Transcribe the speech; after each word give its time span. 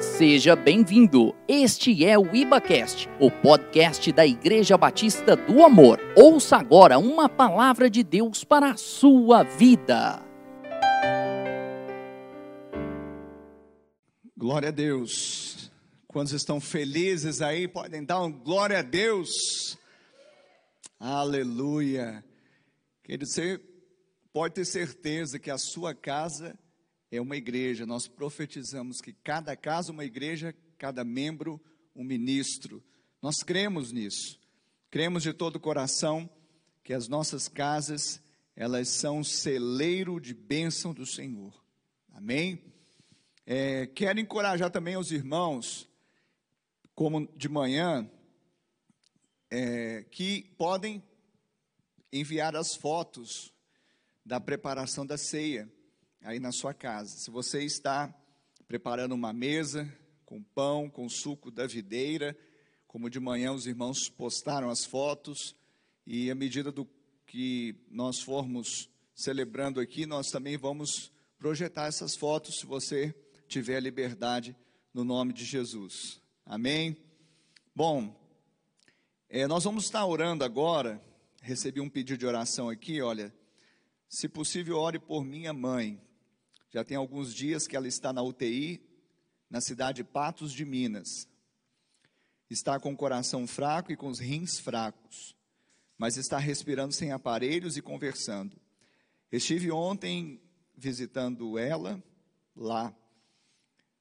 Seja 0.00 0.54
bem-vindo. 0.54 1.34
Este 1.48 2.04
é 2.04 2.16
o 2.16 2.32
IbaCast, 2.32 3.08
o 3.18 3.32
podcast 3.32 4.12
da 4.12 4.24
Igreja 4.24 4.78
Batista 4.78 5.34
do 5.34 5.64
Amor. 5.64 5.98
Ouça 6.16 6.56
agora 6.56 7.00
uma 7.00 7.28
palavra 7.28 7.90
de 7.90 8.04
Deus 8.04 8.44
para 8.44 8.70
a 8.70 8.76
sua 8.76 9.42
vida. 9.42 10.22
Glória 14.36 14.68
a 14.68 14.72
Deus. 14.72 15.68
Quantos 16.06 16.32
estão 16.32 16.60
felizes 16.60 17.42
aí, 17.42 17.66
podem 17.66 18.04
dar 18.04 18.22
um 18.22 18.30
glória 18.30 18.78
a 18.78 18.82
Deus. 18.82 19.76
Aleluia. 21.00 22.24
Quer 23.02 23.16
dizer, 23.16 23.60
pode 24.32 24.54
ter 24.54 24.64
certeza 24.64 25.40
que 25.40 25.50
a 25.50 25.58
sua 25.58 25.92
casa 25.92 26.56
é 27.10 27.20
uma 27.20 27.36
igreja. 27.36 27.86
Nós 27.86 28.06
profetizamos 28.06 29.00
que 29.00 29.12
cada 29.12 29.56
casa 29.56 29.92
uma 29.92 30.04
igreja, 30.04 30.54
cada 30.76 31.04
membro 31.04 31.60
um 31.94 32.04
ministro. 32.04 32.82
Nós 33.20 33.42
cremos 33.42 33.92
nisso. 33.92 34.38
Cremos 34.90 35.22
de 35.22 35.32
todo 35.32 35.56
o 35.56 35.60
coração 35.60 36.28
que 36.82 36.92
as 36.94 37.08
nossas 37.08 37.48
casas, 37.48 38.22
elas 38.56 38.88
são 38.88 39.22
celeiro 39.22 40.20
de 40.20 40.32
bênção 40.32 40.94
do 40.94 41.04
Senhor. 41.04 41.62
Amém? 42.12 42.62
É, 43.44 43.86
quero 43.86 44.20
encorajar 44.20 44.70
também 44.70 44.96
os 44.96 45.10
irmãos, 45.10 45.88
como 46.94 47.26
de 47.36 47.48
manhã, 47.48 48.10
é, 49.50 50.02
que 50.10 50.42
podem 50.56 51.02
enviar 52.12 52.56
as 52.56 52.74
fotos 52.74 53.52
da 54.24 54.40
preparação 54.40 55.06
da 55.06 55.16
ceia 55.16 55.70
aí 56.22 56.38
na 56.38 56.52
sua 56.52 56.74
casa. 56.74 57.16
Se 57.16 57.30
você 57.30 57.62
está 57.64 58.12
preparando 58.66 59.14
uma 59.14 59.32
mesa 59.32 59.90
com 60.24 60.42
pão, 60.42 60.90
com 60.90 61.08
suco 61.08 61.50
da 61.50 61.66
videira, 61.66 62.36
como 62.86 63.08
de 63.08 63.20
manhã 63.20 63.52
os 63.52 63.66
irmãos 63.66 64.08
postaram 64.08 64.70
as 64.70 64.84
fotos, 64.84 65.56
e 66.06 66.30
à 66.30 66.34
medida 66.34 66.70
do 66.72 66.88
que 67.26 67.76
nós 67.90 68.20
formos 68.20 68.88
celebrando 69.14 69.80
aqui, 69.80 70.06
nós 70.06 70.30
também 70.30 70.56
vamos 70.56 71.12
projetar 71.38 71.86
essas 71.86 72.16
fotos, 72.16 72.60
se 72.60 72.66
você 72.66 73.14
tiver 73.46 73.80
liberdade, 73.80 74.56
no 74.92 75.04
nome 75.04 75.32
de 75.32 75.44
Jesus. 75.44 76.20
Amém? 76.44 76.96
Bom, 77.74 78.14
é, 79.28 79.46
nós 79.46 79.64
vamos 79.64 79.84
estar 79.84 80.04
orando 80.06 80.44
agora. 80.44 81.02
Recebi 81.42 81.80
um 81.80 81.88
pedido 81.88 82.18
de 82.18 82.26
oração 82.26 82.68
aqui, 82.68 83.00
olha. 83.00 83.32
Se 84.08 84.28
possível, 84.28 84.78
ore 84.78 84.98
por 84.98 85.22
minha 85.22 85.52
mãe. 85.52 86.00
Já 86.70 86.84
tem 86.84 86.96
alguns 86.96 87.34
dias 87.34 87.66
que 87.66 87.76
ela 87.76 87.88
está 87.88 88.12
na 88.12 88.22
UTI, 88.22 88.82
na 89.48 89.60
cidade 89.60 89.96
de 89.96 90.04
Patos 90.04 90.52
de 90.52 90.64
Minas. 90.64 91.26
Está 92.50 92.78
com 92.78 92.92
o 92.92 92.96
coração 92.96 93.46
fraco 93.46 93.90
e 93.90 93.96
com 93.96 94.08
os 94.08 94.18
rins 94.18 94.58
fracos, 94.58 95.34
mas 95.96 96.16
está 96.16 96.38
respirando 96.38 96.92
sem 96.92 97.12
aparelhos 97.12 97.76
e 97.76 97.82
conversando. 97.82 98.56
Estive 99.30 99.70
ontem 99.70 100.40
visitando 100.76 101.58
ela 101.58 102.02
lá. 102.54 102.94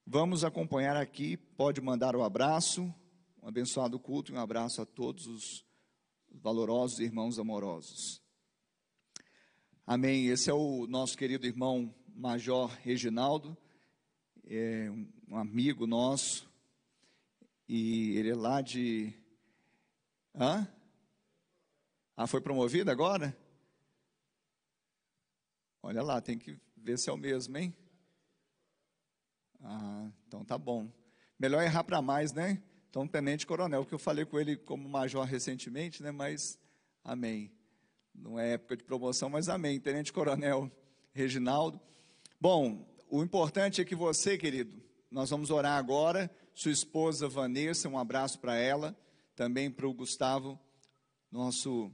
Vamos 0.05 0.43
acompanhar 0.43 0.95
aqui, 0.95 1.35
pode 1.35 1.81
mandar 1.81 2.15
o 2.15 2.19
um 2.19 2.23
abraço, 2.23 2.83
um 3.41 3.47
abençoado 3.47 3.99
culto 3.99 4.31
e 4.31 4.35
um 4.35 4.39
abraço 4.39 4.81
a 4.81 4.85
todos 4.85 5.27
os 5.27 5.65
valorosos 6.31 6.99
irmãos 6.99 7.39
amorosos. 7.39 8.21
Amém. 9.85 10.27
Esse 10.27 10.49
é 10.49 10.53
o 10.53 10.85
nosso 10.87 11.17
querido 11.17 11.45
irmão 11.45 11.93
Major 12.17 12.67
Reginaldo, 12.81 13.55
é 14.43 14.89
um 15.27 15.37
amigo 15.37 15.85
nosso, 15.85 16.51
e 17.69 18.17
ele 18.17 18.31
é 18.31 18.35
lá 18.35 18.59
de. 18.59 19.13
Hã? 20.33 20.67
Ah, 22.15 22.25
foi 22.25 22.41
promovido 22.41 22.89
agora? 22.89 23.37
Olha 25.83 26.01
lá, 26.01 26.19
tem 26.19 26.39
que 26.39 26.59
ver 26.75 26.97
se 26.97 27.07
é 27.07 27.13
o 27.13 27.17
mesmo, 27.17 27.55
hein? 27.55 27.71
Ah, 29.61 30.09
então 30.27 30.43
tá 30.43 30.57
bom. 30.57 30.91
Melhor 31.37 31.61
errar 31.61 31.83
para 31.83 32.01
mais, 32.01 32.33
né? 32.33 32.63
Então, 32.89 33.07
tenente 33.07 33.45
coronel, 33.45 33.85
que 33.85 33.93
eu 33.93 33.99
falei 33.99 34.25
com 34.25 34.39
ele 34.39 34.57
como 34.57 34.89
major 34.89 35.23
recentemente, 35.23 36.01
né? 36.01 36.09
Mas, 36.09 36.59
amém. 37.03 37.51
Não 38.11 38.39
é 38.39 38.53
época 38.53 38.75
de 38.75 38.83
promoção, 38.83 39.29
mas 39.29 39.49
amém. 39.49 39.79
Tenente 39.79 40.11
coronel 40.11 40.71
Reginaldo. 41.13 41.79
Bom, 42.39 42.87
o 43.09 43.23
importante 43.23 43.81
é 43.81 43.85
que 43.85 43.95
você, 43.95 44.37
querido, 44.37 44.79
nós 45.09 45.31
vamos 45.31 45.49
orar 45.49 45.75
agora. 45.75 46.29
Sua 46.53 46.71
esposa 46.71 47.27
Vanessa, 47.27 47.89
um 47.89 47.97
abraço 47.97 48.39
para 48.39 48.55
ela, 48.55 48.95
também 49.35 49.71
para 49.71 49.87
o 49.87 49.93
Gustavo, 49.93 50.59
nosso 51.31 51.91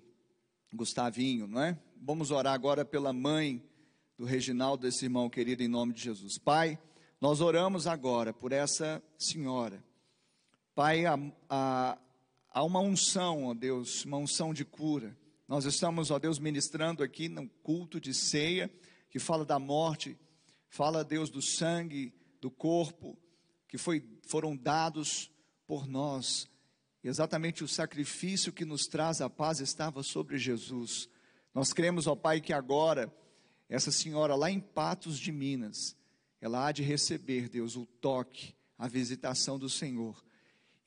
Gustavinho, 0.74 1.48
não 1.48 1.62
é? 1.62 1.80
Vamos 1.96 2.30
orar 2.30 2.54
agora 2.54 2.84
pela 2.84 3.14
mãe 3.14 3.64
do 4.18 4.26
Reginaldo, 4.26 4.84
desse 4.84 5.06
irmão 5.06 5.30
querido, 5.30 5.64
em 5.64 5.70
nome 5.70 5.94
de 5.94 6.02
Jesus. 6.02 6.38
Pai, 6.38 6.78
nós 7.22 7.40
oramos 7.40 7.88
agora 7.88 8.34
por 8.34 8.52
essa 8.52 9.02
senhora. 9.18 9.82
Pai, 10.76 11.06
há 11.06 11.98
uma 12.64 12.82
unção, 12.82 13.46
ó 13.46 13.54
Deus, 13.54 14.04
uma 14.04 14.18
unção 14.18 14.54
de 14.54 14.66
cura. 14.66 15.18
Nós 15.48 15.64
estamos, 15.64 16.12
ó 16.12 16.20
Deus, 16.20 16.38
ministrando 16.38 17.02
aqui 17.02 17.30
no 17.30 17.48
culto 17.64 17.98
de 17.98 18.14
ceia, 18.14 18.70
que 19.10 19.20
fala 19.20 19.46
da 19.46 19.58
morte 19.58 20.18
Fala, 20.76 21.04
Deus, 21.04 21.30
do 21.30 21.40
sangue, 21.40 22.12
do 22.42 22.50
corpo, 22.50 23.16
que 23.68 23.78
foi, 23.78 24.04
foram 24.26 24.58
dados 24.58 25.30
por 25.68 25.88
nós. 25.88 26.50
Exatamente 27.04 27.64
o 27.64 27.68
sacrifício 27.68 28.52
que 28.52 28.66
nos 28.66 28.88
traz 28.88 29.22
a 29.22 29.30
paz 29.30 29.60
estava 29.60 30.02
sobre 30.02 30.36
Jesus. 30.40 31.08
Nós 31.54 31.72
cremos, 31.74 32.08
ó 32.08 32.16
Pai, 32.16 32.42
que 32.42 32.52
agora, 32.52 33.16
essa 33.70 33.92
senhora 33.92 34.34
lá 34.34 34.50
em 34.50 34.60
Patos 34.60 35.20
de 35.20 35.32
Minas, 35.32 35.96
ela 36.42 36.66
há 36.66 36.72
de 36.72 36.82
receber, 36.82 37.50
Deus, 37.50 37.76
o 37.76 37.86
toque, 37.86 38.56
a 38.76 38.88
visitação 38.88 39.60
do 39.60 39.70
Senhor. 39.70 40.26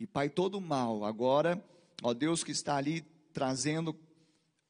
E, 0.01 0.05
Pai, 0.05 0.29
todo 0.29 0.61
mal, 0.61 1.05
agora, 1.05 1.65
ó 2.03 2.13
Deus 2.13 2.43
que 2.43 2.51
está 2.51 2.75
ali 2.75 3.03
trazendo 3.33 3.95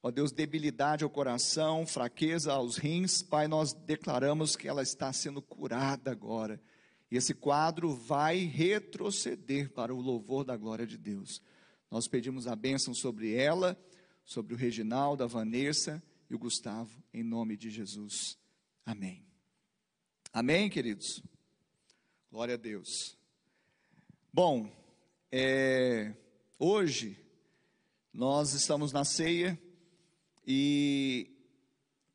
Ó 0.06 0.10
Deus, 0.12 0.30
debilidade 0.30 1.02
ao 1.02 1.10
coração, 1.10 1.84
fraqueza 1.84 2.52
aos 2.52 2.76
rins, 2.76 3.22
Pai, 3.22 3.48
nós 3.48 3.72
declaramos 3.72 4.54
que 4.54 4.68
ela 4.68 4.80
está 4.80 5.12
sendo 5.12 5.42
curada 5.42 6.12
agora. 6.12 6.62
E 7.10 7.16
esse 7.16 7.34
quadro 7.34 7.92
vai 7.92 8.44
retroceder 8.44 9.72
para 9.72 9.92
o 9.92 10.00
louvor 10.00 10.44
da 10.44 10.56
glória 10.56 10.86
de 10.86 10.96
Deus. 10.96 11.42
Nós 11.90 12.06
pedimos 12.06 12.46
a 12.46 12.54
bênção 12.54 12.94
sobre 12.94 13.34
ela, 13.34 13.76
sobre 14.24 14.54
o 14.54 14.56
Reginaldo, 14.56 15.24
a 15.24 15.26
Vanessa 15.26 16.00
e 16.30 16.36
o 16.36 16.38
Gustavo, 16.38 17.02
em 17.12 17.24
nome 17.24 17.56
de 17.56 17.68
Jesus. 17.68 18.38
Amém. 18.84 19.26
Amém, 20.32 20.70
queridos? 20.70 21.20
Glória 22.30 22.54
a 22.54 22.56
Deus. 22.56 23.18
Bom, 24.32 24.70
é, 25.32 26.14
hoje 26.60 27.18
nós 28.12 28.52
estamos 28.52 28.92
na 28.92 29.04
ceia 29.04 29.60
e 30.46 31.28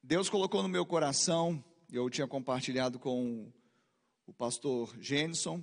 Deus 0.02 0.30
colocou 0.30 0.64
no 0.64 0.69
meu 0.69 0.86
coração, 0.86 1.62
eu 1.92 2.09
tinha 2.09 2.25
compartilhado 2.25 2.97
com 2.97 3.52
o 4.25 4.31
pastor 4.31 4.96
Jenson, 5.02 5.62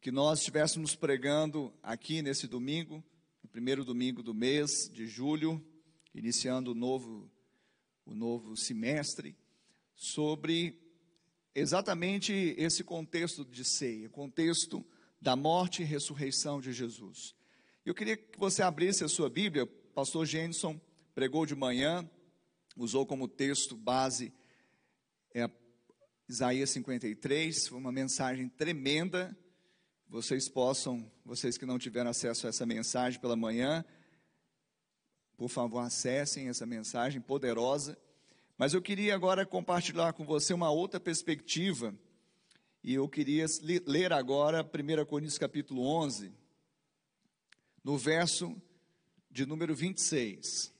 que 0.00 0.10
nós 0.10 0.38
estivéssemos 0.38 0.94
pregando 0.94 1.70
aqui 1.82 2.22
nesse 2.22 2.48
domingo, 2.48 3.04
o 3.42 3.48
primeiro 3.48 3.84
domingo 3.84 4.22
do 4.22 4.32
mês 4.32 4.88
de 4.90 5.06
julho, 5.06 5.62
iniciando 6.14 6.72
o 6.72 6.74
novo, 6.74 7.30
o 8.06 8.14
novo 8.14 8.56
semestre, 8.56 9.36
sobre 9.94 10.80
exatamente 11.54 12.54
esse 12.56 12.82
contexto 12.82 13.44
de 13.44 13.62
ceia, 13.62 14.08
contexto 14.08 14.82
da 15.20 15.36
morte 15.36 15.82
e 15.82 15.84
ressurreição 15.84 16.62
de 16.62 16.72
Jesus. 16.72 17.34
Eu 17.84 17.94
queria 17.94 18.16
que 18.16 18.38
você 18.38 18.62
abrisse 18.62 19.04
a 19.04 19.08
sua 19.08 19.28
Bíblia, 19.28 19.66
pastor 19.94 20.24
Jenson, 20.24 20.80
pregou 21.14 21.46
de 21.46 21.54
manhã, 21.54 22.08
usou 22.76 23.06
como 23.06 23.28
texto 23.28 23.76
base 23.76 24.32
é, 25.32 25.48
Isaías 26.28 26.70
53, 26.70 27.68
foi 27.68 27.78
uma 27.78 27.92
mensagem 27.92 28.48
tremenda. 28.48 29.36
Vocês 30.08 30.48
possam, 30.48 31.10
vocês 31.24 31.56
que 31.56 31.64
não 31.64 31.78
tiveram 31.78 32.10
acesso 32.10 32.46
a 32.46 32.50
essa 32.50 32.66
mensagem 32.66 33.20
pela 33.20 33.36
manhã, 33.36 33.84
por 35.36 35.48
favor, 35.48 35.80
acessem 35.80 36.48
essa 36.48 36.66
mensagem 36.66 37.20
poderosa. 37.20 37.96
Mas 38.58 38.74
eu 38.74 38.82
queria 38.82 39.14
agora 39.14 39.46
compartilhar 39.46 40.12
com 40.12 40.24
você 40.24 40.52
uma 40.52 40.70
outra 40.70 40.98
perspectiva. 40.98 41.94
E 42.82 42.94
eu 42.94 43.08
queria 43.08 43.46
ler 43.86 44.12
agora 44.12 44.62
1 44.62 45.04
Coríntios 45.06 45.38
capítulo 45.38 45.86
11, 45.86 46.32
no 47.82 47.96
verso 47.96 48.60
de 49.30 49.46
número 49.46 49.74
26. 49.74 50.73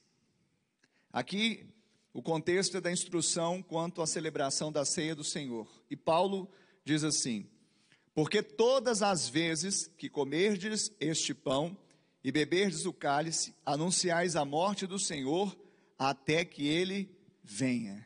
Aqui, 1.14 1.64
o 2.12 2.20
contexto 2.20 2.76
é 2.76 2.80
da 2.80 2.90
instrução 2.90 3.62
quanto 3.62 4.02
à 4.02 4.06
celebração 4.06 4.72
da 4.72 4.84
ceia 4.84 5.14
do 5.14 5.22
Senhor. 5.22 5.70
E 5.88 5.94
Paulo 5.94 6.50
diz 6.84 7.04
assim: 7.04 7.48
Porque 8.12 8.42
todas 8.42 9.00
as 9.00 9.28
vezes 9.28 9.86
que 9.86 10.08
comerdes 10.08 10.90
este 10.98 11.32
pão 11.32 11.78
e 12.24 12.32
beberdes 12.32 12.84
o 12.84 12.92
cálice, 12.92 13.54
anunciais 13.64 14.34
a 14.34 14.44
morte 14.44 14.88
do 14.88 14.98
Senhor 14.98 15.56
até 15.96 16.44
que 16.44 16.66
ele 16.66 17.08
venha. 17.44 18.04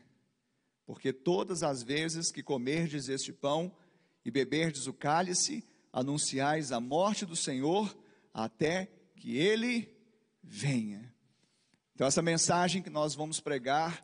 Porque 0.85 1.11
todas 1.11 1.63
as 1.63 1.81
vezes 1.81 2.31
que 2.31 2.43
comerdes 2.43 3.09
este 3.09 3.33
pão 3.33 3.75
e 4.23 4.29
beberdes 4.29 4.85
o 4.85 4.93
cálice, 4.93 5.63
anunciais 5.91 6.71
a 6.71 6.79
morte 6.79 7.25
do 7.25 7.35
Senhor 7.35 7.97
até 8.31 8.87
que 9.15 9.35
ele 9.35 9.89
venha. 10.43 11.08
Então, 11.99 12.07
essa 12.07 12.21
mensagem 12.21 12.81
que 12.81 12.89
nós 12.89 13.13
vamos 13.13 13.41
pregar, 13.41 14.01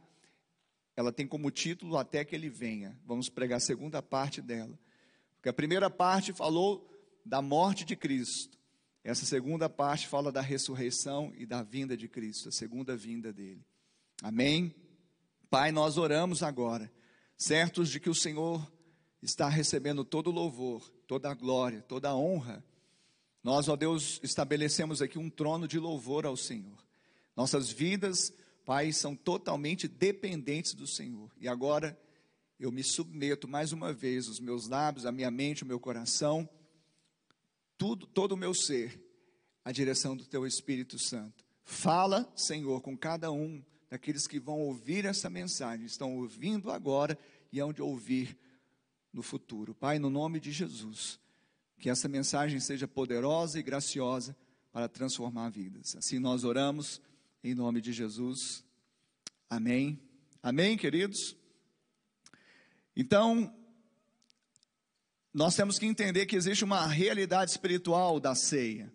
ela 0.97 1.13
tem 1.13 1.25
como 1.25 1.49
título 1.49 1.95
Até 1.95 2.25
que 2.25 2.35
ele 2.35 2.49
venha. 2.49 2.99
Vamos 3.05 3.29
pregar 3.29 3.55
a 3.55 3.61
segunda 3.61 4.03
parte 4.03 4.41
dela. 4.41 4.77
Porque 5.37 5.47
a 5.47 5.53
primeira 5.53 5.89
parte 5.89 6.33
falou 6.33 6.93
da 7.25 7.41
morte 7.41 7.85
de 7.85 7.95
Cristo. 7.95 8.59
Essa 9.01 9.25
segunda 9.25 9.69
parte 9.69 10.09
fala 10.09 10.29
da 10.29 10.41
ressurreição 10.41 11.31
e 11.37 11.45
da 11.45 11.63
vinda 11.63 11.95
de 11.95 12.09
Cristo, 12.09 12.49
a 12.49 12.51
segunda 12.51 12.97
vinda 12.97 13.31
dele. 13.31 13.65
Amém? 14.21 14.75
Pai, 15.49 15.71
nós 15.71 15.97
oramos 15.97 16.43
agora, 16.43 16.91
certos 17.37 17.89
de 17.89 18.01
que 18.01 18.09
o 18.09 18.13
Senhor 18.13 18.69
está 19.21 19.47
recebendo 19.47 20.03
todo 20.03 20.27
o 20.27 20.33
louvor, 20.33 20.91
toda 21.07 21.31
a 21.31 21.33
glória, 21.33 21.81
toda 21.81 22.09
a 22.09 22.15
honra. 22.17 22.61
Nós, 23.41 23.69
ó 23.69 23.77
Deus, 23.77 24.19
estabelecemos 24.21 25.01
aqui 25.01 25.17
um 25.17 25.29
trono 25.29 25.65
de 25.65 25.79
louvor 25.79 26.25
ao 26.25 26.35
Senhor. 26.35 26.84
Nossas 27.35 27.69
vidas, 27.69 28.33
Pai, 28.65 28.91
são 28.91 29.15
totalmente 29.15 29.87
dependentes 29.87 30.73
do 30.73 30.87
Senhor. 30.87 31.31
E 31.39 31.47
agora 31.47 31.99
eu 32.59 32.71
me 32.71 32.83
submeto 32.83 33.47
mais 33.47 33.71
uma 33.71 33.93
vez, 33.93 34.27
os 34.27 34.39
meus 34.39 34.67
lábios, 34.67 35.05
a 35.05 35.11
minha 35.11 35.29
mente, 35.29 35.63
o 35.63 35.67
meu 35.67 35.79
coração, 35.79 36.49
tudo, 37.77 38.07
todo 38.07 38.31
o 38.31 38.37
meu 38.37 38.53
ser, 38.53 38.99
à 39.63 39.71
direção 39.71 40.15
do 40.15 40.25
Teu 40.25 40.45
Espírito 40.47 40.97
Santo. 40.97 41.43
Fala, 41.63 42.31
Senhor, 42.35 42.81
com 42.81 42.97
cada 42.97 43.31
um 43.31 43.63
daqueles 43.89 44.27
que 44.27 44.39
vão 44.39 44.59
ouvir 44.59 45.05
essa 45.05 45.29
mensagem, 45.29 45.85
estão 45.85 46.15
ouvindo 46.17 46.71
agora 46.71 47.17
e 47.51 47.59
hão 47.59 47.73
de 47.73 47.81
ouvir 47.81 48.37
no 49.11 49.21
futuro. 49.21 49.73
Pai, 49.73 49.99
no 49.99 50.09
nome 50.09 50.39
de 50.39 50.51
Jesus, 50.51 51.19
que 51.79 51.89
essa 51.89 52.07
mensagem 52.07 52.59
seja 52.59 52.87
poderosa 52.87 53.59
e 53.59 53.63
graciosa 53.63 54.35
para 54.71 54.87
transformar 54.87 55.49
vidas. 55.49 55.95
Assim 55.95 56.19
nós 56.19 56.43
oramos, 56.43 57.01
em 57.45 57.53
nome 57.53 57.79
de 57.79 57.93
Jesus. 57.93 58.65
Amém. 59.47 60.01
Amém, 60.41 60.75
queridos? 60.75 61.37
Então, 62.95 63.55
nós 65.31 65.55
temos 65.55 65.77
que 65.77 65.85
entender 65.85 66.25
que 66.25 66.35
existe 66.35 66.63
uma 66.63 66.87
realidade 66.87 67.51
espiritual 67.51 68.19
da 68.19 68.33
ceia. 68.33 68.91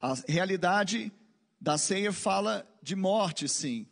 A 0.00 0.14
realidade 0.26 1.12
da 1.60 1.76
ceia 1.76 2.10
fala 2.10 2.66
de 2.82 2.96
morte, 2.96 3.46
sim, 3.50 3.86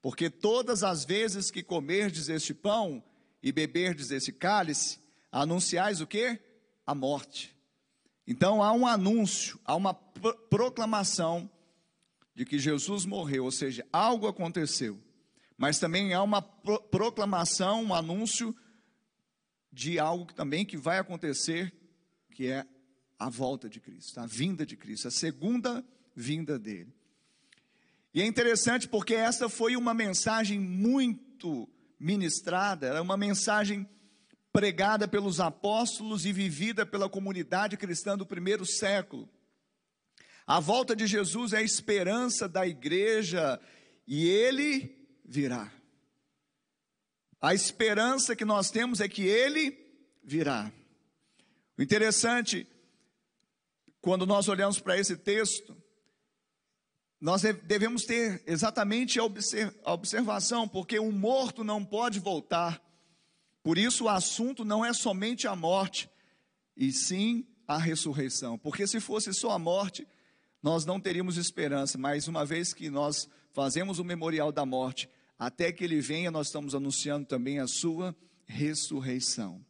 porque 0.00 0.30
todas 0.30 0.82
as 0.82 1.04
vezes 1.04 1.50
que 1.50 1.62
comerdes 1.62 2.30
este 2.30 2.54
pão 2.54 3.04
e 3.42 3.52
beberdes 3.52 4.10
este 4.10 4.32
cálice, 4.32 4.98
anunciais 5.30 6.00
o 6.00 6.06
que? 6.06 6.40
A 6.86 6.94
morte. 6.94 7.54
Então 8.26 8.62
há 8.62 8.72
um 8.72 8.86
anúncio, 8.86 9.60
há 9.62 9.76
uma 9.76 9.92
proclamação 9.92 11.50
de 12.34 12.44
que 12.44 12.58
Jesus 12.58 13.04
morreu, 13.04 13.44
ou 13.44 13.52
seja, 13.52 13.86
algo 13.92 14.26
aconteceu. 14.26 15.00
Mas 15.56 15.78
também 15.78 16.14
há 16.14 16.22
uma 16.22 16.42
proclamação, 16.42 17.84
um 17.84 17.94
anúncio 17.94 18.54
de 19.72 19.98
algo 19.98 20.26
que 20.26 20.34
também 20.34 20.64
que 20.64 20.76
vai 20.76 20.98
acontecer, 20.98 21.72
que 22.30 22.48
é 22.48 22.66
a 23.18 23.28
volta 23.28 23.68
de 23.68 23.80
Cristo, 23.80 24.18
a 24.18 24.26
vinda 24.26 24.66
de 24.66 24.76
Cristo, 24.76 25.08
a 25.08 25.10
segunda 25.10 25.84
vinda 26.14 26.58
dele. 26.58 26.92
E 28.14 28.20
é 28.20 28.26
interessante 28.26 28.88
porque 28.88 29.14
essa 29.14 29.48
foi 29.48 29.76
uma 29.76 29.94
mensagem 29.94 30.58
muito 30.58 31.68
ministrada, 31.98 32.88
era 32.88 33.00
uma 33.00 33.16
mensagem 33.16 33.88
pregada 34.52 35.08
pelos 35.08 35.40
apóstolos 35.40 36.26
e 36.26 36.32
vivida 36.32 36.84
pela 36.84 37.08
comunidade 37.08 37.76
cristã 37.76 38.18
do 38.18 38.26
primeiro 38.26 38.66
século. 38.66 39.28
A 40.46 40.60
volta 40.60 40.94
de 40.96 41.06
Jesus 41.06 41.52
é 41.52 41.58
a 41.58 41.62
esperança 41.62 42.48
da 42.48 42.66
igreja 42.66 43.60
e 44.06 44.28
ele 44.28 44.98
virá. 45.24 45.72
A 47.40 47.54
esperança 47.54 48.36
que 48.36 48.44
nós 48.44 48.70
temos 48.70 49.00
é 49.00 49.08
que 49.08 49.22
ele 49.22 49.78
virá. 50.22 50.72
O 51.76 51.82
interessante, 51.82 52.66
quando 54.00 54.26
nós 54.26 54.48
olhamos 54.48 54.78
para 54.78 54.98
esse 54.98 55.16
texto, 55.16 55.76
nós 57.20 57.42
devemos 57.42 58.04
ter 58.04 58.42
exatamente 58.46 59.18
a 59.20 59.92
observação, 59.92 60.68
porque 60.68 60.98
um 60.98 61.12
morto 61.12 61.62
não 61.62 61.84
pode 61.84 62.18
voltar. 62.18 62.82
Por 63.62 63.78
isso, 63.78 64.04
o 64.04 64.08
assunto 64.08 64.64
não 64.64 64.84
é 64.84 64.92
somente 64.92 65.46
a 65.46 65.54
morte, 65.54 66.10
e 66.76 66.90
sim 66.92 67.46
a 67.66 67.78
ressurreição. 67.78 68.58
Porque 68.58 68.86
se 68.88 69.00
fosse 69.00 69.32
só 69.32 69.52
a 69.52 69.58
morte, 69.58 70.06
nós 70.62 70.84
não 70.84 71.00
teríamos 71.00 71.36
esperança, 71.36 71.98
mas 71.98 72.28
uma 72.28 72.44
vez 72.44 72.72
que 72.72 72.88
nós 72.88 73.28
fazemos 73.52 73.98
o 73.98 74.04
memorial 74.04 74.52
da 74.52 74.64
morte, 74.64 75.08
até 75.38 75.72
que 75.72 75.82
ele 75.82 76.00
venha, 76.00 76.30
nós 76.30 76.46
estamos 76.46 76.74
anunciando 76.74 77.26
também 77.26 77.58
a 77.58 77.66
sua 77.66 78.14
ressurreição. 78.46 79.64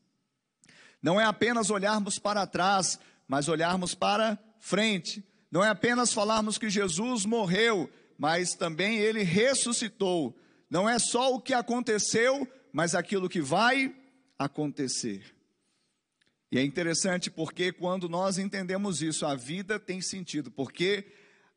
Não 1.03 1.21
é 1.21 1.25
apenas 1.25 1.71
olharmos 1.71 2.19
para 2.19 2.47
trás, 2.47 2.99
mas 3.27 3.49
olharmos 3.49 3.95
para 3.95 4.39
frente. 4.61 5.25
Não 5.51 5.65
é 5.65 5.69
apenas 5.69 6.13
falarmos 6.13 6.59
que 6.59 6.69
Jesus 6.69 7.25
morreu, 7.25 7.91
mas 8.19 8.55
também 8.55 8.99
ele 8.99 9.23
ressuscitou. 9.23 10.37
Não 10.71 10.89
é 10.89 10.99
só 10.99 11.35
o 11.35 11.41
que 11.41 11.55
aconteceu, 11.55 12.47
mas 12.73 12.95
aquilo 12.95 13.29
que 13.29 13.41
vai 13.41 13.95
acontecer. 14.39 15.35
E 16.53 16.59
é 16.59 16.63
interessante 16.63 17.31
porque 17.31 17.73
quando 17.73 18.11
nós 18.11 18.37
entendemos 18.37 19.01
isso, 19.01 19.25
a 19.25 19.35
vida 19.35 19.81
tem 19.81 20.03
sentido, 20.03 20.51
porque 20.51 21.11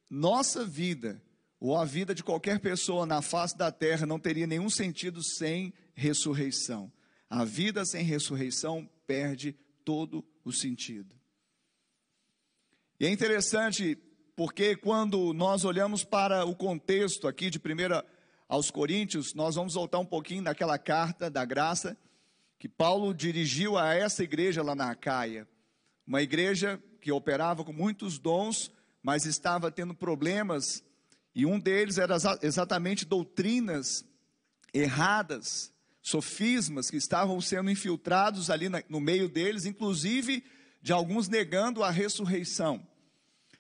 nossa 0.10 0.66
vida 0.66 1.22
ou 1.60 1.76
a 1.76 1.84
vida 1.84 2.16
de 2.16 2.24
qualquer 2.24 2.62
pessoa 2.62 3.06
na 3.06 3.22
face 3.22 3.58
da 3.58 3.70
terra 3.70 4.06
não 4.06 4.18
teria 4.18 4.48
nenhum 4.48 4.70
sentido 4.70 5.22
sem 5.22 5.74
ressurreição. 5.94 6.90
A 7.30 7.44
vida 7.44 7.84
sem 7.84 8.06
ressurreição 8.06 8.90
perde 9.06 9.54
todo 9.84 10.24
o 10.46 10.54
sentido. 10.54 11.14
E 12.98 13.06
é 13.06 13.10
interessante 13.10 13.98
porque 14.34 14.78
quando 14.78 15.34
nós 15.34 15.66
olhamos 15.66 16.06
para 16.06 16.46
o 16.46 16.56
contexto 16.56 17.28
aqui 17.28 17.50
de 17.50 17.58
1 17.58 17.62
aos 18.48 18.72
Coríntios, 18.72 19.34
nós 19.34 19.56
vamos 19.56 19.74
voltar 19.74 20.00
um 20.00 20.06
pouquinho 20.06 20.44
naquela 20.44 20.78
carta 20.78 21.30
da 21.30 21.44
graça 21.44 21.98
que 22.58 22.70
Paulo 22.70 23.14
dirigiu 23.14 23.78
a 23.78 23.94
essa 23.94 24.24
igreja 24.24 24.64
lá 24.64 24.76
na 24.76 24.92
Acaia. 24.92 25.48
Uma 26.08 26.22
igreja 26.22 26.82
que 27.02 27.12
operava 27.12 27.64
com 27.64 27.74
muitos 27.74 28.18
dons, 28.18 28.72
mas 29.02 29.26
estava 29.26 29.72
tendo 29.72 29.94
problemas 29.94 30.84
e 31.36 31.46
um 31.46 31.60
deles 31.60 31.98
era 31.98 32.16
exatamente 32.42 33.06
doutrinas 33.06 34.06
erradas, 34.74 35.74
sofismas 36.02 36.90
que 36.90 36.96
estavam 36.96 37.42
sendo 37.42 37.70
infiltrados 37.70 38.50
ali 38.50 38.68
no 38.88 39.02
meio 39.02 39.28
deles, 39.28 39.66
inclusive 39.66 40.44
de 40.82 40.94
alguns 40.94 41.28
negando 41.28 41.84
a 41.84 41.92
ressurreição. 41.92 42.88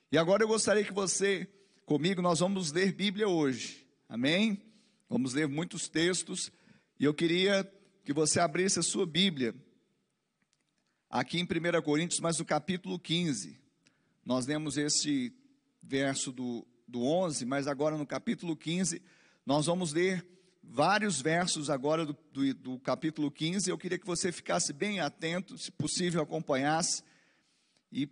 E 0.10 0.18
agora 0.18 0.44
eu 0.44 0.48
gostaria 0.48 0.86
que 0.86 0.94
você, 0.94 1.50
comigo, 1.86 2.22
nós 2.22 2.40
vamos 2.40 2.72
ler 2.72 2.94
Bíblia 2.94 3.28
hoje, 3.28 3.86
amém? 4.08 4.62
Vamos 5.10 5.34
ler 5.34 5.48
muitos 5.48 5.90
textos, 5.90 6.52
e 6.98 7.04
eu 7.04 7.14
queria 7.14 7.70
que 8.06 8.14
você 8.14 8.40
abrisse 8.40 8.80
a 8.80 8.84
sua 8.84 9.06
Bíblia, 9.06 9.54
aqui 11.10 11.40
em 11.40 11.44
1 11.44 11.82
Coríntios, 11.82 12.22
mas 12.22 12.40
no 12.40 12.46
capítulo 12.46 12.98
15. 12.98 13.60
Nós 14.24 14.46
lemos 14.46 14.78
este 14.78 15.34
verso 15.84 16.32
do 16.32 16.66
do 16.88 17.04
11, 17.04 17.46
mas 17.46 17.68
agora 17.68 17.98
no 17.98 18.06
capítulo 18.06 18.56
15, 18.56 19.02
nós 19.46 19.66
vamos 19.66 19.94
ler 19.94 20.26
vários 20.64 21.22
versos 21.22 21.70
agora 21.70 22.06
do, 22.06 22.18
do, 22.32 22.54
do, 22.54 22.80
capítulo 22.80 23.32
15. 23.32 23.70
Eu 23.70 23.78
queria 23.78 23.98
que 23.98 24.06
você 24.06 24.32
ficasse 24.32 24.74
bem 24.74 25.00
atento, 25.00 25.58
se 25.58 25.72
possível, 25.72 26.22
acompanhasse 26.22 27.04
e 27.92 28.10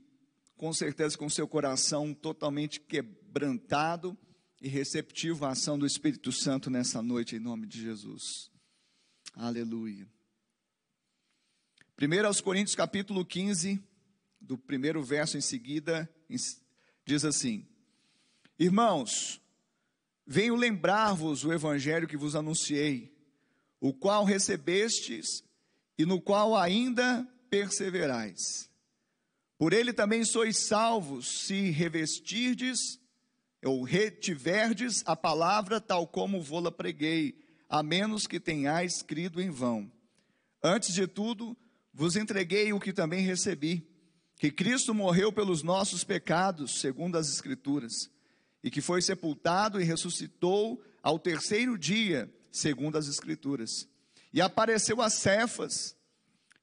com 0.55 0.71
certeza 0.71 1.17
com 1.17 1.29
seu 1.29 1.47
coração 1.47 2.13
totalmente 2.13 2.79
quebrantado 2.79 4.17
e 4.62 4.67
receptivo 4.67 5.45
à 5.45 5.50
ação 5.50 5.77
do 5.77 5.85
Espírito 5.85 6.31
Santo 6.31 6.69
nessa 6.69 7.01
noite, 7.01 7.35
em 7.35 7.39
nome 7.39 7.67
de 7.67 7.81
Jesus. 7.81 8.52
Aleluia. 9.36 10.08
1 12.00 12.25
aos 12.28 12.40
Coríntios, 12.40 12.75
capítulo 12.75 13.25
15, 13.25 13.82
do 14.40 14.60
primeiro 14.60 15.04
verso 15.04 15.38
em 15.38 15.42
seguida, 15.42 16.08
diz 17.04 17.25
assim: 17.25 17.68
Irmãos, 18.60 19.42
venho 20.25 20.56
lembrar-vos 20.56 21.44
o 21.44 21.52
evangelho 21.52 22.08
que 22.08 22.16
vos 22.16 22.36
anunciei, 22.36 23.12
o 23.80 23.92
qual 23.92 24.24
recebestes 24.24 25.44
e 25.98 26.06
no 26.06 26.22
qual 26.22 26.56
ainda 26.56 27.28
perseverais. 27.50 28.70
Por 29.58 29.74
ele 29.74 29.94
também 29.94 30.24
sois 30.24 30.68
salvos, 30.68 31.46
se 31.46 31.72
revestirdes 31.72 33.00
ou 33.66 33.82
retiverdes 33.82 35.02
a 35.08 35.16
palavra 35.16 35.82
tal 35.82 36.06
como 36.06 36.40
vou-la 36.40 36.72
preguei, 36.72 37.42
a 37.70 37.82
menos 37.82 38.27
que 38.27 38.39
tenhais 38.39 39.01
crido 39.01 39.41
em 39.41 39.50
vão. 39.50 39.91
Antes 40.62 40.93
de 40.93 41.08
tudo, 41.08 41.58
vos 41.93 42.15
entreguei 42.15 42.72
o 42.74 42.79
que 42.79 42.93
também 42.93 43.25
recebi, 43.25 43.88
que 44.38 44.51
Cristo 44.51 44.93
morreu 44.93 45.32
pelos 45.32 45.63
nossos 45.63 46.03
pecados, 46.03 46.79
segundo 46.79 47.17
as 47.17 47.29
Escrituras, 47.29 48.10
e 48.63 48.72
que 48.72 48.82
foi 48.82 49.01
sepultado 49.01 49.79
e 49.79 49.84
ressuscitou 49.84 50.84
ao 51.01 51.20
terceiro 51.20 51.77
dia, 51.77 52.34
segundo 52.51 52.98
as 52.98 53.08
Escrituras. 53.08 53.88
E 54.34 54.41
apareceu 54.41 55.01
a 55.01 55.10
Cefas, 55.10 55.96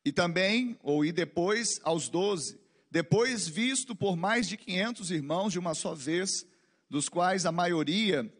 e 0.04 0.12
também, 0.12 0.78
ou 0.82 1.04
e 1.04 1.12
depois, 1.12 1.78
aos 1.82 2.08
doze. 2.08 2.58
Depois 2.90 3.46
visto 3.46 3.94
por 3.94 4.16
mais 4.16 4.48
de 4.48 4.56
quinhentos 4.56 5.10
irmãos 5.10 5.52
de 5.52 5.58
uma 5.58 5.74
só 5.74 5.94
vez, 5.94 6.46
dos 6.88 7.08
quais 7.08 7.46
a 7.46 7.52
maioria 7.52 8.30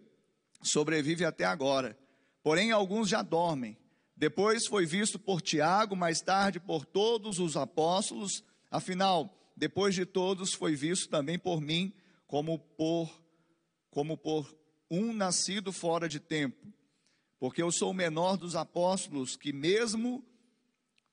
sobrevive 0.62 1.24
até 1.24 1.44
agora. 1.44 1.96
Porém, 2.42 2.70
alguns 2.70 3.08
já 3.08 3.22
dormem. 3.22 3.76
Depois 4.16 4.66
foi 4.66 4.84
visto 4.84 5.18
por 5.18 5.40
Tiago, 5.40 5.96
mais 5.96 6.20
tarde 6.20 6.60
por 6.60 6.84
todos 6.84 7.38
os 7.38 7.56
apóstolos. 7.56 8.44
Afinal, 8.70 9.34
depois 9.56 9.94
de 9.94 10.04
todos, 10.04 10.52
foi 10.52 10.74
visto 10.74 11.08
também 11.08 11.38
por 11.38 11.60
mim, 11.60 11.92
como 12.26 12.58
por, 12.58 13.10
como 13.90 14.16
por 14.16 14.54
um 14.90 15.12
nascido 15.12 15.72
fora 15.72 16.08
de 16.08 16.20
tempo. 16.20 16.70
Porque 17.38 17.62
eu 17.62 17.72
sou 17.72 17.90
o 17.90 17.94
menor 17.94 18.36
dos 18.36 18.54
apóstolos, 18.54 19.36
que 19.36 19.52
mesmo 19.52 20.22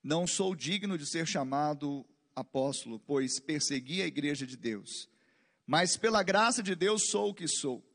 não 0.04 0.28
sou 0.28 0.54
digno 0.54 0.98
de 0.98 1.06
ser 1.10 1.26
chamado 1.26 2.06
apóstolo, 2.36 3.00
pois 3.00 3.40
persegui 3.40 4.02
a 4.02 4.06
igreja 4.06 4.46
de 4.46 4.58
Deus. 4.58 5.10
Mas 5.66 5.96
pela 5.96 6.24
graça 6.24 6.62
de 6.62 6.76
Deus 6.76 7.10
sou 7.10 7.30
o 7.30 7.34
que 7.34 7.48
sou. 7.48 7.87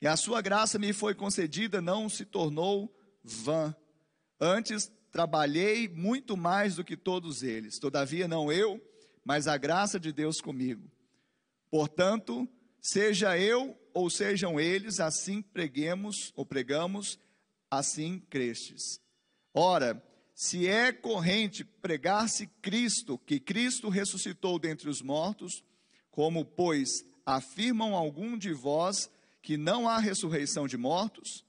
E 0.00 0.06
a 0.06 0.16
sua 0.16 0.40
graça 0.40 0.78
me 0.78 0.92
foi 0.92 1.14
concedida, 1.14 1.80
não 1.80 2.08
se 2.08 2.24
tornou 2.24 2.94
vã. 3.22 3.74
Antes 4.40 4.90
trabalhei 5.10 5.88
muito 5.88 6.36
mais 6.36 6.76
do 6.76 6.84
que 6.84 6.96
todos 6.96 7.42
eles. 7.42 7.78
Todavia, 7.78 8.28
não 8.28 8.52
eu, 8.52 8.80
mas 9.24 9.48
a 9.48 9.56
graça 9.56 9.98
de 9.98 10.12
Deus 10.12 10.40
comigo. 10.40 10.88
Portanto, 11.70 12.48
seja 12.80 13.36
eu 13.38 13.76
ou 13.92 14.08
sejam 14.08 14.60
eles, 14.60 15.00
assim 15.00 15.42
preguemos 15.42 16.32
ou 16.36 16.46
pregamos, 16.46 17.18
assim 17.70 18.20
crestes. 18.30 19.00
Ora, 19.52 20.02
se 20.34 20.68
é 20.68 20.92
corrente 20.92 21.64
pregar-se 21.64 22.46
Cristo, 22.62 23.18
que 23.18 23.40
Cristo 23.40 23.88
ressuscitou 23.88 24.56
dentre 24.56 24.88
os 24.88 25.02
mortos, 25.02 25.64
como, 26.12 26.44
pois, 26.44 27.04
afirmam 27.26 27.96
algum 27.96 28.38
de 28.38 28.52
vós 28.52 29.10
que 29.48 29.56
não 29.56 29.88
há 29.88 29.98
ressurreição 29.98 30.66
de 30.66 30.76
mortos? 30.76 31.42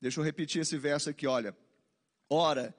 Deixa 0.00 0.20
eu 0.20 0.24
repetir 0.24 0.62
esse 0.62 0.78
verso 0.78 1.10
aqui, 1.10 1.26
olha. 1.26 1.52
Ora, 2.30 2.72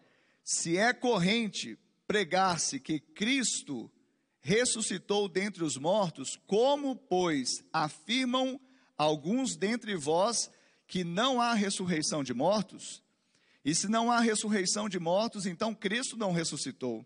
se 0.45 0.77
é 0.77 0.93
corrente 0.93 1.77
pregar-se 2.07 2.79
que 2.79 3.01
Cristo 3.01 3.91
ressuscitou 4.39 5.27
dentre 5.27 5.61
os 5.61 5.75
mortos, 5.75 6.39
como, 6.47 6.95
pois, 6.95 7.65
afirmam 7.73 8.57
alguns 8.97 9.57
dentre 9.57 9.93
vós 9.97 10.49
que 10.87 11.03
não 11.03 11.41
há 11.41 11.53
ressurreição 11.53 12.23
de 12.23 12.33
mortos? 12.33 13.03
E 13.65 13.75
se 13.75 13.89
não 13.89 14.09
há 14.09 14.21
ressurreição 14.21 14.87
de 14.87 14.99
mortos, 14.99 15.45
então 15.45 15.75
Cristo 15.75 16.15
não 16.15 16.31
ressuscitou. 16.31 17.05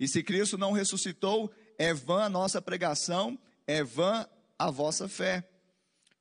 E 0.00 0.08
se 0.08 0.22
Cristo 0.22 0.56
não 0.56 0.72
ressuscitou, 0.72 1.52
é 1.76 1.92
vã 1.92 2.22
a 2.22 2.30
nossa 2.30 2.62
pregação, 2.62 3.38
é 3.66 3.84
vã 3.84 4.26
a 4.58 4.70
vossa 4.70 5.06
fé. 5.10 5.46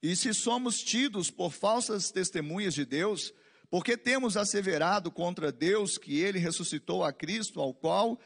E 0.01 0.15
se 0.15 0.33
somos 0.33 0.77
tidos 0.83 1.31
por 1.31 1.51
falsas 1.51 2.11
testemunhas 2.11 2.73
de 2.73 2.85
Deus, 2.85 3.33
porque 3.69 3.97
temos 3.97 4.37
asseverado 4.37 5.11
contra 5.11 5.51
Deus 5.51 5.97
que 5.97 6.19
ele 6.19 6.39
ressuscitou 6.39 7.03
a 7.03 7.11
Cristo, 7.11 7.59
ao 7.59 7.73
qual 7.73 8.19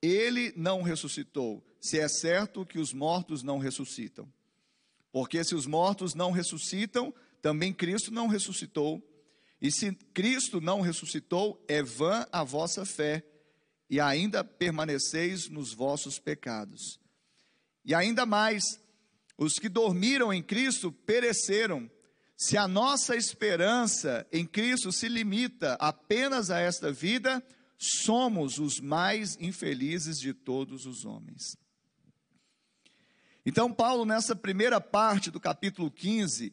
ele 0.00 0.52
não 0.56 0.82
ressuscitou, 0.82 1.64
se 1.80 1.98
é 1.98 2.08
certo 2.08 2.66
que 2.66 2.78
os 2.78 2.92
mortos 2.92 3.42
não 3.42 3.58
ressuscitam. 3.58 4.30
Porque 5.10 5.42
se 5.42 5.54
os 5.54 5.66
mortos 5.66 6.14
não 6.14 6.30
ressuscitam, 6.30 7.14
também 7.40 7.72
Cristo 7.72 8.12
não 8.12 8.26
ressuscitou. 8.26 9.02
E 9.60 9.72
se 9.72 9.92
Cristo 10.12 10.60
não 10.60 10.80
ressuscitou, 10.80 11.64
é 11.66 11.82
vã 11.82 12.26
a 12.30 12.44
vossa 12.44 12.84
fé, 12.84 13.24
e 13.88 13.98
ainda 14.00 14.44
permaneceis 14.44 15.48
nos 15.48 15.72
vossos 15.72 16.18
pecados. 16.18 17.00
E 17.84 17.94
ainda 17.94 18.26
mais, 18.26 18.62
os 19.36 19.54
que 19.54 19.68
dormiram 19.68 20.32
em 20.32 20.42
Cristo 20.42 20.90
pereceram. 20.90 21.90
Se 22.36 22.56
a 22.56 22.68
nossa 22.68 23.16
esperança 23.16 24.26
em 24.32 24.46
Cristo 24.46 24.92
se 24.92 25.08
limita 25.08 25.74
apenas 25.74 26.50
a 26.50 26.58
esta 26.60 26.92
vida, 26.92 27.42
somos 27.78 28.58
os 28.58 28.80
mais 28.80 29.36
infelizes 29.40 30.18
de 30.18 30.32
todos 30.32 30.86
os 30.86 31.04
homens. 31.04 31.56
Então, 33.44 33.72
Paulo, 33.72 34.04
nessa 34.04 34.34
primeira 34.34 34.80
parte 34.80 35.30
do 35.30 35.38
capítulo 35.38 35.90
15, 35.90 36.52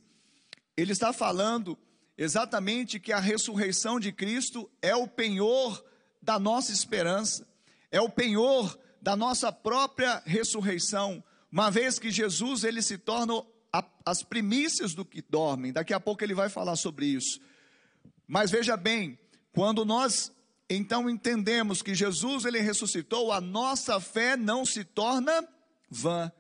ele 0.78 0.92
está 0.92 1.12
falando 1.12 1.78
exatamente 2.18 3.00
que 3.00 3.12
a 3.12 3.20
ressurreição 3.20 4.00
de 4.00 4.12
Cristo 4.12 4.70
é 4.82 4.96
o 4.96 5.08
penhor 5.08 5.84
da 6.22 6.38
nossa 6.38 6.72
esperança, 6.72 7.48
é 7.92 8.00
o 8.00 8.10
penhor 8.10 8.78
da 9.02 9.16
nossa 9.16 9.52
própria 9.52 10.22
ressurreição, 10.26 11.24
uma 11.54 11.70
vez 11.70 12.00
que 12.00 12.10
Jesus 12.10 12.64
ele 12.64 12.82
se 12.82 12.98
torna 12.98 13.44
a, 13.72 13.86
as 14.04 14.24
primícias 14.24 14.96
do 14.96 15.06
que 15.06 15.22
dormem. 15.22 15.72
Daqui 15.72 15.94
a 15.94 16.00
pouco 16.00 16.24
ele 16.24 16.34
vai 16.34 16.50
falar 16.50 16.76
sobre 16.76 17.06
isso. 17.06 17.40
Mas 18.28 18.50
veja 18.50 18.76
bem, 18.76 19.20
quando 19.52 19.86
nós 19.86 20.32
então 20.68 21.08
entendemos 21.08 21.84
que 21.84 21.94
Jesus 21.94 22.46
ele 22.46 22.60
ressuscitou, 22.60 23.32
a 23.32 23.40
nossa 23.40 24.00
fé 24.00 24.36
não 24.36 24.66
se 24.66 24.84
torna 24.84 25.48
vã. 25.92 26.32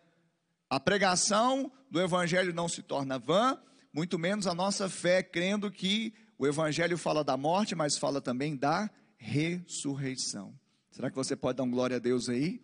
A 0.68 0.80
pregação 0.80 1.72
do 1.92 2.02
evangelho 2.02 2.52
não 2.52 2.68
se 2.68 2.82
torna 2.82 3.20
vã, 3.20 3.62
muito 3.94 4.18
menos 4.18 4.48
a 4.48 4.56
nossa 4.56 4.90
fé, 4.90 5.22
crendo 5.22 5.70
que 5.70 6.12
o 6.40 6.48
Evangelho 6.48 6.98
fala 6.98 7.24
da 7.24 7.38
morte, 7.38 7.76
mas 7.76 7.98
fala 7.98 8.20
também 8.20 8.56
da 8.56 8.90
ressurreição. 9.16 10.60
Será 10.90 11.12
que 11.12 11.16
você 11.16 11.36
pode 11.36 11.58
dar 11.58 11.64
um 11.64 11.70
glória 11.70 11.98
a 11.98 12.00
Deus 12.00 12.28
aí? 12.28 12.60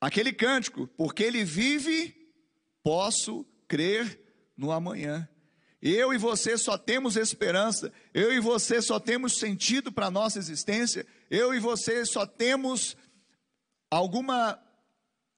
Aquele 0.00 0.32
cântico, 0.32 0.86
porque 0.96 1.24
ele 1.24 1.44
vive, 1.44 2.14
posso 2.82 3.44
crer 3.66 4.20
no 4.56 4.70
amanhã. 4.70 5.28
Eu 5.80 6.12
e 6.12 6.18
você 6.18 6.58
só 6.58 6.76
temos 6.76 7.16
esperança, 7.16 7.92
eu 8.12 8.32
e 8.32 8.40
você 8.40 8.82
só 8.82 8.98
temos 8.98 9.38
sentido 9.38 9.92
para 9.92 10.06
a 10.06 10.10
nossa 10.10 10.38
existência, 10.38 11.06
eu 11.30 11.54
e 11.54 11.60
você 11.60 12.04
só 12.04 12.26
temos 12.26 12.96
alguma, 13.88 14.60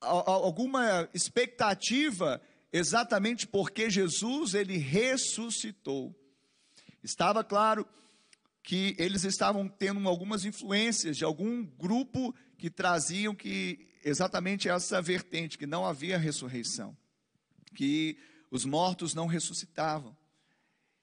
alguma 0.01 1.09
expectativa 1.13 2.41
exatamente 2.73 3.47
porque 3.47 3.91
Jesus 3.91 4.55
ele 4.55 4.79
ressuscitou. 4.79 6.15
Estava 7.03 7.45
claro 7.45 7.87
que 8.63 8.95
eles 8.99 9.25
estavam 9.25 9.69
tendo 9.69 10.07
algumas 10.09 10.45
influências 10.45 11.17
de 11.17 11.25
algum 11.25 11.65
grupo 11.65 12.35
que 12.57 12.71
traziam 12.71 13.35
que 13.35 13.90
exatamente 14.05 14.69
essa 14.69 15.01
vertente 15.01 15.59
que 15.59 15.67
não 15.67 15.85
havia 15.85 16.19
ressurreição, 16.19 16.97
que 17.75 18.19
os 18.51 18.65
mortos 18.65 19.15
não 19.15 19.27
ressuscitavam. 19.27 20.17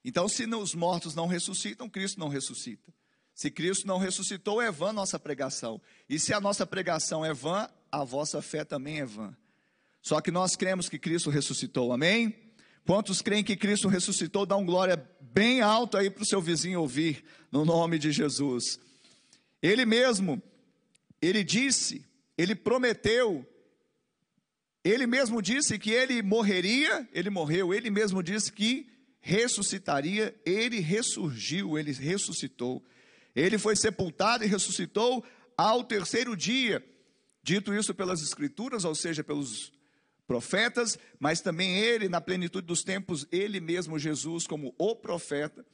Então, 0.03 0.27
se 0.27 0.45
os 0.45 0.73
mortos 0.73 1.15
não 1.15 1.27
ressuscitam, 1.27 1.89
Cristo 1.89 2.19
não 2.19 2.29
ressuscita. 2.29 2.93
Se 3.35 3.51
Cristo 3.51 3.85
não 3.85 3.97
ressuscitou, 3.97 4.61
é 4.61 4.71
vã 4.71 4.91
nossa 4.91 5.19
pregação. 5.19 5.79
E 6.09 6.17
se 6.17 6.33
a 6.33 6.41
nossa 6.41 6.65
pregação 6.65 7.23
é 7.23 7.33
vã, 7.33 7.69
a 7.91 8.03
vossa 8.03 8.41
fé 8.41 8.63
também 8.65 8.99
é 8.99 9.05
vã. 9.05 9.35
Só 10.01 10.21
que 10.21 10.31
nós 10.31 10.55
cremos 10.55 10.89
que 10.89 10.97
Cristo 10.97 11.29
ressuscitou, 11.29 11.93
amém? 11.93 12.33
Quantos 12.85 13.21
creem 13.21 13.43
que 13.43 13.57
Cristo 13.57 13.89
ressuscitou? 13.89 14.45
Dá 14.45 14.55
um 14.55 14.65
glória 14.65 14.97
bem 15.19 15.61
alto 15.61 15.97
aí 15.97 16.09
para 16.09 16.23
o 16.23 16.25
seu 16.25 16.41
vizinho 16.41 16.79
ouvir, 16.79 17.23
no 17.51 17.65
nome 17.65 17.99
de 17.99 18.11
Jesus. 18.11 18.79
Ele 19.61 19.85
mesmo, 19.85 20.41
ele 21.21 21.43
disse, 21.43 22.06
ele 22.37 22.55
prometeu, 22.55 23.45
ele 24.83 25.07
mesmo 25.07 25.41
disse 25.41 25.77
que 25.79 25.91
ele 25.91 26.21
morreria, 26.21 27.07
ele 27.11 27.29
morreu, 27.29 27.73
ele 27.73 27.89
mesmo 27.89 28.21
disse 28.21 28.51
que 28.51 28.87
ressuscitaria, 29.19 30.33
ele 30.45 30.79
ressurgiu, 30.79 31.77
ele 31.77 31.91
ressuscitou. 31.91 32.83
Ele 33.35 33.57
foi 33.57 33.75
sepultado 33.75 34.43
e 34.43 34.47
ressuscitou 34.47 35.25
ao 35.57 35.83
terceiro 35.83 36.35
dia. 36.37 36.83
Dito 37.43 37.73
isso 37.73 37.93
pelas 37.93 38.21
Escrituras, 38.21 38.85
ou 38.85 38.95
seja, 38.95 39.23
pelos 39.23 39.71
profetas, 40.25 40.97
mas 41.19 41.41
também 41.41 41.77
ele, 41.77 42.09
na 42.09 42.19
plenitude 42.19 42.67
dos 42.67 42.83
tempos, 42.83 43.25
ele 43.31 43.59
mesmo, 43.59 43.97
Jesus, 43.97 44.45
como 44.45 44.75
o 44.77 44.95
profeta, 44.95 45.65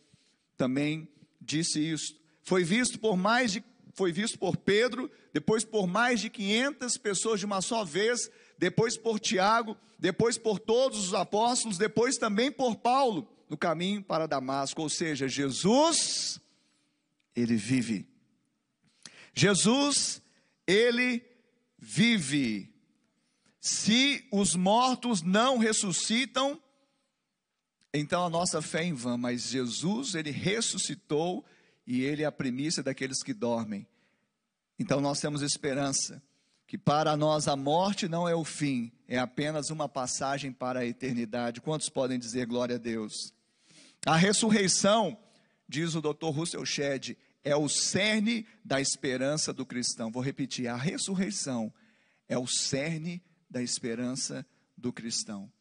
também 0.56 1.08
disse 1.42 1.80
isso. 1.80 2.16
Foi 2.44 2.64
visto 2.64 3.00
por 3.00 3.18
mais 3.18 3.52
de 3.52 3.64
foi 3.94 4.12
visto 4.12 4.38
por 4.40 4.58
Pedro, 4.58 5.10
depois 5.32 5.64
por 5.64 5.88
mais 5.88 6.20
de 6.20 6.30
500 6.30 6.98
pessoas 6.98 7.40
de 7.40 7.46
uma 7.46 7.62
só 7.62 7.84
vez, 7.84 8.30
depois 8.58 8.98
por 8.98 9.20
Tiago, 9.20 9.78
depois 10.00 10.38
por 10.38 10.60
todos 10.60 11.08
os 11.08 11.14
apóstolos, 11.14 11.78
depois 11.78 12.18
também 12.18 12.52
por 12.52 12.76
Paulo, 12.76 13.28
no 13.50 13.58
caminho 13.58 14.04
para 14.04 14.28
Damasco. 14.28 14.82
Ou 14.82 14.90
seja, 14.90 15.28
Jesus, 15.28 16.40
ele 17.36 17.56
vive. 17.56 18.08
Jesus, 19.34 20.22
ele 20.68 21.24
vive. 21.78 22.74
Se 23.60 24.28
os 24.32 24.56
mortos 24.56 25.22
não 25.22 25.58
ressuscitam, 25.58 26.62
então 27.94 28.26
a 28.26 28.30
nossa 28.30 28.62
fé 28.62 28.82
é 28.82 28.86
em 28.86 28.94
vão, 28.94 29.18
mas 29.18 29.50
Jesus, 29.50 30.16
ele 30.16 30.32
ressuscitou 30.32 31.46
e 31.86 32.02
ele 32.02 32.24
é 32.24 32.26
a 32.26 32.32
primícia 32.32 32.82
daqueles 32.82 33.22
que 33.24 33.34
dormem. 33.34 33.88
Então 34.80 35.00
nós 35.00 35.20
temos 35.20 35.42
esperança 35.42 36.22
que 36.66 36.78
para 36.78 37.16
nós 37.16 37.48
a 37.48 37.56
morte 37.56 38.08
não 38.08 38.28
é 38.28 38.36
o 38.36 38.44
fim, 38.44 38.92
é 39.08 39.20
apenas 39.20 39.70
uma 39.70 39.88
passagem 39.88 40.52
para 40.52 40.80
a 40.80 40.86
eternidade. 40.86 41.62
Quantos 41.62 41.90
podem 41.90 42.18
dizer 42.18 42.48
glória 42.48 42.76
a 42.76 42.80
Deus? 42.80 43.34
A 44.06 44.16
ressurreição, 44.16 45.18
diz 45.68 45.94
o 45.96 46.02
Dr. 46.02 46.30
Russell 46.30 46.66
Shedd, 46.66 47.16
é 47.44 47.56
o 47.56 47.70
cerne 47.70 48.48
da 48.64 48.82
esperança 48.82 49.54
do 49.54 49.66
cristão. 49.66 50.12
Vou 50.12 50.24
repetir: 50.24 50.68
a 50.68 50.76
ressurreição 50.76 51.72
é 52.28 52.38
o 52.38 52.48
cerne 52.48 53.22
da 53.50 53.62
esperança 53.62 54.46
do 54.78 54.92
cristão. 54.92 55.52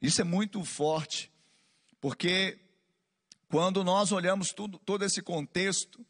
Isso 0.00 0.20
é 0.20 0.24
muito 0.24 0.64
forte, 0.64 1.30
porque 2.00 2.58
quando 3.48 3.84
nós 3.84 4.12
olhamos 4.12 4.52
tudo, 4.52 4.78
todo 4.78 5.04
esse 5.04 5.22
contexto, 5.22 6.04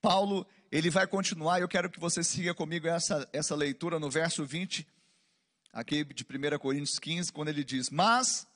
Paulo 0.00 0.46
ele 0.70 0.88
vai 0.88 1.06
continuar, 1.06 1.60
eu 1.60 1.68
quero 1.68 1.90
que 1.90 2.00
você 2.00 2.24
siga 2.24 2.54
comigo 2.54 2.88
essa, 2.88 3.28
essa 3.30 3.54
leitura 3.54 4.00
no 4.00 4.10
verso 4.10 4.44
20, 4.44 4.86
aqui 5.70 6.02
de 6.02 6.24
1 6.24 6.58
Coríntios 6.58 6.98
15, 6.98 7.30
quando 7.30 7.48
ele 7.48 7.62
diz: 7.62 7.90
Mas, 7.90 8.46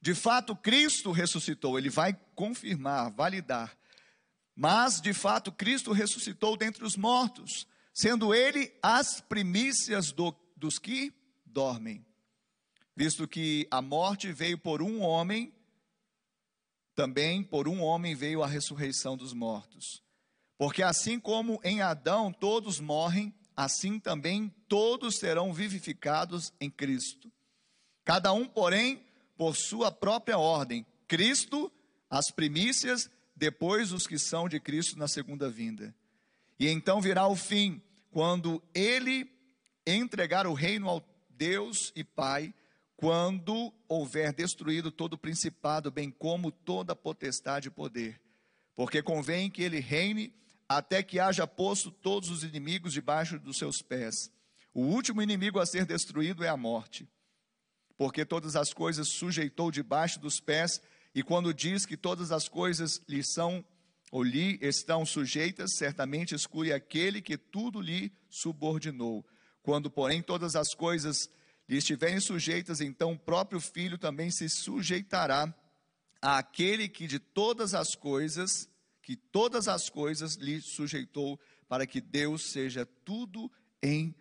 de 0.00 0.14
fato, 0.14 0.54
Cristo 0.54 1.10
ressuscitou, 1.10 1.78
ele 1.78 1.88
vai 1.88 2.14
confirmar, 2.34 3.10
validar. 3.10 3.74
Mas, 4.54 5.00
de 5.00 5.14
fato, 5.14 5.50
Cristo 5.50 5.92
ressuscitou 5.92 6.58
dentre 6.58 6.84
os 6.84 6.94
mortos, 6.94 7.66
sendo 7.94 8.34
ele 8.34 8.70
as 8.82 9.22
primícias 9.22 10.12
do, 10.12 10.34
dos 10.54 10.78
que 10.78 11.10
dormem. 11.46 12.04
Visto 12.94 13.26
que 13.26 13.66
a 13.70 13.80
morte 13.80 14.30
veio 14.30 14.58
por 14.58 14.82
um 14.82 15.00
homem, 15.00 15.54
também 16.94 17.42
por 17.42 17.68
um 17.68 17.80
homem 17.80 18.14
veio 18.14 18.42
a 18.42 18.46
ressurreição 18.46 19.16
dos 19.16 19.32
mortos. 19.32 20.02
Porque 20.58 20.82
assim 20.82 21.18
como 21.18 21.60
em 21.64 21.80
Adão 21.80 22.32
todos 22.32 22.78
morrem, 22.78 23.34
assim 23.56 23.98
também 23.98 24.48
todos 24.68 25.16
serão 25.16 25.52
vivificados 25.52 26.52
em 26.60 26.70
Cristo. 26.70 27.30
Cada 28.04 28.32
um, 28.32 28.46
porém, 28.46 29.04
por 29.36 29.56
sua 29.56 29.90
própria 29.90 30.38
ordem. 30.38 30.86
Cristo, 31.08 31.72
as 32.08 32.30
primícias, 32.30 33.10
depois 33.34 33.92
os 33.92 34.06
que 34.06 34.18
são 34.18 34.48
de 34.48 34.60
Cristo 34.60 34.98
na 34.98 35.08
segunda 35.08 35.50
vinda. 35.50 35.94
E 36.58 36.68
então 36.68 37.00
virá 37.00 37.26
o 37.26 37.36
fim, 37.36 37.82
quando 38.10 38.62
ele 38.74 39.28
entregar 39.86 40.46
o 40.46 40.54
reino 40.54 40.88
ao 40.88 41.04
Deus 41.30 41.92
e 41.96 42.04
Pai, 42.04 42.54
quando 43.02 43.74
houver 43.88 44.32
destruído 44.32 44.92
todo 44.92 45.14
o 45.14 45.18
principado, 45.18 45.90
bem 45.90 46.08
como 46.08 46.52
toda 46.52 46.94
potestade 46.94 47.66
e 47.66 47.70
poder. 47.72 48.20
Porque 48.76 49.02
convém 49.02 49.50
que 49.50 49.60
ele 49.60 49.80
reine 49.80 50.32
até 50.68 51.02
que 51.02 51.18
haja 51.18 51.44
posto 51.44 51.90
todos 51.90 52.30
os 52.30 52.44
inimigos 52.44 52.92
debaixo 52.92 53.40
dos 53.40 53.58
seus 53.58 53.82
pés. 53.82 54.30
O 54.72 54.82
último 54.82 55.20
inimigo 55.20 55.58
a 55.58 55.66
ser 55.66 55.84
destruído 55.84 56.44
é 56.44 56.48
a 56.48 56.56
morte. 56.56 57.08
Porque 57.98 58.24
todas 58.24 58.54
as 58.54 58.72
coisas 58.72 59.08
sujeitou 59.08 59.72
debaixo 59.72 60.20
dos 60.20 60.38
pés, 60.38 60.80
e 61.12 61.24
quando 61.24 61.52
diz 61.52 61.84
que 61.84 61.96
todas 61.96 62.30
as 62.30 62.48
coisas 62.48 63.02
lhe 63.08 63.24
são 63.24 63.64
ou 64.12 64.22
lhe 64.22 64.60
estão 64.62 65.04
sujeitas, 65.04 65.74
certamente 65.76 66.36
exclui 66.36 66.72
aquele 66.72 67.20
que 67.20 67.36
tudo 67.36 67.80
lhe 67.80 68.12
subordinou. 68.30 69.26
Quando, 69.60 69.90
porém, 69.90 70.22
todas 70.22 70.54
as 70.54 70.72
coisas 70.72 71.28
lhe 71.68 71.76
estiverem 71.76 72.20
sujeitas, 72.20 72.80
então 72.80 73.12
o 73.12 73.18
próprio 73.18 73.60
filho 73.60 73.96
também 73.98 74.30
se 74.30 74.48
sujeitará 74.48 75.54
àquele 76.20 76.88
que 76.88 77.06
de 77.06 77.18
todas 77.18 77.74
as 77.74 77.94
coisas, 77.94 78.68
que 79.02 79.16
todas 79.16 79.68
as 79.68 79.88
coisas 79.88 80.36
lhe 80.36 80.60
sujeitou, 80.60 81.38
para 81.68 81.86
que 81.86 82.00
Deus 82.00 82.50
seja 82.52 82.86
tudo 83.04 83.50
em 83.82 84.14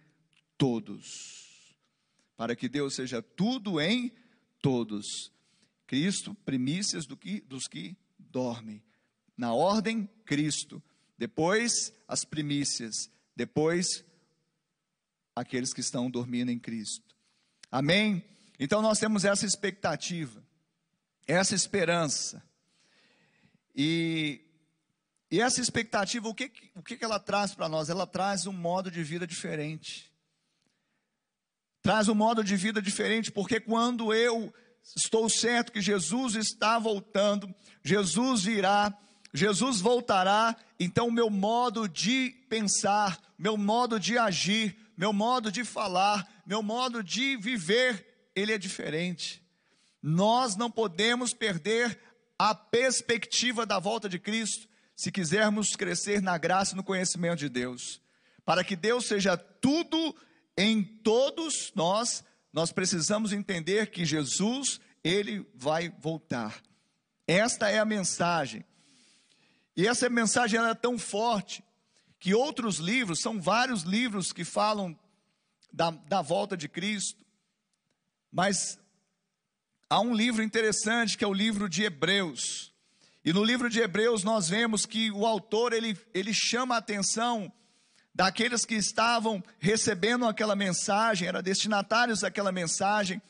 todos. 0.57 1.05
Para 2.35 2.55
que 2.55 2.69
Deus 2.69 2.95
seja 2.95 3.21
tudo 3.21 3.79
em 3.79 4.11
todos. 4.61 5.31
Cristo, 5.85 6.33
primícias 6.33 7.05
do 7.05 7.17
que, 7.17 7.41
dos 7.41 7.67
que 7.67 7.97
dormem. 8.17 8.81
Na 9.35 9.53
ordem, 9.53 10.09
Cristo. 10.25 10.81
Depois, 11.17 11.93
as 12.07 12.23
primícias. 12.23 13.11
Depois, 13.35 14.05
aqueles 15.35 15.73
que 15.73 15.81
estão 15.81 16.09
dormindo 16.09 16.49
em 16.49 16.57
Cristo. 16.57 17.10
Amém? 17.71 18.21
Então 18.59 18.81
nós 18.81 18.99
temos 18.99 19.23
essa 19.23 19.45
expectativa, 19.45 20.43
essa 21.25 21.55
esperança. 21.55 22.43
E, 23.73 24.41
e 25.31 25.39
essa 25.39 25.61
expectativa, 25.61 26.27
o 26.27 26.35
que, 26.35 26.51
o 26.75 26.83
que 26.83 27.03
ela 27.03 27.17
traz 27.17 27.55
para 27.55 27.69
nós? 27.69 27.89
Ela 27.89 28.05
traz 28.05 28.45
um 28.45 28.51
modo 28.51 28.91
de 28.91 29.01
vida 29.01 29.25
diferente. 29.25 30.11
Traz 31.81 32.09
um 32.09 32.13
modo 32.13 32.43
de 32.43 32.57
vida 32.57 32.81
diferente, 32.81 33.31
porque 33.31 33.59
quando 33.59 34.13
eu 34.13 34.53
estou 34.95 35.29
certo 35.29 35.71
que 35.71 35.81
Jesus 35.81 36.35
está 36.35 36.77
voltando, 36.77 37.53
Jesus 37.83 38.43
virá, 38.43 38.93
Jesus 39.33 39.79
voltará, 39.79 40.55
então 40.77 41.09
meu 41.09 41.29
modo 41.29 41.87
de 41.87 42.31
pensar, 42.49 43.17
meu 43.39 43.55
modo 43.55 43.99
de 43.99 44.17
agir, 44.17 44.77
meu 44.95 45.13
modo 45.13 45.51
de 45.51 45.63
falar, 45.63 46.27
meu 46.51 46.61
modo 46.61 47.01
de 47.01 47.37
viver, 47.37 48.29
ele 48.35 48.51
é 48.51 48.57
diferente. 48.57 49.41
Nós 50.03 50.57
não 50.57 50.69
podemos 50.69 51.33
perder 51.33 51.97
a 52.37 52.53
perspectiva 52.53 53.65
da 53.65 53.79
volta 53.79 54.09
de 54.09 54.19
Cristo 54.19 54.67
se 54.93 55.13
quisermos 55.13 55.77
crescer 55.77 56.21
na 56.21 56.37
graça 56.37 56.73
e 56.73 56.75
no 56.75 56.83
conhecimento 56.83 57.39
de 57.39 57.47
Deus. 57.47 58.01
Para 58.43 58.65
que 58.65 58.75
Deus 58.75 59.05
seja 59.05 59.37
tudo 59.37 60.13
em 60.57 60.83
todos 60.83 61.71
nós, 61.73 62.21
nós 62.51 62.73
precisamos 62.73 63.31
entender 63.31 63.89
que 63.89 64.03
Jesus, 64.03 64.81
ele 65.01 65.49
vai 65.55 65.87
voltar. 66.01 66.61
Esta 67.25 67.69
é 67.69 67.79
a 67.79 67.85
mensagem. 67.85 68.65
E 69.77 69.87
essa 69.87 70.09
mensagem 70.09 70.59
é 70.59 70.73
tão 70.75 70.99
forte 70.99 71.63
que 72.19 72.33
outros 72.33 72.75
livros, 72.75 73.21
são 73.21 73.39
vários 73.39 73.83
livros 73.83 74.33
que 74.33 74.43
falam 74.43 74.99
da, 75.71 75.91
da 75.91 76.21
volta 76.21 76.55
de 76.57 76.67
Cristo, 76.67 77.25
mas 78.31 78.79
há 79.89 79.99
um 79.99 80.13
livro 80.13 80.43
interessante 80.43 81.17
que 81.17 81.23
é 81.23 81.27
o 81.27 81.33
livro 81.33 81.67
de 81.67 81.83
Hebreus. 81.83 82.73
E 83.23 83.31
no 83.31 83.43
livro 83.43 83.69
de 83.69 83.79
Hebreus 83.79 84.23
nós 84.23 84.49
vemos 84.49 84.85
que 84.85 85.11
o 85.11 85.25
autor 85.25 85.73
ele, 85.73 85.97
ele 86.13 86.33
chama 86.33 86.75
a 86.75 86.79
atenção 86.79 87.51
daqueles 88.13 88.65
que 88.65 88.75
estavam 88.75 89.43
recebendo 89.59 90.25
aquela 90.25 90.55
mensagem, 90.55 91.27
eram 91.27 91.41
destinatários 91.41 92.21
daquela 92.21 92.51
mensagem, 92.51 93.21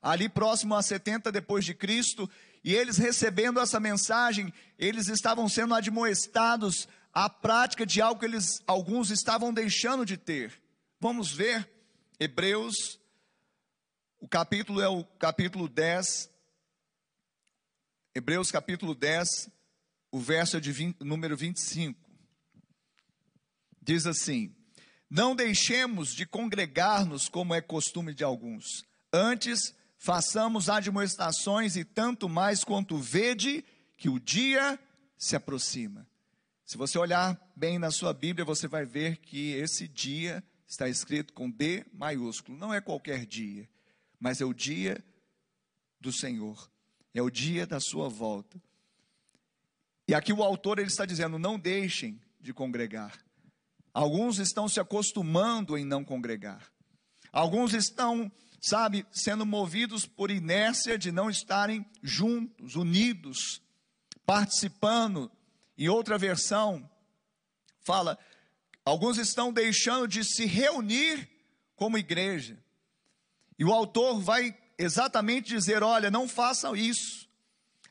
ali 0.00 0.28
próximo 0.28 0.74
a 0.74 0.82
70 0.82 1.30
depois 1.30 1.64
de 1.64 1.74
Cristo, 1.74 2.28
e 2.62 2.74
eles 2.74 2.96
recebendo 2.96 3.60
essa 3.60 3.80
mensagem, 3.80 4.52
eles 4.78 5.08
estavam 5.08 5.48
sendo 5.48 5.74
admoestados 5.74 6.88
a 7.12 7.28
prática 7.28 7.84
de 7.84 8.00
algo 8.00 8.20
que 8.20 8.26
eles, 8.26 8.62
alguns 8.66 9.10
estavam 9.10 9.52
deixando 9.52 10.06
de 10.06 10.16
ter. 10.16 10.52
Vamos 11.00 11.32
ver, 11.32 11.68
Hebreus, 12.22 13.00
o 14.20 14.28
capítulo 14.28 14.82
é 14.82 14.88
o 14.90 15.02
capítulo 15.02 15.66
10, 15.66 16.30
Hebreus 18.14 18.50
capítulo 18.50 18.94
10, 18.94 19.48
o 20.12 20.20
verso 20.20 20.58
é 20.58 20.60
de 20.60 20.70
20, 20.70 21.00
número 21.00 21.34
25. 21.34 21.98
Diz 23.80 24.06
assim: 24.06 24.54
Não 25.08 25.34
deixemos 25.34 26.14
de 26.14 26.26
congregar-nos 26.26 27.26
como 27.26 27.54
é 27.54 27.62
costume 27.62 28.12
de 28.12 28.22
alguns, 28.22 28.84
antes 29.10 29.74
façamos 29.96 30.68
admoestações 30.68 31.74
e 31.74 31.86
tanto 31.86 32.28
mais 32.28 32.62
quanto 32.62 32.98
vede 32.98 33.64
que 33.96 34.10
o 34.10 34.20
dia 34.20 34.78
se 35.16 35.36
aproxima. 35.36 36.06
Se 36.66 36.76
você 36.76 36.98
olhar 36.98 37.40
bem 37.56 37.78
na 37.78 37.90
sua 37.90 38.12
Bíblia, 38.12 38.44
você 38.44 38.68
vai 38.68 38.84
ver 38.84 39.16
que 39.16 39.52
esse 39.52 39.88
dia 39.88 40.44
está 40.70 40.88
escrito 40.88 41.32
com 41.32 41.50
D 41.50 41.84
maiúsculo. 41.92 42.56
Não 42.56 42.72
é 42.72 42.80
qualquer 42.80 43.26
dia, 43.26 43.68
mas 44.20 44.40
é 44.40 44.44
o 44.44 44.54
dia 44.54 45.04
do 46.00 46.12
Senhor. 46.12 46.70
É 47.12 47.20
o 47.20 47.28
dia 47.28 47.66
da 47.66 47.80
sua 47.80 48.08
volta. 48.08 48.62
E 50.06 50.14
aqui 50.14 50.32
o 50.32 50.44
autor 50.44 50.78
ele 50.78 50.86
está 50.86 51.04
dizendo: 51.04 51.40
não 51.40 51.58
deixem 51.58 52.22
de 52.40 52.54
congregar. 52.54 53.18
Alguns 53.92 54.38
estão 54.38 54.68
se 54.68 54.78
acostumando 54.78 55.76
em 55.76 55.84
não 55.84 56.04
congregar. 56.04 56.72
Alguns 57.32 57.74
estão, 57.74 58.30
sabe, 58.60 59.04
sendo 59.10 59.44
movidos 59.44 60.06
por 60.06 60.30
inércia 60.30 60.96
de 60.96 61.10
não 61.10 61.28
estarem 61.28 61.84
juntos, 62.00 62.76
unidos, 62.76 63.60
participando. 64.24 65.30
Em 65.76 65.88
outra 65.88 66.18
versão, 66.18 66.88
fala, 67.80 68.18
alguns 68.90 69.18
estão 69.18 69.52
deixando 69.52 70.08
de 70.08 70.24
se 70.24 70.46
reunir 70.46 71.28
como 71.76 71.96
igreja. 71.96 72.58
E 73.56 73.64
o 73.64 73.72
autor 73.72 74.20
vai 74.20 74.56
exatamente 74.76 75.48
dizer: 75.48 75.82
olha, 75.82 76.10
não 76.10 76.28
façam 76.28 76.74
isso. 76.74 77.28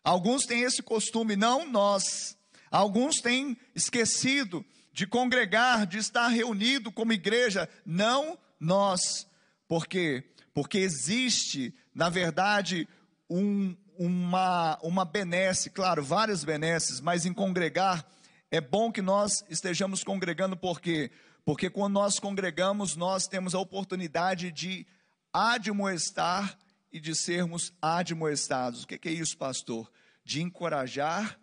Alguns 0.03 0.45
têm 0.45 0.63
esse 0.63 0.83
costume, 0.83 1.35
não 1.35 1.65
nós. 1.65 2.37
Alguns 2.69 3.21
têm 3.21 3.57
esquecido 3.73 4.65
de 4.91 5.07
congregar, 5.07 5.87
de 5.87 5.97
estar 5.97 6.27
reunido 6.27 6.91
como 6.91 7.13
igreja, 7.13 7.69
não 7.85 8.37
nós. 8.59 9.25
Por 9.67 9.87
quê? 9.87 10.23
Porque 10.53 10.79
existe, 10.79 11.73
na 11.95 12.09
verdade, 12.09 12.87
um, 13.29 13.75
uma, 13.97 14.77
uma 14.81 15.05
benesse, 15.05 15.69
claro, 15.69 16.03
várias 16.03 16.43
benesses, 16.43 16.99
mas 16.99 17.25
em 17.25 17.33
congregar, 17.33 18.05
é 18.51 18.59
bom 18.59 18.91
que 18.91 19.01
nós 19.01 19.43
estejamos 19.49 20.03
congregando, 20.03 20.57
por 20.57 20.81
quê? 20.81 21.11
Porque 21.45 21.69
quando 21.69 21.93
nós 21.93 22.19
congregamos, 22.19 22.95
nós 22.95 23.27
temos 23.27 23.53
a 23.55 23.59
oportunidade 23.59 24.51
de 24.51 24.85
admoestar 25.31 26.57
e 26.91 26.99
de 26.99 27.15
sermos 27.15 27.71
admoestados. 27.81 28.83
O 28.83 28.87
que 28.87 29.07
é 29.07 29.11
isso, 29.11 29.37
pastor? 29.37 29.91
De 30.23 30.41
encorajar 30.41 31.39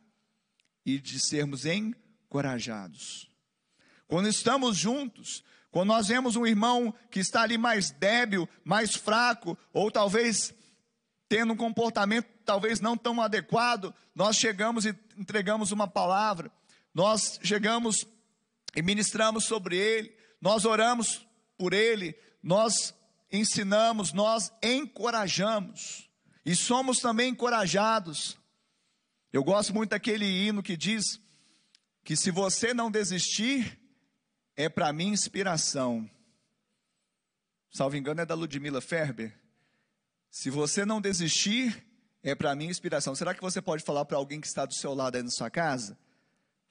e 0.84 0.98
de 0.98 1.18
sermos 1.18 1.64
encorajados. 1.64 3.30
Quando 4.06 4.28
estamos 4.28 4.76
juntos, 4.76 5.44
quando 5.70 5.88
nós 5.88 6.08
vemos 6.08 6.36
um 6.36 6.46
irmão 6.46 6.94
que 7.10 7.20
está 7.20 7.42
ali 7.42 7.58
mais 7.58 7.90
débil, 7.90 8.48
mais 8.64 8.94
fraco, 8.94 9.58
ou 9.72 9.90
talvez 9.90 10.54
tendo 11.28 11.52
um 11.52 11.56
comportamento 11.56 12.28
talvez 12.44 12.80
não 12.80 12.96
tão 12.96 13.20
adequado, 13.20 13.92
nós 14.14 14.36
chegamos 14.36 14.86
e 14.86 14.96
entregamos 15.18 15.72
uma 15.72 15.88
palavra, 15.88 16.50
nós 16.96 17.38
chegamos 17.42 18.06
e 18.74 18.80
ministramos 18.80 19.44
sobre 19.44 19.76
ele, 19.76 20.16
nós 20.40 20.64
oramos 20.64 21.28
por 21.58 21.74
ele, 21.74 22.18
nós 22.42 22.94
ensinamos, 23.30 24.14
nós 24.14 24.50
encorajamos 24.62 26.10
e 26.42 26.56
somos 26.56 26.98
também 26.98 27.32
encorajados. 27.32 28.38
Eu 29.30 29.44
gosto 29.44 29.74
muito 29.74 29.90
daquele 29.90 30.24
hino 30.24 30.62
que 30.62 30.74
diz 30.74 31.20
que 32.02 32.16
se 32.16 32.30
você 32.30 32.72
não 32.72 32.90
desistir, 32.90 33.78
é 34.56 34.66
para 34.66 34.90
mim 34.90 35.08
inspiração. 35.08 36.10
Salvo 37.74 37.96
engano, 37.96 38.22
é 38.22 38.24
da 38.24 38.34
Ludmila 38.34 38.80
Ferber. 38.80 39.38
Se 40.30 40.48
você 40.48 40.86
não 40.86 40.98
desistir, 40.98 41.86
é 42.22 42.34
para 42.34 42.54
mim 42.54 42.68
inspiração. 42.68 43.14
Será 43.14 43.34
que 43.34 43.42
você 43.42 43.60
pode 43.60 43.84
falar 43.84 44.06
para 44.06 44.16
alguém 44.16 44.40
que 44.40 44.46
está 44.46 44.64
do 44.64 44.72
seu 44.72 44.94
lado 44.94 45.16
aí 45.16 45.22
na 45.22 45.28
sua 45.28 45.50
casa? 45.50 45.98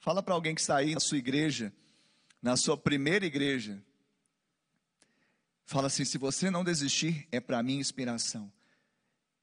Fala 0.06 0.22
para 0.22 0.34
alguém 0.34 0.54
que 0.54 0.60
está 0.60 0.76
aí 0.76 0.94
na 0.94 1.00
sua 1.00 1.18
igreja, 1.18 1.72
na 2.40 2.56
sua 2.56 2.76
primeira 2.76 3.26
igreja. 3.26 3.82
Fala 5.64 5.88
assim: 5.88 6.04
se 6.04 6.16
você 6.16 6.48
não 6.48 6.62
desistir, 6.62 7.26
é 7.32 7.40
para 7.40 7.60
mim 7.60 7.78
inspiração. 7.78 8.52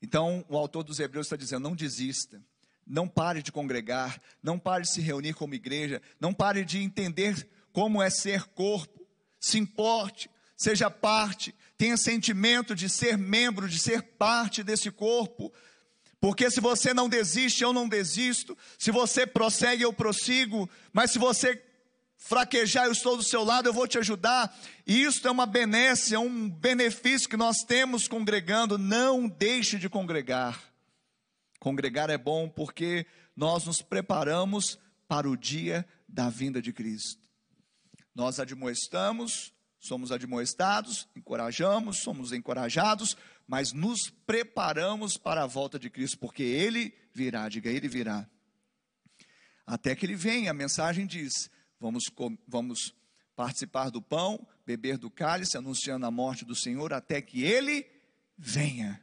Então, 0.02 0.46
o 0.48 0.56
autor 0.56 0.84
dos 0.84 1.02
Hebreus 1.02 1.26
está 1.26 1.36
dizendo: 1.36 1.64
não 1.64 1.76
desista, 1.76 2.42
não 2.88 3.10
pare 3.10 3.44
de 3.44 3.52
congregar, 3.52 4.22
não 4.42 4.58
pare 4.58 4.84
de 4.84 4.92
se 4.92 5.02
reunir 5.02 5.34
como 5.34 5.54
igreja, 5.54 6.02
não 6.18 6.34
pare 6.34 6.64
de 6.64 6.80
entender 6.80 7.46
como 7.74 8.02
é 8.02 8.10
ser 8.10 8.46
corpo, 8.46 9.06
se 9.42 9.58
importe, 9.60 10.30
seja 10.56 10.90
parte, 10.90 11.54
tenha 11.78 11.98
sentimento 11.98 12.74
de 12.74 12.88
ser 12.88 13.18
membro, 13.18 13.68
de 13.68 13.80
ser 13.80 14.02
parte 14.02 14.64
desse 14.64 14.90
corpo. 14.90 15.52
Porque 16.24 16.50
se 16.50 16.62
você 16.62 16.94
não 16.94 17.10
desiste, 17.10 17.66
eu 17.66 17.74
não 17.74 17.86
desisto. 17.86 18.58
Se 18.80 18.92
você 18.92 19.28
prossegue, 19.28 19.84
eu 19.84 19.92
prossigo. 19.92 20.70
Mas 20.94 21.12
se 21.12 21.20
você 21.20 21.62
fraquejar, 22.16 22.86
eu 22.86 22.94
estou 22.94 23.18
do 23.18 23.24
seu 23.24 23.44
lado, 23.44 23.68
eu 23.68 23.74
vou 23.74 23.86
te 23.86 23.98
ajudar. 23.98 24.58
E 24.88 25.04
isso 25.04 25.28
é 25.28 25.32
uma 25.32 25.46
benesse, 25.46 26.16
é 26.16 26.20
um 26.20 26.50
benefício 26.50 27.28
que 27.28 27.36
nós 27.36 27.66
temos 27.66 28.08
congregando. 28.08 28.78
Não 28.78 29.28
deixe 29.28 29.78
de 29.78 29.90
congregar. 29.90 30.64
Congregar 31.60 32.10
é 32.10 32.18
bom 32.18 32.48
porque 32.48 33.06
nós 33.36 33.66
nos 33.66 33.82
preparamos 33.82 34.80
para 35.10 35.30
o 35.30 35.36
dia 35.36 35.86
da 36.08 36.30
vinda 36.30 36.62
de 36.62 36.72
Cristo. 36.72 37.28
Nós 38.16 38.40
admoestamos, 38.40 39.52
somos 39.78 40.10
admoestados, 40.10 41.06
encorajamos, 41.18 41.98
somos 41.98 42.32
encorajados, 42.32 43.18
mas 43.54 43.72
nos 43.72 44.10
preparamos 44.26 45.16
para 45.16 45.44
a 45.44 45.46
volta 45.46 45.78
de 45.78 45.88
Cristo, 45.88 46.18
porque 46.18 46.42
Ele 46.42 46.92
virá, 47.14 47.48
diga, 47.48 47.70
Ele 47.70 47.88
virá. 47.88 48.28
Até 49.64 49.96
que 49.96 50.08
Ele 50.08 50.16
venha, 50.16 50.50
a 50.50 50.56
mensagem 50.56 51.06
diz: 51.06 51.52
vamos, 51.80 52.06
vamos 52.48 52.96
participar 53.36 53.92
do 53.92 54.02
pão, 54.02 54.44
beber 54.66 54.98
do 54.98 55.08
cálice, 55.08 55.56
anunciando 55.56 56.04
a 56.04 56.10
morte 56.10 56.44
do 56.44 56.56
Senhor, 56.56 56.94
até 56.94 57.22
que 57.22 57.44
Ele 57.44 57.86
venha. 58.36 59.00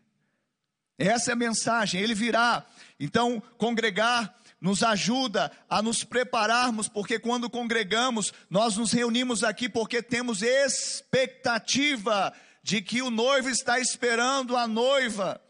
Essa 0.98 1.30
é 1.30 1.34
a 1.34 1.36
mensagem, 1.36 2.00
Ele 2.00 2.12
virá. 2.12 2.66
Então, 2.98 3.40
congregar 3.56 4.36
nos 4.60 4.82
ajuda 4.82 5.52
a 5.68 5.80
nos 5.80 6.02
prepararmos, 6.02 6.88
porque 6.88 7.20
quando 7.20 7.48
congregamos, 7.48 8.32
nós 8.50 8.76
nos 8.76 8.90
reunimos 8.90 9.44
aqui 9.44 9.68
porque 9.68 10.02
temos 10.02 10.42
expectativa 10.42 12.34
de 12.62 12.82
que 12.82 13.02
o 13.02 13.10
noivo 13.10 13.48
está 13.48 13.78
esperando 13.78 14.56
a 14.56 14.66
noiva. 14.66 15.40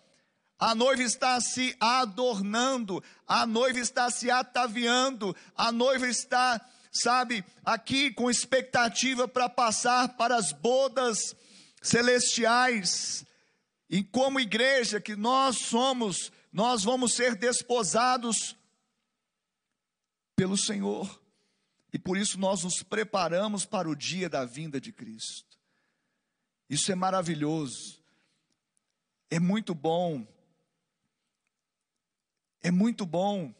A 0.59 0.75
noiva 0.75 1.03
está 1.03 1.41
se 1.41 1.75
adornando, 1.81 3.03
a 3.27 3.47
noiva 3.47 3.79
está 3.79 4.11
se 4.11 4.31
ataviando, 4.31 5.35
a 5.57 5.73
noiva 5.73 6.07
está, 6.07 6.61
sabe, 6.93 7.43
aqui 7.65 8.13
com 8.13 8.31
expectativa 8.31 9.27
para 9.27 9.49
passar 9.49 10.17
para 10.17 10.37
as 10.37 10.53
bodas 10.53 11.35
celestiais. 11.83 13.25
E 13.89 14.05
como 14.05 14.39
igreja 14.39 15.01
que 15.01 15.17
nós 15.17 15.59
somos, 15.59 16.31
nós 16.53 16.85
vamos 16.85 17.15
ser 17.15 17.35
desposados 17.37 18.55
pelo 20.37 20.57
Senhor. 20.57 21.21
E 21.93 21.99
por 21.99 22.17
isso 22.17 22.39
nós 22.39 22.65
nos 22.65 22.83
preparamos 22.83 23.65
para 23.65 23.89
o 23.89 23.97
dia 23.97 24.29
da 24.29 24.45
vinda 24.45 24.81
de 24.81 24.93
Cristo. 24.93 25.50
Isso 26.71 26.93
é 26.93 26.95
maravilhoso. 26.95 28.01
É 29.29 29.41
muito 29.41 29.75
bom. 29.75 30.25
É 32.63 32.71
muito 32.71 33.05
bom. 33.05 33.53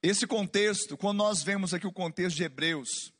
Esse 0.00 0.24
contexto, 0.24 0.96
quando 0.96 1.18
nós 1.18 1.42
vemos 1.42 1.74
aqui 1.74 1.88
o 1.88 1.92
contexto 1.92 2.36
de 2.36 2.44
Hebreus, 2.44 3.12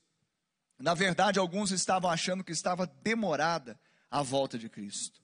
na 0.79 0.95
verdade, 0.95 1.41
alguns 1.41 1.73
estavam 1.73 2.09
achando 2.09 2.45
que 2.45 2.53
estava 2.53 2.87
demorada 2.87 3.77
a 4.09 4.23
volta 4.23 4.57
de 4.57 4.69
Cristo. 4.69 5.21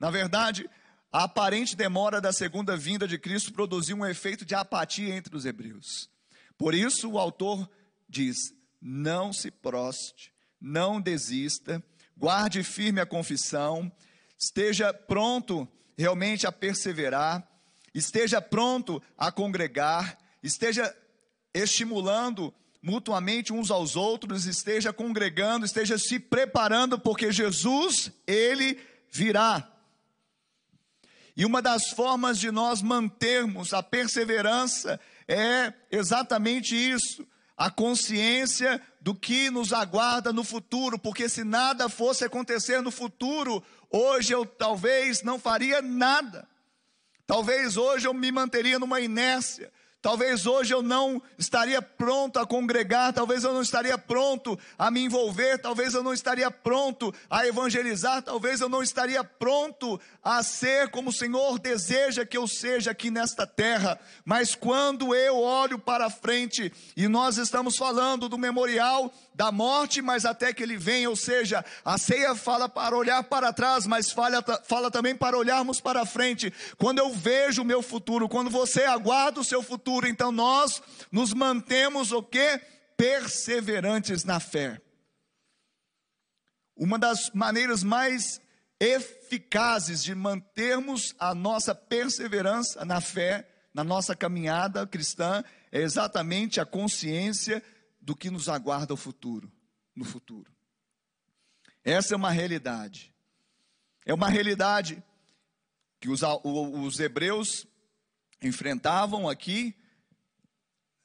Na 0.00 0.10
verdade, 0.10 0.68
a 1.12 1.24
aparente 1.24 1.76
demora 1.76 2.22
da 2.22 2.32
segunda 2.32 2.74
vinda 2.74 3.06
de 3.06 3.18
Cristo 3.18 3.52
produziu 3.52 3.98
um 3.98 4.06
efeito 4.06 4.46
de 4.46 4.54
apatia 4.54 5.14
entre 5.14 5.36
os 5.36 5.44
hebreus. 5.44 6.08
Por 6.56 6.74
isso 6.74 7.10
o 7.10 7.18
autor 7.18 7.68
diz: 8.08 8.36
não 8.80 9.30
se 9.30 9.50
proste, 9.50 10.32
não 10.58 11.00
desista, 11.00 11.84
guarde 12.16 12.62
firme 12.62 13.00
a 13.00 13.06
confissão, 13.06 13.90
esteja 14.38 14.92
pronto 14.92 15.68
realmente 15.96 16.46
a 16.46 16.52
perseverar, 16.52 17.46
esteja 17.94 18.40
pronto 18.40 19.02
a 19.16 19.30
congregar, 19.30 20.18
esteja 20.42 20.94
estimulando 21.52 22.52
mutuamente 22.82 23.52
uns 23.52 23.70
aos 23.70 23.96
outros, 23.96 24.44
esteja 24.44 24.92
congregando, 24.92 25.64
esteja 25.64 25.96
se 25.96 26.18
preparando, 26.18 26.98
porque 26.98 27.32
Jesus, 27.32 28.12
ele 28.26 28.78
virá. 29.10 29.70
E 31.36 31.44
uma 31.44 31.62
das 31.62 31.90
formas 31.90 32.38
de 32.38 32.50
nós 32.50 32.82
mantermos 32.82 33.72
a 33.72 33.82
perseverança 33.82 35.00
é 35.26 35.72
exatamente 35.90 36.76
isso, 36.76 37.26
a 37.56 37.70
consciência 37.70 38.80
do 39.00 39.14
que 39.14 39.50
nos 39.50 39.72
aguarda 39.72 40.32
no 40.32 40.42
futuro, 40.42 40.98
porque 40.98 41.28
se 41.28 41.44
nada 41.44 41.88
fosse 41.88 42.24
acontecer 42.24 42.80
no 42.80 42.90
futuro, 42.90 43.62
hoje 43.90 44.32
eu 44.32 44.44
talvez 44.44 45.22
não 45.22 45.38
faria 45.38 45.80
nada. 45.80 46.48
Talvez 47.26 47.76
hoje 47.76 48.06
eu 48.06 48.14
me 48.14 48.30
manteria 48.32 48.78
numa 48.78 49.00
inércia, 49.00 49.72
Talvez 50.04 50.44
hoje 50.44 50.74
eu 50.74 50.82
não 50.82 51.22
estaria 51.38 51.80
pronto 51.80 52.38
a 52.38 52.46
congregar, 52.46 53.10
talvez 53.14 53.42
eu 53.42 53.54
não 53.54 53.62
estaria 53.62 53.96
pronto 53.96 54.58
a 54.78 54.90
me 54.90 55.00
envolver, 55.00 55.56
talvez 55.56 55.94
eu 55.94 56.02
não 56.02 56.12
estaria 56.12 56.50
pronto 56.50 57.10
a 57.30 57.46
evangelizar, 57.46 58.20
talvez 58.20 58.60
eu 58.60 58.68
não 58.68 58.82
estaria 58.82 59.24
pronto 59.24 59.98
a 60.22 60.42
ser 60.42 60.90
como 60.90 61.08
o 61.08 61.12
Senhor 61.12 61.58
deseja 61.58 62.26
que 62.26 62.36
eu 62.36 62.46
seja 62.46 62.90
aqui 62.90 63.10
nesta 63.10 63.46
terra. 63.46 63.98
Mas 64.26 64.54
quando 64.54 65.14
eu 65.14 65.40
olho 65.40 65.78
para 65.78 66.10
frente 66.10 66.70
e 66.94 67.08
nós 67.08 67.38
estamos 67.38 67.74
falando 67.74 68.28
do 68.28 68.36
memorial 68.36 69.10
da 69.34 69.50
morte, 69.50 70.00
mas 70.00 70.24
até 70.24 70.52
que 70.52 70.62
ele 70.62 70.76
venha, 70.76 71.10
ou 71.10 71.16
seja, 71.16 71.64
a 71.84 71.98
ceia 71.98 72.34
fala 72.36 72.68
para 72.68 72.96
olhar 72.96 73.24
para 73.24 73.52
trás, 73.52 73.86
mas 73.86 74.12
fala, 74.12 74.42
fala 74.64 74.90
também 74.90 75.14
para 75.16 75.36
olharmos 75.36 75.80
para 75.80 76.06
frente. 76.06 76.52
Quando 76.78 77.00
eu 77.00 77.12
vejo 77.12 77.62
o 77.62 77.64
meu 77.64 77.82
futuro, 77.82 78.28
quando 78.28 78.48
você 78.48 78.84
aguarda 78.84 79.40
o 79.40 79.44
seu 79.44 79.62
futuro, 79.62 80.06
então 80.06 80.30
nós 80.30 80.80
nos 81.10 81.34
mantemos 81.34 82.12
o 82.12 82.22
que? 82.22 82.60
Perseverantes 82.96 84.24
na 84.24 84.38
fé. 84.38 84.80
Uma 86.76 86.98
das 86.98 87.30
maneiras 87.34 87.82
mais 87.82 88.40
eficazes 88.78 90.02
de 90.02 90.14
mantermos 90.14 91.14
a 91.18 91.34
nossa 91.34 91.74
perseverança 91.74 92.84
na 92.84 93.00
fé, 93.00 93.48
na 93.72 93.82
nossa 93.82 94.14
caminhada 94.14 94.86
cristã, 94.86 95.42
é 95.72 95.80
exatamente 95.80 96.60
a 96.60 96.66
consciência 96.66 97.60
do 98.04 98.14
que 98.14 98.30
nos 98.30 98.50
aguarda 98.50 98.92
o 98.92 98.98
futuro, 98.98 99.50
no 99.96 100.04
futuro. 100.04 100.52
Essa 101.82 102.14
é 102.14 102.16
uma 102.16 102.30
realidade. 102.30 103.14
É 104.04 104.12
uma 104.12 104.28
realidade 104.28 105.02
que 105.98 106.10
os, 106.10 106.20
os 106.22 107.00
hebreus 107.00 107.66
enfrentavam 108.42 109.26
aqui, 109.26 109.74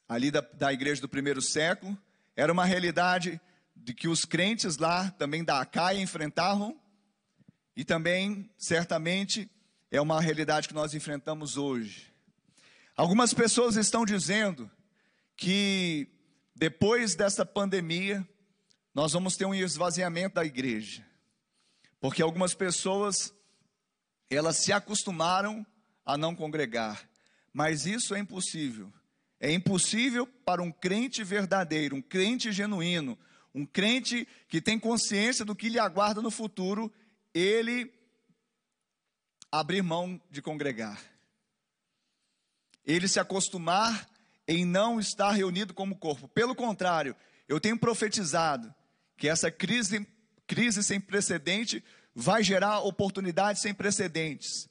ali 0.06 0.30
da, 0.30 0.42
da 0.42 0.72
igreja 0.74 1.00
do 1.00 1.08
primeiro 1.08 1.40
século, 1.40 1.96
era 2.36 2.52
uma 2.52 2.66
realidade 2.66 3.40
de 3.74 3.94
que 3.94 4.06
os 4.06 4.26
crentes 4.26 4.76
lá, 4.76 5.10
também 5.12 5.42
da 5.42 5.58
Acaia, 5.58 6.02
enfrentavam, 6.02 6.78
e 7.74 7.82
também, 7.82 8.50
certamente, 8.58 9.50
é 9.90 9.98
uma 10.02 10.20
realidade 10.20 10.68
que 10.68 10.74
nós 10.74 10.92
enfrentamos 10.92 11.56
hoje. 11.56 12.12
Algumas 12.94 13.32
pessoas 13.32 13.76
estão 13.76 14.04
dizendo 14.04 14.70
que 15.34 16.19
depois 16.60 17.14
dessa 17.14 17.46
pandemia, 17.46 18.22
nós 18.94 19.14
vamos 19.14 19.34
ter 19.34 19.46
um 19.46 19.54
esvaziamento 19.54 20.34
da 20.34 20.44
igreja. 20.44 21.02
Porque 21.98 22.20
algumas 22.20 22.52
pessoas, 22.52 23.32
elas 24.28 24.58
se 24.58 24.70
acostumaram 24.70 25.64
a 26.04 26.18
não 26.18 26.36
congregar. 26.36 27.08
Mas 27.50 27.86
isso 27.86 28.14
é 28.14 28.18
impossível. 28.18 28.92
É 29.40 29.50
impossível 29.50 30.26
para 30.26 30.62
um 30.62 30.70
crente 30.70 31.24
verdadeiro, 31.24 31.96
um 31.96 32.02
crente 32.02 32.52
genuíno, 32.52 33.18
um 33.54 33.64
crente 33.64 34.28
que 34.46 34.60
tem 34.60 34.78
consciência 34.78 35.46
do 35.46 35.56
que 35.56 35.70
lhe 35.70 35.78
aguarda 35.78 36.20
no 36.20 36.30
futuro, 36.30 36.92
ele 37.32 37.90
abrir 39.50 39.80
mão 39.80 40.20
de 40.30 40.42
congregar. 40.42 41.02
Ele 42.84 43.08
se 43.08 43.18
acostumar 43.18 44.06
em 44.50 44.64
não 44.64 44.98
estar 44.98 45.30
reunido 45.30 45.72
como 45.72 45.96
corpo. 45.96 46.26
Pelo 46.26 46.56
contrário, 46.56 47.14
eu 47.48 47.60
tenho 47.60 47.78
profetizado 47.78 48.74
que 49.16 49.28
essa 49.28 49.48
crise, 49.48 50.04
crise 50.44 50.82
sem 50.82 51.00
precedente 51.00 51.84
vai 52.12 52.42
gerar 52.42 52.80
oportunidades 52.80 53.62
sem 53.62 53.72
precedentes. 53.72 54.68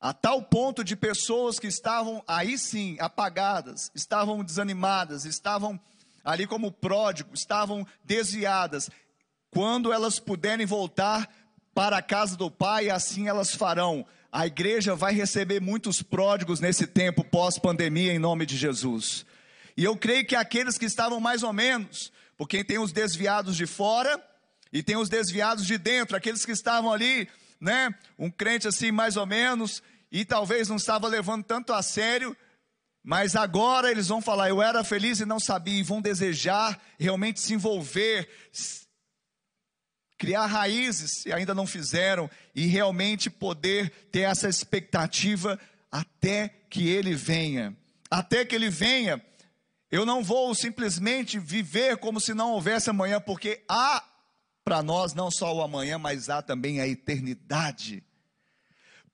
A 0.00 0.12
tal 0.12 0.44
ponto 0.44 0.84
de 0.84 0.94
pessoas 0.94 1.58
que 1.58 1.66
estavam 1.66 2.22
aí 2.24 2.56
sim 2.56 2.96
apagadas, 3.00 3.90
estavam 3.96 4.44
desanimadas, 4.44 5.24
estavam 5.24 5.78
ali 6.22 6.46
como 6.46 6.70
pródigo, 6.70 7.34
estavam 7.34 7.84
desviadas. 8.04 8.88
Quando 9.50 9.92
elas 9.92 10.20
puderem 10.20 10.66
voltar 10.66 11.28
para 11.74 11.96
a 11.96 12.02
casa 12.02 12.36
do 12.36 12.48
Pai, 12.48 12.90
assim 12.90 13.26
elas 13.26 13.56
farão. 13.56 14.06
A 14.32 14.46
igreja 14.46 14.94
vai 14.94 15.12
receber 15.12 15.60
muitos 15.60 16.02
pródigos 16.02 16.60
nesse 16.60 16.86
tempo 16.86 17.24
pós-pandemia, 17.24 18.12
em 18.12 18.18
nome 18.18 18.46
de 18.46 18.56
Jesus. 18.56 19.26
E 19.76 19.84
eu 19.84 19.96
creio 19.96 20.24
que 20.24 20.36
aqueles 20.36 20.78
que 20.78 20.84
estavam 20.84 21.18
mais 21.18 21.42
ou 21.42 21.52
menos, 21.52 22.12
porque 22.36 22.62
tem 22.62 22.78
os 22.78 22.92
desviados 22.92 23.56
de 23.56 23.66
fora 23.66 24.22
e 24.72 24.82
tem 24.82 24.96
os 24.96 25.08
desviados 25.08 25.66
de 25.66 25.76
dentro, 25.76 26.16
aqueles 26.16 26.44
que 26.44 26.52
estavam 26.52 26.92
ali, 26.92 27.28
né, 27.60 27.92
um 28.16 28.30
crente 28.30 28.68
assim 28.68 28.92
mais 28.92 29.16
ou 29.16 29.26
menos, 29.26 29.82
e 30.12 30.24
talvez 30.24 30.68
não 30.68 30.76
estava 30.76 31.08
levando 31.08 31.44
tanto 31.44 31.72
a 31.72 31.82
sério, 31.82 32.36
mas 33.02 33.34
agora 33.34 33.90
eles 33.90 34.08
vão 34.08 34.22
falar: 34.22 34.48
eu 34.48 34.62
era 34.62 34.84
feliz 34.84 35.20
e 35.20 35.26
não 35.26 35.40
sabia, 35.40 35.80
e 35.80 35.82
vão 35.82 36.00
desejar 36.00 36.80
realmente 36.98 37.40
se 37.40 37.54
envolver, 37.54 38.28
criar 40.20 40.44
raízes 40.44 41.24
e 41.24 41.32
ainda 41.32 41.54
não 41.54 41.66
fizeram, 41.66 42.30
e 42.54 42.66
realmente 42.66 43.30
poder 43.30 43.88
ter 44.12 44.20
essa 44.20 44.50
expectativa 44.50 45.58
até 45.90 46.50
que 46.68 46.86
ele 46.86 47.14
venha. 47.14 47.74
Até 48.10 48.44
que 48.44 48.54
ele 48.54 48.68
venha, 48.68 49.24
eu 49.90 50.04
não 50.04 50.22
vou 50.22 50.54
simplesmente 50.54 51.38
viver 51.38 51.96
como 51.96 52.20
se 52.20 52.34
não 52.34 52.52
houvesse 52.52 52.90
amanhã, 52.90 53.18
porque 53.18 53.64
há 53.66 54.04
para 54.62 54.82
nós 54.82 55.14
não 55.14 55.30
só 55.30 55.56
o 55.56 55.62
amanhã, 55.62 55.96
mas 55.96 56.28
há 56.28 56.42
também 56.42 56.82
a 56.82 56.86
eternidade. 56.86 58.04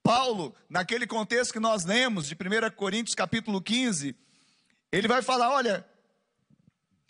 Paulo, 0.02 0.56
naquele 0.68 1.06
contexto 1.06 1.52
que 1.52 1.60
nós 1.60 1.84
lemos 1.84 2.26
de 2.26 2.34
1 2.34 2.74
Coríntios 2.74 3.14
capítulo 3.14 3.62
15, 3.62 4.12
ele 4.90 5.06
vai 5.06 5.22
falar: 5.22 5.50
olha, 5.50 5.86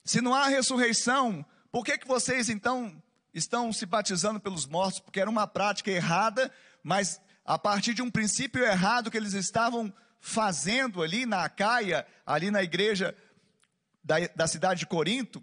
se 0.04 0.20
não 0.20 0.34
há 0.34 0.48
ressurreição, 0.48 1.42
por 1.72 1.82
que, 1.82 1.96
que 1.96 2.06
vocês 2.06 2.50
então 2.50 3.02
estão 3.36 3.72
se 3.72 3.84
batizando 3.84 4.40
pelos 4.40 4.66
mortos? 4.66 4.98
Porque 4.98 5.20
era 5.20 5.28
uma 5.28 5.46
prática 5.46 5.90
errada, 5.90 6.50
mas 6.82 7.20
a 7.44 7.58
partir 7.58 7.92
de 7.92 8.02
um 8.02 8.10
princípio 8.10 8.64
errado 8.64 9.10
que 9.10 9.16
eles 9.16 9.34
estavam 9.34 9.92
fazendo 10.18 11.02
ali 11.02 11.26
na 11.26 11.44
Acaia, 11.44 12.06
ali 12.24 12.50
na 12.50 12.62
igreja 12.62 13.14
da, 14.02 14.16
da 14.34 14.46
cidade 14.46 14.80
de 14.80 14.86
Corinto, 14.86 15.42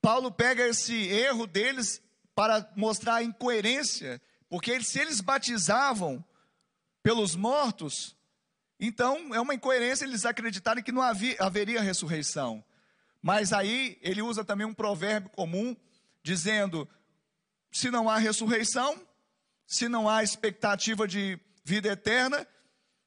Paulo 0.00 0.32
pega 0.32 0.66
esse 0.66 0.94
erro 1.08 1.46
deles 1.46 2.02
para 2.34 2.68
mostrar 2.74 3.16
a 3.16 3.22
incoerência, 3.22 4.20
porque 4.48 4.82
se 4.82 4.98
eles 4.98 5.20
batizavam 5.20 6.24
pelos 7.02 7.36
mortos, 7.36 8.16
então 8.80 9.34
é 9.34 9.40
uma 9.40 9.54
incoerência 9.54 10.04
eles 10.04 10.24
acreditarem 10.24 10.82
que 10.82 10.92
não 10.92 11.02
havia, 11.02 11.36
haveria 11.38 11.80
ressurreição. 11.80 12.64
Mas 13.22 13.52
aí 13.52 13.98
ele 14.00 14.22
usa 14.22 14.44
também 14.44 14.66
um 14.66 14.74
provérbio 14.74 15.30
comum, 15.30 15.76
dizendo: 16.22 16.88
se 17.76 17.90
não 17.90 18.08
há 18.08 18.16
ressurreição, 18.16 19.06
se 19.66 19.86
não 19.86 20.08
há 20.08 20.22
expectativa 20.22 21.06
de 21.06 21.38
vida 21.62 21.88
eterna, 21.90 22.48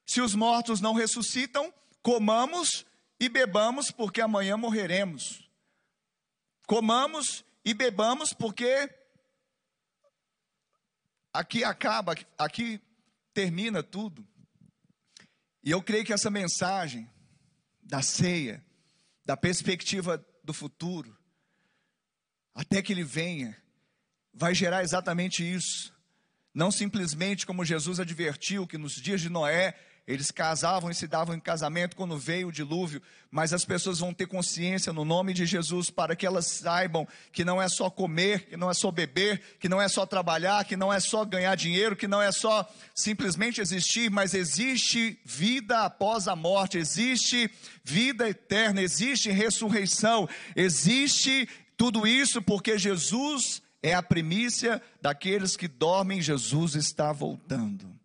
se 0.06 0.20
os 0.20 0.32
mortos 0.32 0.80
não 0.80 0.94
ressuscitam, 0.94 1.74
comamos 2.00 2.86
e 3.18 3.28
bebamos, 3.28 3.90
porque 3.90 4.20
amanhã 4.20 4.56
morreremos. 4.56 5.50
Comamos 6.68 7.44
e 7.64 7.74
bebamos, 7.74 8.32
porque 8.32 8.88
aqui 11.32 11.64
acaba, 11.64 12.14
aqui 12.38 12.80
termina 13.34 13.82
tudo. 13.82 14.24
E 15.64 15.72
eu 15.72 15.82
creio 15.82 16.04
que 16.04 16.12
essa 16.12 16.30
mensagem 16.30 17.10
da 17.82 18.02
ceia, 18.02 18.64
da 19.24 19.36
perspectiva 19.36 20.24
do 20.44 20.54
futuro, 20.54 21.18
até 22.54 22.80
que 22.80 22.92
ele 22.92 23.02
venha, 23.02 23.60
vai 24.32 24.54
gerar 24.54 24.82
exatamente 24.82 25.42
isso. 25.42 25.92
Não 26.54 26.70
simplesmente 26.70 27.46
como 27.46 27.64
Jesus 27.64 28.00
advertiu 28.00 28.66
que 28.66 28.78
nos 28.78 28.94
dias 28.94 29.20
de 29.20 29.28
Noé 29.28 29.74
eles 30.06 30.32
casavam 30.32 30.90
e 30.90 30.94
se 30.94 31.06
davam 31.06 31.36
em 31.36 31.40
casamento 31.40 31.94
quando 31.94 32.18
veio 32.18 32.48
o 32.48 32.52
dilúvio, 32.52 33.00
mas 33.30 33.52
as 33.52 33.64
pessoas 33.64 34.00
vão 34.00 34.12
ter 34.12 34.26
consciência 34.26 34.92
no 34.92 35.04
nome 35.04 35.32
de 35.32 35.46
Jesus 35.46 35.88
para 35.88 36.16
que 36.16 36.26
elas 36.26 36.46
saibam 36.46 37.06
que 37.30 37.44
não 37.44 37.62
é 37.62 37.68
só 37.68 37.88
comer, 37.88 38.46
que 38.46 38.56
não 38.56 38.68
é 38.68 38.74
só 38.74 38.90
beber, 38.90 39.40
que 39.60 39.68
não 39.68 39.80
é 39.80 39.86
só 39.86 40.04
trabalhar, 40.04 40.64
que 40.64 40.76
não 40.76 40.92
é 40.92 40.98
só 40.98 41.24
ganhar 41.24 41.54
dinheiro, 41.54 41.94
que 41.94 42.08
não 42.08 42.20
é 42.20 42.32
só 42.32 42.68
simplesmente 42.92 43.60
existir, 43.60 44.10
mas 44.10 44.34
existe 44.34 45.16
vida 45.24 45.84
após 45.84 46.26
a 46.26 46.34
morte, 46.34 46.76
existe 46.76 47.48
vida 47.84 48.28
eterna, 48.28 48.82
existe 48.82 49.30
ressurreição, 49.30 50.28
existe 50.56 51.48
tudo 51.76 52.04
isso 52.04 52.42
porque 52.42 52.76
Jesus 52.76 53.62
é 53.82 53.94
a 53.94 54.02
primícia 54.02 54.82
daqueles 55.00 55.56
que 55.56 55.68
dormem, 55.68 56.20
Jesus 56.20 56.74
está 56.74 57.12
voltando. 57.12 57.98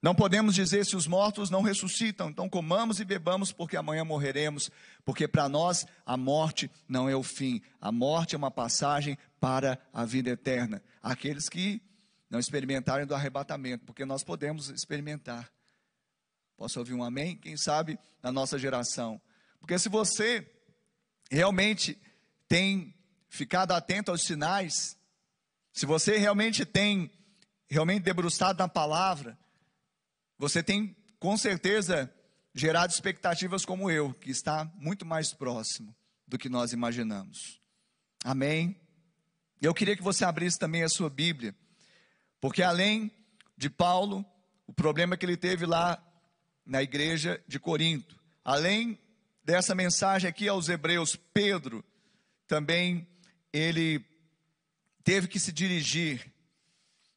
Não 0.00 0.14
podemos 0.14 0.54
dizer 0.54 0.86
se 0.86 0.94
os 0.94 1.08
mortos 1.08 1.50
não 1.50 1.60
ressuscitam, 1.60 2.30
então 2.30 2.48
comamos 2.48 3.00
e 3.00 3.04
bebamos, 3.04 3.50
porque 3.50 3.76
amanhã 3.76 4.04
morreremos, 4.04 4.70
porque 5.04 5.26
para 5.26 5.48
nós 5.48 5.86
a 6.06 6.16
morte 6.16 6.70
não 6.88 7.08
é 7.08 7.16
o 7.16 7.22
fim, 7.22 7.60
a 7.80 7.90
morte 7.90 8.36
é 8.36 8.38
uma 8.38 8.50
passagem 8.50 9.18
para 9.40 9.78
a 9.92 10.04
vida 10.04 10.30
eterna. 10.30 10.80
Aqueles 11.02 11.48
que 11.48 11.82
não 12.30 12.38
experimentarem 12.38 13.06
do 13.06 13.14
arrebatamento, 13.14 13.84
porque 13.84 14.04
nós 14.04 14.22
podemos 14.22 14.68
experimentar. 14.68 15.50
Posso 16.56 16.78
ouvir 16.78 16.94
um 16.94 17.02
amém? 17.02 17.36
Quem 17.36 17.56
sabe 17.56 17.98
na 18.22 18.30
nossa 18.30 18.58
geração. 18.58 19.20
Porque 19.58 19.78
se 19.78 19.88
você 19.88 20.48
realmente 21.30 21.98
tem 22.48 22.94
ficado 23.28 23.72
atento 23.72 24.10
aos 24.10 24.22
sinais, 24.22 24.96
se 25.72 25.86
você 25.86 26.16
realmente 26.18 26.64
tem 26.64 27.10
realmente 27.68 28.02
debruçado 28.02 28.58
na 28.58 28.68
palavra, 28.68 29.38
você 30.38 30.62
tem, 30.62 30.96
com 31.18 31.36
certeza, 31.36 32.12
gerado 32.54 32.92
expectativas 32.92 33.64
como 33.64 33.90
eu, 33.90 34.14
que 34.14 34.30
está 34.30 34.64
muito 34.76 35.04
mais 35.04 35.32
próximo 35.32 35.94
do 36.26 36.38
que 36.38 36.48
nós 36.48 36.72
imaginamos. 36.72 37.60
Amém? 38.24 38.80
Eu 39.60 39.74
queria 39.74 39.96
que 39.96 40.02
você 40.02 40.24
abrisse 40.24 40.58
também 40.58 40.82
a 40.82 40.88
sua 40.88 41.10
Bíblia, 41.10 41.54
porque 42.40 42.62
além 42.62 43.10
de 43.56 43.68
Paulo, 43.68 44.24
o 44.66 44.72
problema 44.72 45.16
que 45.16 45.26
ele 45.26 45.36
teve 45.36 45.66
lá 45.66 46.02
na 46.64 46.82
igreja 46.82 47.42
de 47.46 47.58
Corinto, 47.58 48.20
além 48.44 48.98
dessa 49.42 49.74
mensagem 49.74 50.28
aqui 50.28 50.48
aos 50.48 50.68
Hebreus, 50.68 51.16
Pedro 51.16 51.84
também 52.46 53.06
ele 53.58 54.04
teve 55.02 55.26
que 55.26 55.40
se 55.40 55.50
dirigir 55.52 56.32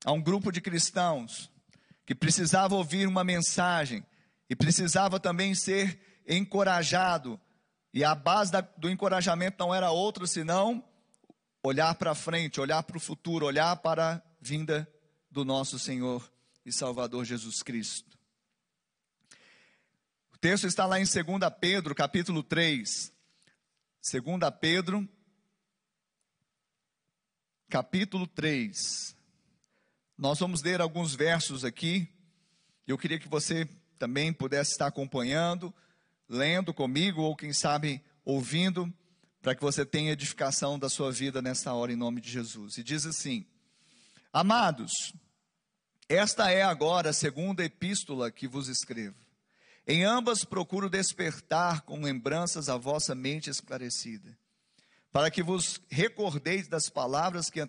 a 0.03 0.11
um 0.11 0.21
grupo 0.21 0.51
de 0.51 0.61
cristãos 0.61 1.51
que 2.05 2.15
precisava 2.15 2.75
ouvir 2.75 3.07
uma 3.07 3.23
mensagem 3.23 4.05
e 4.49 4.55
precisava 4.55 5.19
também 5.19 5.53
ser 5.53 5.99
encorajado. 6.27 7.39
E 7.93 8.03
a 8.03 8.15
base 8.15 8.51
da, 8.51 8.61
do 8.61 8.89
encorajamento 8.89 9.57
não 9.59 9.73
era 9.73 9.91
outra 9.91 10.25
senão 10.25 10.83
olhar 11.63 11.93
para 11.95 12.15
frente, 12.15 12.59
olhar 12.59 12.81
para 12.83 12.97
o 12.97 12.99
futuro, 12.99 13.45
olhar 13.45 13.75
para 13.77 14.15
a 14.15 14.21
vinda 14.41 14.91
do 15.29 15.45
nosso 15.45 15.77
Senhor 15.77 16.31
e 16.65 16.71
Salvador 16.71 17.23
Jesus 17.25 17.61
Cristo. 17.61 18.17
O 20.33 20.37
texto 20.37 20.65
está 20.65 20.85
lá 20.85 20.99
em 20.99 21.03
2 21.03 21.15
Pedro, 21.59 21.93
capítulo 21.93 22.41
3. 22.41 23.13
2 24.11 24.23
Pedro, 24.59 25.07
capítulo 27.71 28.27
3. 28.27 29.15
Nós 30.17 30.37
vamos 30.39 30.61
ler 30.61 30.81
alguns 30.81 31.15
versos 31.15 31.63
aqui. 31.63 32.05
Eu 32.85 32.97
queria 32.97 33.17
que 33.17 33.29
você 33.29 33.65
também 33.97 34.33
pudesse 34.33 34.71
estar 34.71 34.87
acompanhando, 34.87 35.73
lendo 36.27 36.73
comigo, 36.73 37.21
ou 37.21 37.33
quem 37.33 37.53
sabe 37.53 38.03
ouvindo, 38.25 38.93
para 39.41 39.55
que 39.55 39.61
você 39.61 39.85
tenha 39.85 40.11
edificação 40.11 40.77
da 40.77 40.89
sua 40.89 41.13
vida 41.13 41.41
nesta 41.41 41.73
hora, 41.73 41.93
em 41.93 41.95
nome 41.95 42.19
de 42.19 42.29
Jesus. 42.29 42.77
E 42.77 42.83
diz 42.83 43.05
assim: 43.05 43.45
Amados, 44.33 44.91
esta 46.09 46.51
é 46.51 46.63
agora 46.63 47.11
a 47.11 47.13
segunda 47.13 47.63
epístola 47.63 48.29
que 48.29 48.49
vos 48.49 48.67
escrevo. 48.67 49.15
Em 49.87 50.03
ambas 50.03 50.43
procuro 50.43 50.89
despertar 50.89 51.83
com 51.83 52.01
lembranças 52.01 52.67
a 52.67 52.75
vossa 52.75 53.15
mente 53.15 53.49
esclarecida 53.49 54.40
para 55.11 55.29
que 55.29 55.43
vos 55.43 55.81
recordeis 55.89 56.67
das 56.67 56.89
palavras 56.89 57.49
que 57.49 57.59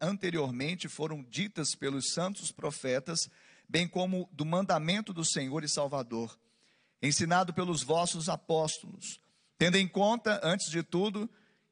anteriormente 0.00 0.88
foram 0.88 1.22
ditas 1.24 1.74
pelos 1.74 2.12
santos 2.12 2.52
profetas, 2.52 3.28
bem 3.68 3.88
como 3.88 4.28
do 4.32 4.44
mandamento 4.44 5.12
do 5.12 5.24
Senhor 5.24 5.64
e 5.64 5.68
Salvador, 5.68 6.38
ensinado 7.02 7.52
pelos 7.52 7.82
vossos 7.82 8.28
apóstolos, 8.28 9.20
tendo 9.58 9.76
em 9.76 9.88
conta, 9.88 10.40
antes 10.44 10.70
de 10.70 10.82
tudo, 10.82 11.28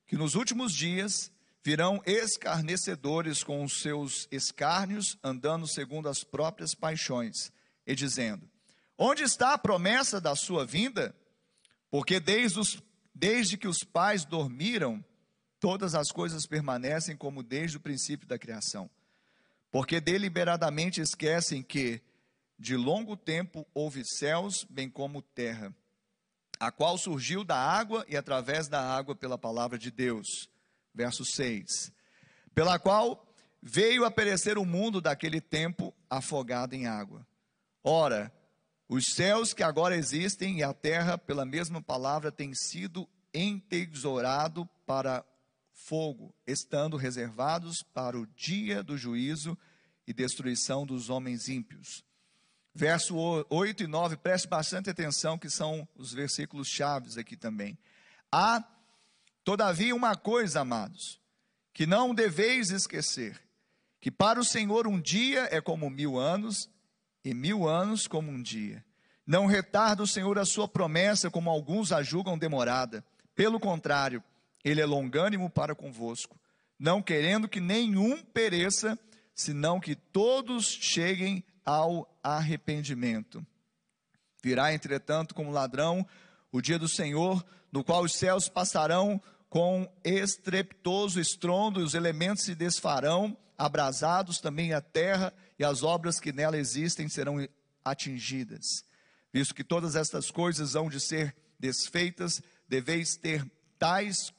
que 0.07 0.17
nos 0.17 0.35
últimos 0.35 0.73
dias 0.73 1.31
virão 1.63 2.03
escarnecedores 2.05 3.45
com 3.45 3.63
os 3.63 3.81
seus 3.81 4.27
escárnios, 4.33 5.17
andando 5.23 5.69
segundo 5.69 6.09
as 6.09 6.25
próprias 6.25 6.75
paixões, 6.75 7.53
e 7.87 7.95
dizendo: 7.95 8.49
Onde 8.99 9.23
está 9.23 9.55
a 9.55 9.59
promessa 9.59 10.21
da 10.21 10.35
sua 10.35 10.67
vinda? 10.67 11.15
Porque 11.89 12.19
desde, 12.19 12.59
os, 12.59 12.83
desde 13.15 13.57
que 13.57 13.69
os 13.69 13.85
pais 13.85 14.25
dormiram, 14.25 15.05
todas 15.61 15.95
as 15.95 16.11
coisas 16.11 16.47
permanecem 16.47 17.17
como 17.17 17.43
desde 17.43 17.77
o 17.77 17.81
princípio 17.81 18.27
da 18.27 18.39
criação. 18.39 18.91
Porque 19.71 20.01
deliberadamente 20.01 21.01
esquecem 21.01 21.63
que 21.63 22.03
de 22.59 22.77
longo 22.77 23.17
tempo 23.17 23.67
houve 23.73 24.03
céus, 24.05 24.67
bem 24.69 24.91
como 24.91 25.23
terra, 25.23 25.75
a 26.59 26.73
qual 26.73 26.99
surgiu 26.99 27.45
da 27.45 27.57
água 27.57 28.05
e 28.09 28.17
através 28.17 28.69
da 28.69 28.83
água 28.83 29.15
pela 29.15 29.39
palavra 29.39 29.79
de 29.79 29.91
Deus. 29.91 30.49
Verso 30.93 31.25
6. 31.25 31.93
Pela 32.55 32.79
qual 32.79 33.25
veio 33.63 34.05
a 34.05 34.11
perecer 34.11 34.59
o 34.59 34.65
mundo 34.65 35.01
daquele 35.01 35.41
tempo 35.41 35.95
afogado 36.09 36.75
em 36.75 36.87
água. 36.87 37.27
Ora, 37.83 38.33
os 38.89 39.07
céus 39.15 39.55
que 39.55 39.63
agora 39.63 39.97
existem 39.97 40.59
e 40.59 40.63
a 40.63 40.75
terra, 40.75 41.17
pela 41.17 41.45
mesma 41.45 41.81
palavra, 41.81 42.33
têm 42.33 42.53
sido 42.55 43.09
entesourado 43.33 44.69
para 44.85 45.25
fogo, 45.73 46.35
estando 46.47 46.97
reservados 46.97 47.83
para 47.83 48.19
o 48.19 48.27
dia 48.27 48.83
do 48.83 48.97
juízo 48.97 49.57
e 50.07 50.13
destruição 50.13 50.85
dos 50.87 51.11
homens 51.11 51.49
ímpios. 51.49 52.05
Verso 52.75 53.17
8 53.49 53.83
e 53.83 53.87
9, 53.87 54.17
preste 54.17 54.49
bastante 54.49 54.89
atenção, 54.89 55.39
que 55.39 55.51
são 55.51 55.89
os 55.97 56.13
versículos 56.13 56.69
chaves 56.69 57.17
aqui 57.17 57.37
também. 57.37 57.79
Há, 58.31 58.65
todavia, 59.43 59.95
uma 59.95 60.17
coisa, 60.17 60.61
amados, 60.61 61.21
que 61.73 61.87
não 61.87 62.15
deveis 62.15 62.71
esquecer: 62.71 63.41
que 64.01 64.11
para 64.11 64.39
o 64.39 64.45
Senhor 64.45 64.87
um 64.87 65.01
dia 65.01 65.49
é 65.51 65.61
como 65.61 65.91
mil 65.91 66.17
anos, 66.17 66.71
e 67.25 67.35
mil 67.35 67.69
anos 67.69 68.07
como 68.07 68.31
um 68.31 68.41
dia. 68.41 68.85
Não 69.27 69.47
retarda 69.47 70.03
o 70.03 70.07
Senhor 70.07 70.39
a 70.39 70.45
sua 70.45 70.67
promessa, 70.67 71.31
como 71.31 71.51
alguns 71.51 71.93
a 71.93 72.03
julgam 72.03 72.39
demorada. 72.39 73.05
Pelo 73.35 73.61
contrário, 73.61 74.23
ele 74.65 74.81
é 74.81 74.87
longânimo 74.87 75.49
para 75.49 75.75
convosco, 75.75 76.39
não 76.79 77.03
querendo 77.03 77.49
que 77.49 77.61
nenhum 77.61 78.23
pereça, 78.23 78.99
senão 79.35 79.81
que 79.81 79.95
todos 79.95 80.67
cheguem 80.67 81.45
ao 81.65 82.19
arrependimento. 82.23 83.45
Virá, 84.43 84.73
entretanto, 84.73 85.35
como 85.35 85.51
ladrão 85.51 86.07
o 86.51 86.61
dia 86.61 86.79
do 86.79 86.89
Senhor, 86.89 87.45
no 87.71 87.85
qual 87.85 88.03
os 88.03 88.15
céus 88.15 88.49
passarão 88.49 89.21
com 89.49 89.91
estrepitoso 90.05 91.21
estrondo, 91.21 91.81
e 91.81 91.85
os 91.85 91.95
elementos 91.95 92.45
se 92.45 92.55
desfarão, 92.55 93.37
abrasados 93.59 94.41
também 94.41 94.73
a 94.73 94.81
terra, 94.81 95.33
e 95.59 95.65
as 95.65 95.83
obras 95.83 96.19
que 96.19 96.33
nela 96.33 96.57
existem 96.57 97.09
serão 97.09 97.47
atingidas. 97.85 98.85
Visto 99.33 99.55
que 99.55 99.65
todas 99.65 99.95
estas 99.97 100.31
coisas 100.31 100.75
hão 100.75 100.89
de 100.89 101.01
ser 101.01 101.37
desfeitas, 101.59 102.43
deveis 102.69 103.17
ter 103.17 103.45
tais 103.79 104.33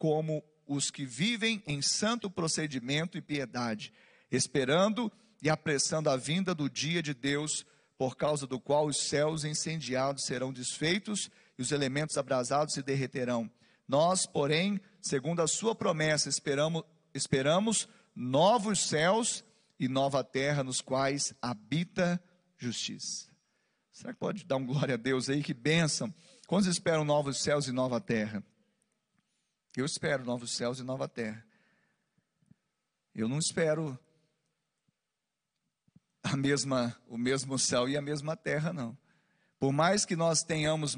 como 0.00 0.42
os 0.66 0.90
que 0.90 1.04
vivem 1.04 1.62
em 1.66 1.82
santo 1.82 2.30
procedimento 2.30 3.18
e 3.18 3.20
piedade, 3.20 3.92
esperando 4.32 5.12
e 5.42 5.50
apressando 5.50 6.08
a 6.08 6.16
vinda 6.16 6.54
do 6.54 6.70
dia 6.70 7.02
de 7.02 7.12
Deus, 7.12 7.66
por 7.98 8.16
causa 8.16 8.46
do 8.46 8.58
qual 8.58 8.86
os 8.86 9.08
céus 9.08 9.44
incendiados 9.44 10.24
serão 10.24 10.54
desfeitos 10.54 11.30
e 11.58 11.60
os 11.60 11.70
elementos 11.70 12.16
abrasados 12.16 12.72
se 12.72 12.82
derreterão. 12.82 13.50
Nós, 13.86 14.24
porém, 14.24 14.80
segundo 15.02 15.42
a 15.42 15.46
sua 15.46 15.74
promessa, 15.74 16.30
esperamos, 16.30 16.82
esperamos 17.12 17.86
novos 18.16 18.88
céus 18.88 19.44
e 19.78 19.86
nova 19.86 20.24
terra 20.24 20.64
nos 20.64 20.80
quais 20.80 21.34
habita 21.42 22.18
justiça. 22.56 23.28
Será 23.92 24.14
que 24.14 24.18
pode 24.18 24.46
dar 24.46 24.56
um 24.56 24.64
glória 24.64 24.94
a 24.94 24.98
Deus 24.98 25.28
aí? 25.28 25.42
Que 25.42 25.52
bênção. 25.52 26.14
Quando 26.46 26.70
esperam 26.70 27.04
novos 27.04 27.42
céus 27.42 27.68
e 27.68 27.72
nova 27.72 28.00
terra? 28.00 28.42
Eu 29.76 29.86
espero 29.86 30.24
novos 30.24 30.56
céus 30.56 30.80
e 30.80 30.82
nova 30.82 31.08
terra. 31.08 31.46
Eu 33.14 33.28
não 33.28 33.38
espero 33.38 33.98
a 36.22 36.36
mesma, 36.36 36.96
o 37.06 37.16
mesmo 37.16 37.58
céu 37.58 37.88
e 37.88 37.96
a 37.96 38.02
mesma 38.02 38.36
terra, 38.36 38.72
não. 38.72 38.98
Por 39.58 39.72
mais 39.72 40.04
que 40.04 40.16
nós 40.16 40.42
tenhamos 40.42 40.96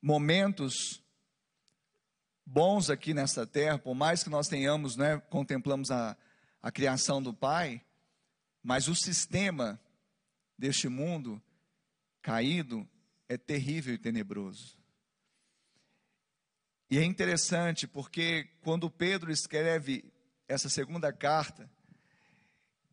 momentos 0.00 1.02
bons 2.44 2.90
aqui 2.90 3.14
nessa 3.14 3.46
terra, 3.46 3.78
por 3.78 3.94
mais 3.94 4.22
que 4.22 4.30
nós 4.30 4.48
tenhamos, 4.48 4.96
né, 4.96 5.18
contemplamos 5.18 5.90
a, 5.90 6.16
a 6.60 6.70
criação 6.70 7.22
do 7.22 7.34
Pai, 7.34 7.84
mas 8.62 8.88
o 8.88 8.94
sistema 8.94 9.80
deste 10.56 10.88
mundo 10.88 11.42
caído 12.20 12.88
é 13.28 13.36
terrível 13.36 13.94
e 13.94 13.98
tenebroso. 13.98 14.81
E 16.92 16.98
é 16.98 17.04
interessante 17.04 17.86
porque 17.86 18.50
quando 18.60 18.90
Pedro 18.90 19.32
escreve 19.32 20.04
essa 20.46 20.68
segunda 20.68 21.10
carta, 21.10 21.70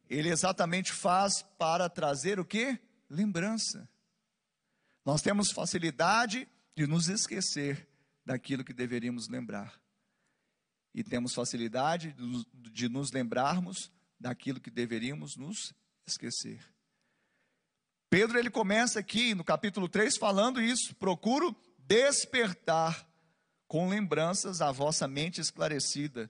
ele 0.09 0.29
exatamente 0.29 0.93
faz 0.93 1.41
para 1.57 1.89
trazer 1.89 2.39
o 2.39 2.45
que? 2.45 2.79
Lembrança. 3.09 3.89
Nós 5.05 5.21
temos 5.21 5.51
facilidade 5.51 6.47
de 6.77 6.87
nos 6.87 7.09
esquecer 7.09 7.89
daquilo 8.25 8.63
que 8.63 8.71
deveríamos 8.71 9.27
lembrar. 9.27 9.77
E 10.95 11.03
temos 11.03 11.33
facilidade 11.33 12.15
de 12.53 12.87
nos 12.87 13.11
lembrarmos 13.11 13.91
daquilo 14.17 14.61
que 14.61 14.71
deveríamos 14.71 15.35
nos 15.35 15.73
esquecer. 16.07 16.63
Pedro 18.09 18.39
ele 18.39 18.49
começa 18.49 18.97
aqui 18.97 19.35
no 19.35 19.43
capítulo 19.43 19.89
3 19.89 20.15
falando 20.15 20.61
isso, 20.61 20.95
procuro 20.95 21.53
despertar 21.79 23.08
com 23.69 23.87
lembranças 23.87 24.61
a 24.61 24.71
vossa 24.71 25.07
mente 25.07 25.39
esclarecida. 25.39 26.29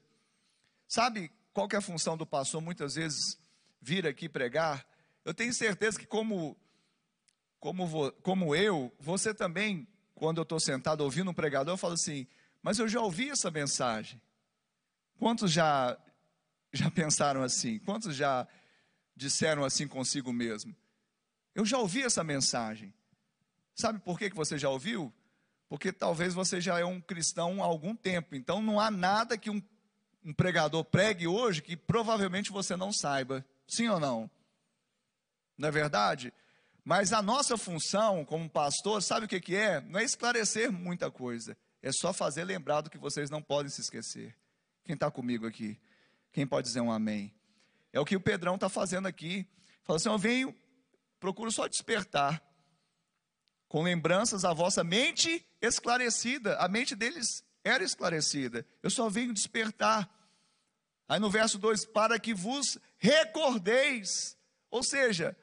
Sabe 0.86 1.32
qual 1.54 1.66
que 1.66 1.74
é 1.74 1.78
a 1.78 1.82
função 1.82 2.14
do 2.14 2.26
pastor 2.26 2.60
muitas 2.60 2.96
vezes 2.96 3.38
vir 3.80 4.06
aqui 4.06 4.28
pregar? 4.28 4.86
Eu 5.24 5.32
tenho 5.32 5.52
certeza 5.54 5.98
que 5.98 6.06
como 6.06 6.54
como, 7.58 8.12
como 8.22 8.54
eu, 8.54 8.94
você 8.98 9.34
também, 9.34 9.88
quando 10.14 10.38
eu 10.38 10.42
estou 10.42 10.60
sentado 10.60 11.02
ouvindo 11.02 11.30
um 11.30 11.34
pregador, 11.34 11.72
eu 11.74 11.78
falo 11.78 11.94
assim, 11.94 12.26
mas 12.62 12.78
eu 12.78 12.86
já 12.86 13.00
ouvi 13.00 13.30
essa 13.30 13.50
mensagem. 13.50 14.20
Quantos 15.18 15.50
já, 15.50 15.98
já 16.72 16.90
pensaram 16.90 17.42
assim? 17.42 17.78
Quantos 17.80 18.14
já 18.14 18.46
disseram 19.16 19.64
assim 19.64 19.88
consigo 19.88 20.30
mesmo? 20.32 20.76
Eu 21.54 21.64
já 21.64 21.78
ouvi 21.78 22.02
essa 22.02 22.22
mensagem. 22.22 22.92
Sabe 23.74 23.98
por 23.98 24.18
que, 24.18 24.28
que 24.28 24.36
você 24.36 24.58
já 24.58 24.68
ouviu? 24.68 25.12
Porque 25.70 25.92
talvez 25.92 26.34
você 26.34 26.60
já 26.60 26.80
é 26.80 26.84
um 26.84 27.00
cristão 27.00 27.62
há 27.62 27.66
algum 27.66 27.94
tempo. 27.94 28.34
Então 28.34 28.60
não 28.60 28.80
há 28.80 28.90
nada 28.90 29.38
que 29.38 29.48
um, 29.48 29.62
um 30.24 30.34
pregador 30.34 30.84
pregue 30.84 31.28
hoje 31.28 31.62
que 31.62 31.76
provavelmente 31.76 32.50
você 32.50 32.76
não 32.76 32.92
saiba. 32.92 33.46
Sim 33.68 33.88
ou 33.88 34.00
não? 34.00 34.28
Não 35.56 35.68
é 35.68 35.70
verdade? 35.70 36.34
Mas 36.84 37.12
a 37.12 37.22
nossa 37.22 37.56
função 37.56 38.24
como 38.24 38.50
pastor, 38.50 39.00
sabe 39.00 39.26
o 39.26 39.28
que, 39.28 39.40
que 39.40 39.54
é? 39.54 39.80
Não 39.82 40.00
é 40.00 40.02
esclarecer 40.02 40.72
muita 40.72 41.08
coisa. 41.08 41.56
É 41.80 41.92
só 41.92 42.12
fazer 42.12 42.42
lembrar 42.42 42.80
do 42.80 42.90
que 42.90 42.98
vocês 42.98 43.30
não 43.30 43.40
podem 43.40 43.70
se 43.70 43.80
esquecer. 43.80 44.36
Quem 44.84 44.94
está 44.94 45.08
comigo 45.08 45.46
aqui? 45.46 45.78
Quem 46.32 46.48
pode 46.48 46.66
dizer 46.66 46.80
um 46.80 46.90
amém? 46.90 47.32
É 47.92 48.00
o 48.00 48.04
que 48.04 48.16
o 48.16 48.20
Pedrão 48.20 48.56
está 48.56 48.68
fazendo 48.68 49.06
aqui. 49.06 49.46
Fala 49.84 49.98
assim: 49.98 50.08
eu 50.08 50.18
venho, 50.18 50.52
procuro 51.20 51.52
só 51.52 51.68
despertar, 51.68 52.42
com 53.70 53.84
lembranças 53.84 54.44
a 54.44 54.52
vossa 54.52 54.82
mente 54.82 55.46
esclarecida. 55.62 56.56
A 56.56 56.66
mente 56.66 56.96
deles 56.96 57.44
era 57.62 57.84
esclarecida. 57.84 58.66
Eu 58.82 58.90
só 58.90 59.08
venho 59.08 59.32
despertar. 59.32 60.10
Aí 61.08 61.20
no 61.20 61.30
verso 61.30 61.56
2: 61.56 61.86
para 61.86 62.18
que 62.18 62.34
vos 62.34 62.76
recordeis. 62.98 64.36
Ou 64.72 64.82
seja, 64.82 65.36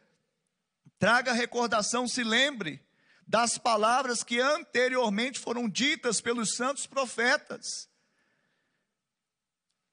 traga 1.00 1.32
recordação, 1.32 2.06
se 2.06 2.22
lembre 2.22 2.86
das 3.26 3.58
palavras 3.58 4.24
que 4.24 4.42
anteriormente 4.42 5.40
foram 5.40 5.70
ditas 5.70 6.20
pelos 6.20 6.56
santos 6.56 6.86
profetas, 6.86 7.90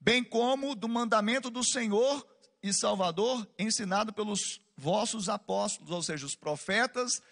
bem 0.01 0.24
como 0.24 0.74
do 0.74 0.89
mandamento 0.89 1.51
do 1.51 1.62
Senhor 1.62 2.26
e 2.61 2.72
Salvador 2.72 3.49
ensinado 3.57 4.12
pelos 4.12 4.61
vossos 4.76 5.28
apóstolos, 5.28 5.93
ou 5.93 6.03
seja, 6.03 6.26
os 6.26 6.35
profetas 6.35 7.22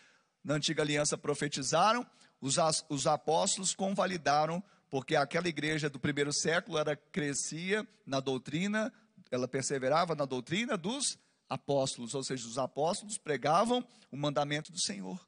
na 0.43 0.55
antiga 0.55 0.82
aliança 0.82 1.16
profetizaram, 1.16 2.07
os, 2.40 2.57
os 2.88 3.07
apóstolos 3.07 3.74
convalidaram, 3.74 4.62
porque 4.90 5.16
aquela 5.16 5.49
igreja 5.49 5.88
do 5.88 5.99
primeiro 5.99 6.32
século 6.32 6.76
era 6.76 6.97
crescia 6.97 7.86
na 8.05 8.20
doutrina, 8.20 8.93
ela 9.30 9.49
perseverava 9.49 10.14
na 10.14 10.24
doutrina 10.24 10.76
dos 10.76 11.18
apóstolos, 11.49 12.14
ou 12.14 12.24
seja, 12.24 12.47
os 12.47 12.59
apóstolos 12.59 13.18
pregavam 13.18 13.86
o 14.11 14.16
mandamento 14.16 14.72
do 14.72 14.80
Senhor. 14.80 15.24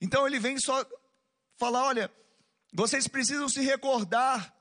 Então 0.00 0.26
ele 0.26 0.40
vem 0.40 0.58
só 0.58 0.84
falar: 1.56 1.84
olha, 1.84 2.10
vocês 2.72 3.06
precisam 3.06 3.48
se 3.48 3.60
recordar, 3.60 4.54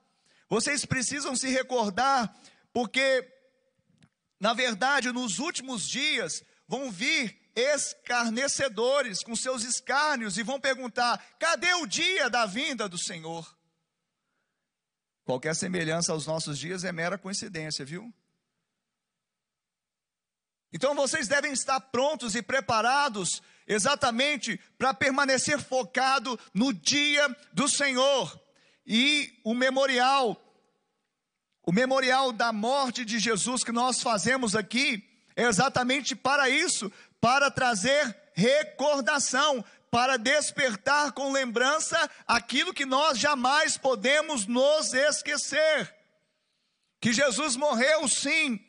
vocês 0.50 0.86
precisam 0.86 1.36
se 1.36 1.50
recordar, 1.50 2.36
porque, 2.74 3.28
na 4.40 4.54
verdade, 4.54 5.12
nos 5.12 5.40
últimos 5.40 5.88
dias 5.88 6.44
vão 6.68 6.92
vir 6.92 7.41
escarnecedores 7.56 9.24
com 9.24 9.36
seus 9.36 9.64
escárnios 9.64 10.38
e 10.38 10.44
vão 10.44 10.60
perguntar: 10.60 11.18
cadê 11.40 11.74
o 11.76 11.86
dia 11.86 12.30
da 12.30 12.46
vinda 12.46 12.88
do 12.88 12.98
Senhor? 12.98 13.58
Qualquer 15.24 15.56
semelhança 15.56 16.12
aos 16.12 16.26
nossos 16.26 16.58
dias 16.58 16.84
é 16.84 16.92
mera 16.92 17.18
coincidência, 17.18 17.86
viu? 17.86 18.14
Então 20.74 20.96
vocês 20.96 21.28
devem 21.28 21.52
estar 21.52 21.80
prontos 21.80 22.34
e 22.36 22.42
preparados 22.42 23.42
exatamente 23.68 24.60
para 24.78 24.94
permanecer 24.94 25.60
focado 25.60 26.40
no 26.54 26.74
dia 26.74 27.28
do 27.54 27.68
Senhor. 27.68 28.40
E 28.86 29.40
o 29.44 29.54
memorial, 29.54 30.42
o 31.64 31.72
memorial 31.72 32.32
da 32.32 32.52
morte 32.52 33.06
de 33.06 33.20
Jesus 33.20 33.64
que 33.64 33.72
nós 33.72 34.02
fazemos 34.02 34.56
aqui, 34.56 35.08
é 35.36 35.44
exatamente 35.44 36.16
para 36.16 36.50
isso, 36.50 36.92
para 37.22 37.52
trazer 37.52 38.18
recordação, 38.34 39.64
para 39.92 40.18
despertar 40.18 41.12
com 41.12 41.32
lembrança 41.32 42.10
aquilo 42.28 42.74
que 42.74 42.86
nós 42.86 43.20
jamais 43.20 43.78
podemos 43.78 44.48
nos 44.48 44.94
esquecer. 44.94 45.94
Que 47.00 47.14
Jesus 47.14 47.56
morreu 47.56 48.08
sim, 48.08 48.60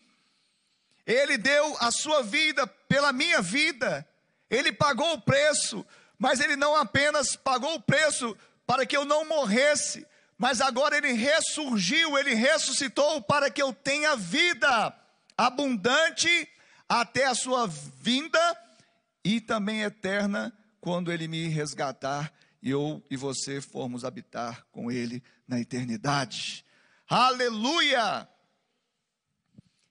ele 1.07 1.38
deu 1.38 1.76
a 1.80 1.90
sua 1.90 2.22
vida 2.22 2.66
pela 2.66 3.12
minha 3.12 3.40
vida, 3.40 4.07
ele 4.50 4.72
pagou 4.72 5.14
o 5.14 5.20
preço, 5.20 5.84
mas 6.18 6.38
ele 6.40 6.57
não 6.57 6.76
apenas 6.76 7.34
pagou 7.34 7.74
o 7.74 7.82
preço 7.82 8.36
para 8.66 8.84
que 8.84 8.96
eu 8.96 9.05
não 9.05 9.26
morresse, 9.26 10.07
mas 10.36 10.61
agora 10.61 10.96
ele 10.96 11.12
ressurgiu, 11.12 12.18
ele 12.18 12.34
ressuscitou 12.34 13.22
para 13.22 13.50
que 13.50 13.62
eu 13.62 13.72
tenha 13.72 14.16
vida 14.16 14.94
abundante 15.36 16.48
até 17.01 17.26
a 17.26 17.34
sua 17.34 17.66
vinda 17.66 18.38
e 19.24 19.40
também 19.40 19.82
eterna 19.82 20.53
quando 20.78 21.11
ele 21.11 21.26
me 21.26 21.49
resgatar 21.49 22.30
e 22.62 22.68
eu 22.68 23.03
e 23.11 23.16
você 23.16 23.62
formos 23.62 24.05
habitar 24.05 24.66
com 24.70 24.90
ele 24.93 25.22
na 25.49 25.59
eternidade. 25.59 26.64
Aleluia! 27.09 28.28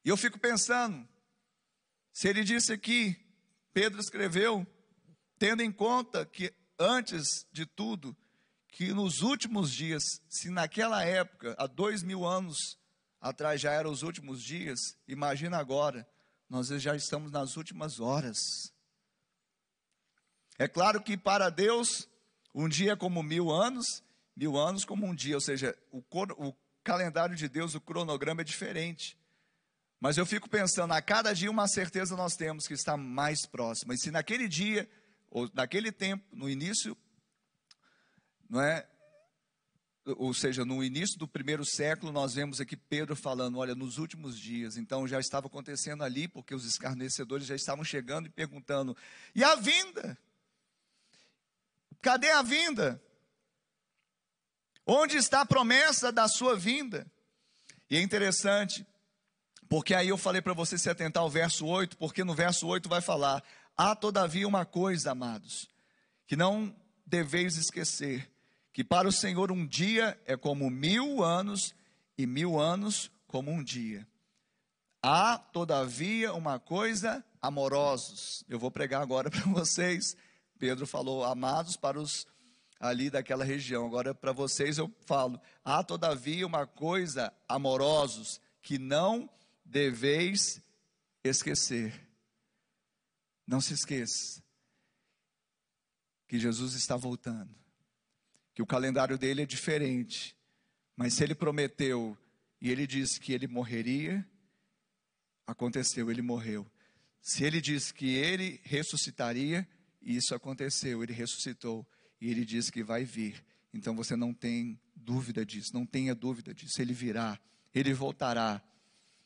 E 0.05 0.09
eu 0.09 0.15
fico 0.15 0.37
pensando, 0.37 1.07
se 2.13 2.27
ele 2.27 2.43
disse 2.43 2.71
aqui 2.71 3.17
Pedro 3.73 3.99
escreveu, 3.99 4.67
tendo 5.39 5.63
em 5.63 5.71
conta 5.71 6.23
que, 6.23 6.53
antes 6.77 7.47
de 7.51 7.65
tudo, 7.65 8.15
que 8.67 8.93
nos 8.93 9.23
últimos 9.23 9.71
dias, 9.71 10.03
se 10.29 10.51
naquela 10.51 11.03
época, 11.03 11.55
há 11.57 11.65
dois 11.65 12.03
mil 12.03 12.25
anos 12.27 12.77
atrás 13.19 13.59
já 13.59 13.71
eram 13.71 13.91
os 13.91 14.03
últimos 14.03 14.43
dias, 14.43 14.79
imagina 15.07 15.57
agora, 15.57 16.07
nós 16.51 16.67
já 16.67 16.93
estamos 16.97 17.31
nas 17.31 17.55
últimas 17.55 18.01
horas. 18.01 18.37
É 20.59 20.67
claro 20.67 21.01
que 21.01 21.15
para 21.17 21.49
Deus, 21.49 22.09
um 22.53 22.67
dia 22.67 22.91
é 22.91 22.95
como 22.95 23.23
mil 23.23 23.49
anos, 23.49 24.03
mil 24.35 24.57
anos 24.57 24.83
como 24.83 25.05
um 25.07 25.15
dia, 25.15 25.35
ou 25.35 25.41
seja, 25.41 25.73
o, 25.89 26.03
o 26.37 26.53
calendário 26.83 27.37
de 27.37 27.47
Deus, 27.47 27.73
o 27.73 27.79
cronograma 27.79 28.41
é 28.41 28.43
diferente. 28.43 29.17
Mas 29.97 30.17
eu 30.17 30.25
fico 30.25 30.49
pensando, 30.49 30.91
a 30.91 31.01
cada 31.01 31.31
dia 31.31 31.49
uma 31.49 31.69
certeza 31.69 32.17
nós 32.17 32.35
temos 32.35 32.67
que 32.67 32.73
está 32.73 32.97
mais 32.97 33.45
próxima. 33.45 33.93
E 33.93 33.97
se 33.97 34.11
naquele 34.11 34.49
dia, 34.49 34.91
ou 35.29 35.49
naquele 35.53 35.89
tempo, 35.89 36.25
no 36.35 36.49
início, 36.49 36.97
não 38.49 38.61
é? 38.61 38.85
Ou 40.05 40.33
seja, 40.33 40.65
no 40.65 40.83
início 40.83 41.17
do 41.19 41.27
primeiro 41.27 41.63
século, 41.63 42.11
nós 42.11 42.33
vemos 42.33 42.59
aqui 42.59 42.75
Pedro 42.75 43.15
falando: 43.15 43.59
olha, 43.59 43.75
nos 43.75 43.99
últimos 43.99 44.37
dias, 44.39 44.75
então 44.75 45.07
já 45.07 45.19
estava 45.19 45.47
acontecendo 45.47 46.03
ali, 46.03 46.27
porque 46.27 46.55
os 46.55 46.65
escarnecedores 46.65 47.45
já 47.45 47.55
estavam 47.55 47.83
chegando 47.83 48.25
e 48.25 48.29
perguntando: 48.29 48.97
e 49.35 49.43
a 49.43 49.55
vinda? 49.55 50.17
Cadê 52.01 52.31
a 52.31 52.41
vinda? 52.41 53.01
Onde 54.85 55.17
está 55.17 55.41
a 55.41 55.45
promessa 55.45 56.11
da 56.11 56.27
sua 56.27 56.55
vinda? 56.55 57.05
E 57.87 57.95
é 57.95 58.01
interessante, 58.01 58.85
porque 59.69 59.93
aí 59.93 60.07
eu 60.07 60.17
falei 60.17 60.41
para 60.41 60.53
você 60.53 60.79
se 60.79 60.89
atentar 60.89 61.21
ao 61.21 61.29
verso 61.29 61.65
8, 61.67 61.95
porque 61.97 62.23
no 62.23 62.33
verso 62.33 62.65
8 62.65 62.89
vai 62.89 63.01
falar: 63.01 63.43
Há 63.77 63.95
todavia 63.95 64.47
uma 64.47 64.65
coisa, 64.65 65.11
amados, 65.11 65.69
que 66.25 66.35
não 66.35 66.75
deveis 67.05 67.55
esquecer, 67.55 68.27
que 68.73 68.83
para 68.83 69.07
o 69.07 69.11
Senhor 69.11 69.51
um 69.51 69.65
dia 69.65 70.19
é 70.25 70.37
como 70.37 70.69
mil 70.69 71.23
anos, 71.23 71.73
e 72.17 72.25
mil 72.25 72.59
anos 72.59 73.11
como 73.27 73.51
um 73.51 73.63
dia. 73.63 74.07
Há 75.01 75.37
todavia 75.37 76.33
uma 76.33 76.59
coisa, 76.59 77.25
amorosos. 77.41 78.43
Eu 78.47 78.59
vou 78.59 78.69
pregar 78.69 79.01
agora 79.01 79.29
para 79.31 79.41
vocês. 79.45 80.15
Pedro 80.59 80.85
falou 80.85 81.23
amados 81.23 81.75
para 81.75 81.99
os 81.99 82.27
ali 82.79 83.09
daquela 83.09 83.43
região. 83.43 83.85
Agora 83.85 84.13
para 84.13 84.31
vocês 84.31 84.77
eu 84.77 84.91
falo: 85.05 85.39
há 85.63 85.83
todavia 85.83 86.45
uma 86.45 86.67
coisa, 86.67 87.33
amorosos, 87.47 88.39
que 88.61 88.77
não 88.77 89.29
deveis 89.65 90.61
esquecer. 91.23 92.07
Não 93.47 93.59
se 93.59 93.73
esqueça 93.73 94.41
que 96.27 96.39
Jesus 96.39 96.75
está 96.75 96.95
voltando, 96.95 97.53
que 98.53 98.61
o 98.61 98.65
calendário 98.65 99.17
dele 99.17 99.43
é 99.43 99.45
diferente, 99.45 100.35
mas 100.95 101.13
se 101.13 101.23
ele 101.23 101.33
prometeu 101.35 102.17
e 102.61 102.69
ele 102.69 102.85
disse 102.85 103.19
que 103.19 103.33
ele 103.33 103.47
morreria, 103.47 104.25
aconteceu, 105.47 106.11
ele 106.11 106.21
morreu. 106.21 106.69
Se 107.21 107.43
ele 107.43 107.61
disse 107.61 107.93
que 107.93 108.15
ele 108.15 108.59
ressuscitaria, 108.63 109.67
isso 110.01 110.33
aconteceu, 110.33 111.03
ele 111.03 111.13
ressuscitou 111.13 111.87
e 112.19 112.29
ele 112.29 112.45
disse 112.45 112.71
que 112.71 112.83
vai 112.83 113.03
vir. 113.03 113.43
Então 113.73 113.95
você 113.95 114.15
não 114.15 114.33
tem 114.33 114.79
dúvida 114.95 115.45
disso, 115.45 115.73
não 115.73 115.85
tenha 115.85 116.13
dúvida 116.13 116.53
disso. 116.53 116.81
Ele 116.81 116.93
virá, 116.93 117.39
ele 117.73 117.93
voltará. 117.93 118.61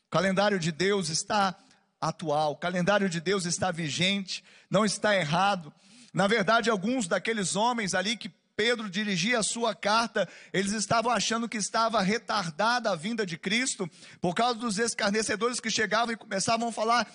O 0.06 0.10
calendário 0.10 0.58
de 0.58 0.70
Deus 0.70 1.08
está 1.08 1.58
atual, 2.00 2.52
o 2.52 2.56
calendário 2.56 3.08
de 3.08 3.20
Deus 3.20 3.44
está 3.44 3.70
vigente, 3.70 4.44
não 4.70 4.84
está 4.84 5.16
errado. 5.16 5.72
Na 6.12 6.26
verdade, 6.26 6.70
alguns 6.70 7.08
daqueles 7.08 7.56
homens 7.56 7.94
ali 7.94 8.16
que 8.16 8.30
Pedro 8.56 8.88
dirigia 8.88 9.38
a 9.38 9.42
sua 9.42 9.74
carta, 9.74 10.26
eles 10.50 10.72
estavam 10.72 11.12
achando 11.12 11.48
que 11.48 11.58
estava 11.58 12.00
retardada 12.00 12.90
a 12.90 12.96
vinda 12.96 13.26
de 13.26 13.36
Cristo, 13.36 13.88
por 14.18 14.34
causa 14.34 14.58
dos 14.58 14.78
escarnecedores 14.78 15.60
que 15.60 15.70
chegavam 15.70 16.14
e 16.14 16.16
começavam 16.16 16.68
a 16.68 16.72
falar: 16.72 17.06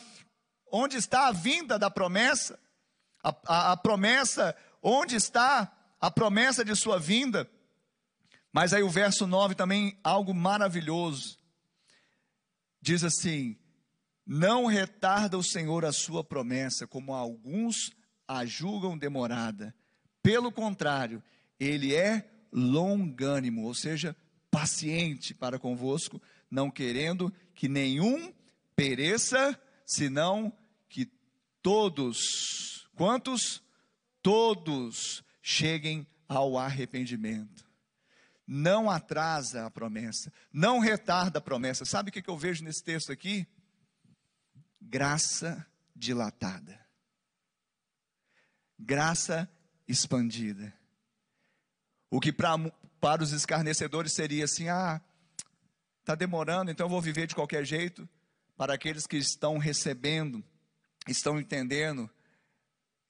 onde 0.72 0.98
está 0.98 1.28
a 1.28 1.32
vinda 1.32 1.80
da 1.80 1.90
promessa? 1.90 2.60
A, 3.24 3.36
a, 3.48 3.72
a 3.72 3.78
promessa, 3.78 4.56
onde 4.84 5.16
está 5.16 5.76
a 6.00 6.12
promessa 6.12 6.64
de 6.64 6.76
sua 6.76 7.00
vinda? 7.00 7.50
Mas 8.54 8.72
aí 8.72 8.84
o 8.84 8.90
verso 8.90 9.26
9 9.26 9.56
também, 9.56 9.98
algo 10.04 10.36
maravilhoso. 10.36 11.40
Diz 12.80 13.04
assim: 13.04 13.58
Não 14.28 14.68
retarda 14.68 15.40
o 15.40 15.44
Senhor 15.44 15.86
a 15.86 15.92
sua 15.92 16.24
promessa, 16.24 16.86
como 16.86 17.16
alguns 17.16 17.92
a 18.28 18.46
julgam 18.46 18.96
demorada. 18.96 19.74
Pelo 20.22 20.52
contrário, 20.52 21.24
ele 21.60 21.96
é 21.96 22.30
longânimo, 22.52 23.64
ou 23.64 23.74
seja, 23.74 24.16
paciente 24.50 25.34
para 25.34 25.58
convosco, 25.58 26.22
não 26.50 26.70
querendo 26.70 27.34
que 27.56 27.68
nenhum 27.68 28.34
pereça, 28.76 29.60
senão 29.86 30.52
que 30.90 31.10
todos, 31.62 32.88
quantos? 32.96 33.64
Todos 34.22 35.24
cheguem 35.42 36.06
ao 36.28 36.58
arrependimento. 36.58 37.70
Não 38.46 38.90
atrasa 38.90 39.66
a 39.66 39.72
promessa, 39.72 40.32
não 40.52 40.80
retarda 40.80 41.40
a 41.40 41.42
promessa. 41.42 41.86
Sabe 41.86 42.10
o 42.10 42.12
que 42.12 42.30
eu 42.30 42.38
vejo 42.38 42.64
nesse 42.64 42.84
texto 42.84 43.12
aqui? 43.12 43.48
Graça 44.82 45.66
dilatada, 45.96 46.84
graça 48.78 49.50
expandida. 49.88 50.74
O 52.10 52.20
que 52.20 52.32
pra, 52.32 52.58
para 53.00 53.24
os 53.24 53.32
escarnecedores 53.32 54.14
seria 54.14 54.46
assim: 54.46 54.68
ah, 54.68 55.02
está 56.00 56.16
demorando, 56.16 56.72
então 56.72 56.86
eu 56.86 56.90
vou 56.90 57.02
viver 57.02 57.28
de 57.28 57.36
qualquer 57.36 57.66
jeito. 57.66 58.08
Para 58.58 58.76
aqueles 58.76 59.08
que 59.08 59.18
estão 59.18 59.58
recebendo, 59.58 60.44
estão 61.08 61.40
entendendo, 61.40 62.10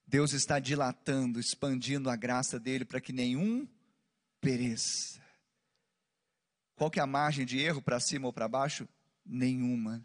Deus 0.08 0.34
está 0.34 0.60
dilatando, 0.60 1.40
expandindo 1.40 2.10
a 2.10 2.16
graça 2.16 2.60
dele 2.60 2.86
para 2.86 3.02
que 3.02 3.12
nenhum 3.12 3.68
pereça. 4.40 5.22
Qual 6.76 6.90
que 6.90 7.00
é 7.00 7.04
a 7.04 7.08
margem 7.08 7.46
de 7.46 7.60
erro 7.60 7.82
para 7.82 8.00
cima 8.00 8.28
ou 8.28 8.34
para 8.34 8.48
baixo? 8.48 8.88
Nenhuma. 9.26 10.04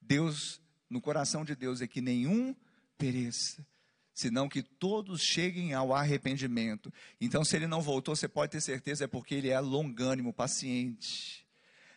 Deus, 0.00 0.60
no 0.90 1.00
coração 1.00 1.44
de 1.44 1.54
Deus 1.54 1.80
é 1.80 1.86
que 1.86 2.00
nenhum 2.00 2.54
pereça, 2.98 3.66
senão 4.14 4.48
que 4.48 4.62
todos 4.62 5.20
cheguem 5.22 5.74
ao 5.74 5.94
arrependimento. 5.94 6.92
Então, 7.20 7.44
se 7.44 7.56
ele 7.56 7.66
não 7.66 7.80
voltou, 7.80 8.14
você 8.14 8.28
pode 8.28 8.52
ter 8.52 8.60
certeza, 8.60 9.04
é 9.04 9.06
porque 9.08 9.34
ele 9.34 9.48
é 9.48 9.58
longânimo, 9.60 10.32
paciente. 10.32 11.46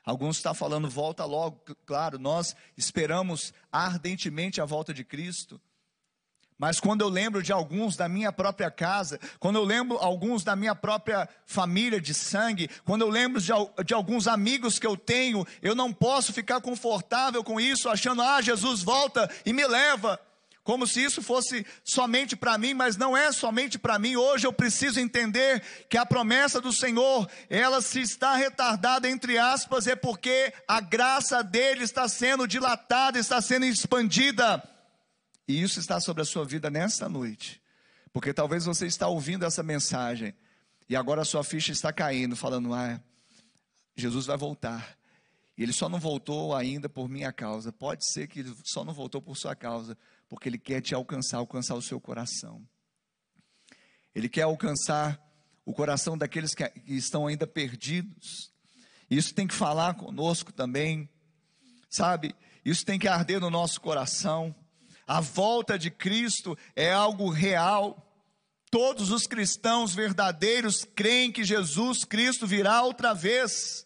Alguns 0.04 0.38
estão 0.38 0.54
falando, 0.54 0.90
volta 0.90 1.26
logo. 1.26 1.62
Claro, 1.86 2.20
nós 2.20 2.56
esperamos 2.78 3.54
ardentemente 3.72 4.62
a 4.62 4.66
volta 4.66 4.94
de 4.94 5.04
Cristo. 5.04 5.60
Mas 6.58 6.80
quando 6.80 7.02
eu 7.02 7.10
lembro 7.10 7.44
de 7.44 7.52
alguns 7.52 7.98
da 7.98 8.08
minha 8.08 8.32
própria 8.32 8.72
casa, 8.72 9.20
quando 9.40 9.58
eu 9.58 9.66
lembro 9.66 9.98
alguns 9.98 10.42
da 10.42 10.56
minha 10.56 10.74
própria 10.74 11.28
família 11.46 12.00
de 12.00 12.14
sangue, 12.14 12.70
quando 12.86 13.02
eu 13.02 13.10
lembro 13.10 13.42
de, 13.42 13.52
de, 13.86 13.94
alguns 13.94 14.26
amigos 14.26 14.80
que 14.80 14.88
eu 14.88 14.96
tenho, 14.96 15.46
eu 15.62 15.76
não 15.76 15.92
posso 15.92 16.32
ficar 16.32 16.62
confortável 16.62 17.44
com 17.44 17.60
isso, 17.60 17.90
achando, 17.90 18.22
ah, 18.22 18.42
Jesus 18.42 18.82
volta 18.82 19.30
e 19.46 19.52
me 19.52 19.68
leva 19.68 20.18
como 20.66 20.88
se 20.88 21.04
isso 21.04 21.22
fosse 21.22 21.64
somente 21.84 22.36
para 22.36 22.58
mim, 22.58 22.74
mas 22.74 22.98
não 22.98 23.16
é 23.16 23.32
somente 23.32 23.78
para 23.78 24.00
mim. 24.00 24.16
Hoje 24.16 24.48
eu 24.48 24.52
preciso 24.52 25.00
entender 25.00 25.62
que 25.88 25.96
a 25.96 26.08
promessa 26.08 26.60
do 26.60 26.74
Senhor, 26.74 27.30
ela 27.52 27.84
se 27.84 28.02
está 28.02 28.34
retardada 28.36 29.08
entre 29.08 29.38
aspas, 29.38 29.86
é 29.86 29.96
porque 29.96 30.52
a 30.68 30.82
graça 30.82 31.44
dele 31.44 31.84
está 31.84 32.10
sendo 32.10 32.48
dilatada, 32.48 33.20
está 33.20 33.40
sendo 33.44 33.68
expandida. 33.68 34.68
E 35.48 35.62
isso 35.62 35.80
está 35.80 36.00
sobre 36.00 36.24
a 36.24 36.26
sua 36.26 36.44
vida 36.44 36.68
nesta 36.72 37.08
noite. 37.08 37.62
Porque 38.12 38.34
talvez 38.34 38.66
você 38.66 38.88
está 38.88 39.08
ouvindo 39.08 39.46
essa 39.46 39.62
mensagem 39.62 40.34
e 40.90 40.96
agora 40.96 41.22
a 41.22 41.26
sua 41.26 41.44
ficha 41.44 41.72
está 41.72 41.94
caindo, 41.94 42.36
falando: 42.36 42.74
"Ah, 42.74 43.00
Jesus 43.96 44.26
vai 44.26 44.36
voltar". 44.36 44.98
E 45.56 45.62
ele 45.62 45.74
só 45.74 45.88
não 45.88 46.00
voltou 46.00 46.56
ainda 46.56 46.90
por 46.90 47.08
minha 47.08 47.32
causa. 47.32 47.72
Pode 47.72 48.04
ser 48.06 48.28
que 48.28 48.40
ele 48.40 48.56
só 48.64 48.84
não 48.84 48.94
voltou 48.94 49.22
por 49.22 49.38
sua 49.38 49.56
causa, 49.56 49.96
porque 50.36 50.50
Ele 50.50 50.58
quer 50.58 50.82
te 50.82 50.94
alcançar, 50.94 51.38
alcançar 51.38 51.76
o 51.76 51.82
seu 51.82 52.00
coração. 52.00 52.62
Ele 54.14 54.28
quer 54.28 54.42
alcançar 54.42 55.18
o 55.66 55.74
coração 55.74 56.18
daqueles 56.18 56.54
que 56.54 56.70
estão 56.86 57.26
ainda 57.26 57.48
perdidos. 57.48 58.52
Isso 59.10 59.34
tem 59.34 59.48
que 59.48 59.54
falar 59.54 59.94
conosco 59.94 60.52
também, 60.52 61.10
sabe? 61.90 62.36
Isso 62.66 62.86
tem 62.86 63.00
que 63.00 63.08
arder 63.08 63.40
no 63.40 63.50
nosso 63.50 63.80
coração. 63.80 64.54
A 65.08 65.22
volta 65.22 65.80
de 65.80 65.90
Cristo 65.90 66.58
é 66.76 66.92
algo 66.92 67.30
real. 67.30 68.06
Todos 68.70 69.12
os 69.12 69.26
cristãos 69.26 69.96
verdadeiros 69.96 70.84
creem 70.84 71.32
que 71.32 71.46
Jesus 71.46 72.04
Cristo 72.04 72.46
virá 72.46 72.82
outra 72.82 73.14
vez. 73.14 73.85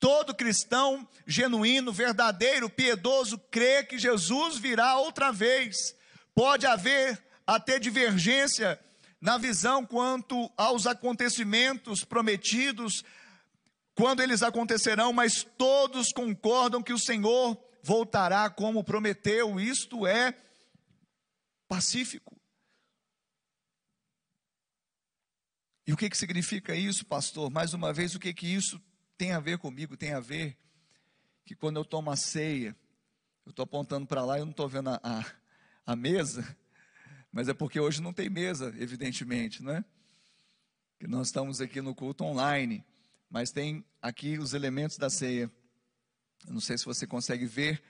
Todo 0.00 0.34
cristão 0.34 1.06
genuíno, 1.26 1.92
verdadeiro, 1.92 2.70
piedoso, 2.70 3.38
crê 3.50 3.82
que 3.82 3.98
Jesus 3.98 4.56
virá 4.56 4.96
outra 4.96 5.32
vez. 5.32 5.94
Pode 6.34 6.66
haver 6.66 7.20
até 7.46 7.78
divergência 7.78 8.78
na 9.20 9.36
visão 9.36 9.84
quanto 9.84 10.50
aos 10.56 10.86
acontecimentos 10.86 12.04
prometidos, 12.04 13.04
quando 13.94 14.22
eles 14.22 14.42
acontecerão, 14.42 15.12
mas 15.12 15.42
todos 15.56 16.12
concordam 16.12 16.82
que 16.82 16.92
o 16.92 16.98
Senhor 16.98 17.60
voltará 17.82 18.48
como 18.48 18.84
prometeu, 18.84 19.58
isto 19.58 20.06
é 20.06 20.32
pacífico. 21.66 22.38
E 25.86 25.92
o 25.92 25.96
que, 25.96 26.08
que 26.10 26.16
significa 26.16 26.76
isso, 26.76 27.04
pastor? 27.06 27.50
Mais 27.50 27.72
uma 27.72 27.92
vez, 27.92 28.14
o 28.14 28.20
que, 28.20 28.32
que 28.32 28.46
isso 28.46 28.80
tem 29.18 29.32
a 29.32 29.40
ver 29.40 29.58
comigo, 29.58 29.96
tem 29.96 30.12
a 30.12 30.20
ver 30.20 30.56
que 31.44 31.54
quando 31.56 31.76
eu 31.76 31.84
tomo 31.84 32.08
a 32.10 32.16
ceia, 32.16 32.74
eu 33.44 33.50
estou 33.50 33.64
apontando 33.64 34.06
para 34.06 34.24
lá 34.24 34.38
eu 34.38 34.44
não 34.44 34.52
estou 34.52 34.68
vendo 34.68 34.90
a, 34.90 35.00
a, 35.02 35.26
a, 35.84 35.96
mesa, 35.96 36.56
mas 37.32 37.48
é 37.48 37.54
porque 37.54 37.80
hoje 37.80 38.00
não 38.00 38.12
tem 38.12 38.30
mesa, 38.30 38.72
evidentemente, 38.78 39.62
né? 39.62 39.84
Que 41.00 41.08
nós 41.08 41.28
estamos 41.28 41.60
aqui 41.60 41.80
no 41.80 41.94
culto 41.94 42.22
online, 42.22 42.84
mas 43.28 43.50
tem 43.50 43.84
aqui 44.00 44.38
os 44.38 44.54
elementos 44.54 44.96
da 44.96 45.10
ceia. 45.10 45.50
Eu 46.46 46.52
não 46.52 46.60
sei 46.60 46.78
se 46.78 46.84
você 46.84 47.06
consegue 47.06 47.44
ver, 47.44 47.82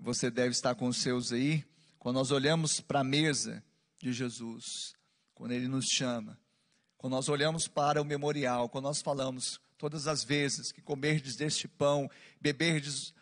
você 0.00 0.30
deve 0.30 0.50
estar 0.50 0.74
com 0.74 0.88
os 0.88 0.96
seus 0.96 1.32
aí. 1.32 1.64
Quando 1.98 2.16
nós 2.16 2.32
olhamos 2.32 2.80
para 2.80 3.00
a 3.00 3.04
mesa 3.04 3.62
de 3.98 4.12
Jesus, 4.12 4.94
quando 5.32 5.52
Ele 5.52 5.68
nos 5.68 5.86
chama, 5.86 6.38
quando 6.98 7.12
nós 7.12 7.28
olhamos 7.28 7.68
para 7.68 8.02
o 8.02 8.04
memorial, 8.04 8.68
quando 8.68 8.84
nós 8.84 9.00
falamos 9.00 9.60
todas 9.82 10.06
as 10.06 10.22
vezes 10.22 10.70
que 10.70 10.80
comerdes 10.80 11.34
deste 11.34 11.66
pão, 11.66 12.08
beberdes 12.40 13.12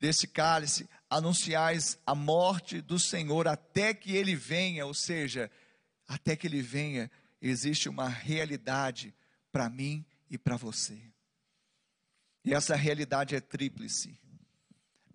desse 0.00 0.26
cálice, 0.26 0.90
anunciais 1.08 1.96
a 2.04 2.16
morte 2.16 2.80
do 2.80 2.98
Senhor 2.98 3.46
até 3.46 3.94
que 3.94 4.16
ele 4.16 4.34
venha, 4.34 4.84
ou 4.86 4.92
seja, 4.92 5.48
até 6.08 6.34
que 6.34 6.48
ele 6.48 6.62
venha, 6.62 7.08
existe 7.40 7.88
uma 7.88 8.08
realidade 8.08 9.14
para 9.52 9.70
mim 9.70 10.04
e 10.28 10.36
para 10.36 10.56
você. 10.56 11.00
E 12.44 12.52
essa 12.52 12.74
realidade 12.74 13.36
é 13.36 13.40
tríplice. 13.40 14.18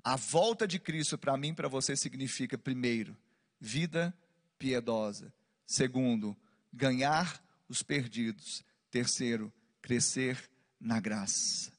A 0.02 0.16
volta 0.16 0.66
de 0.66 0.80
Cristo 0.80 1.18
para 1.18 1.36
mim 1.36 1.50
e 1.50 1.56
para 1.56 1.68
você 1.68 1.98
significa, 1.98 2.58
primeiro, 2.58 3.18
vida 3.60 4.18
piedosa. 4.58 5.34
Segundo, 5.68 6.38
ganhar 6.72 7.43
os 7.68 7.84
perdidos. 7.84 8.64
Terceiro, 8.89 9.52
crescer 9.82 10.50
na 10.86 11.00
graça. 11.00 11.74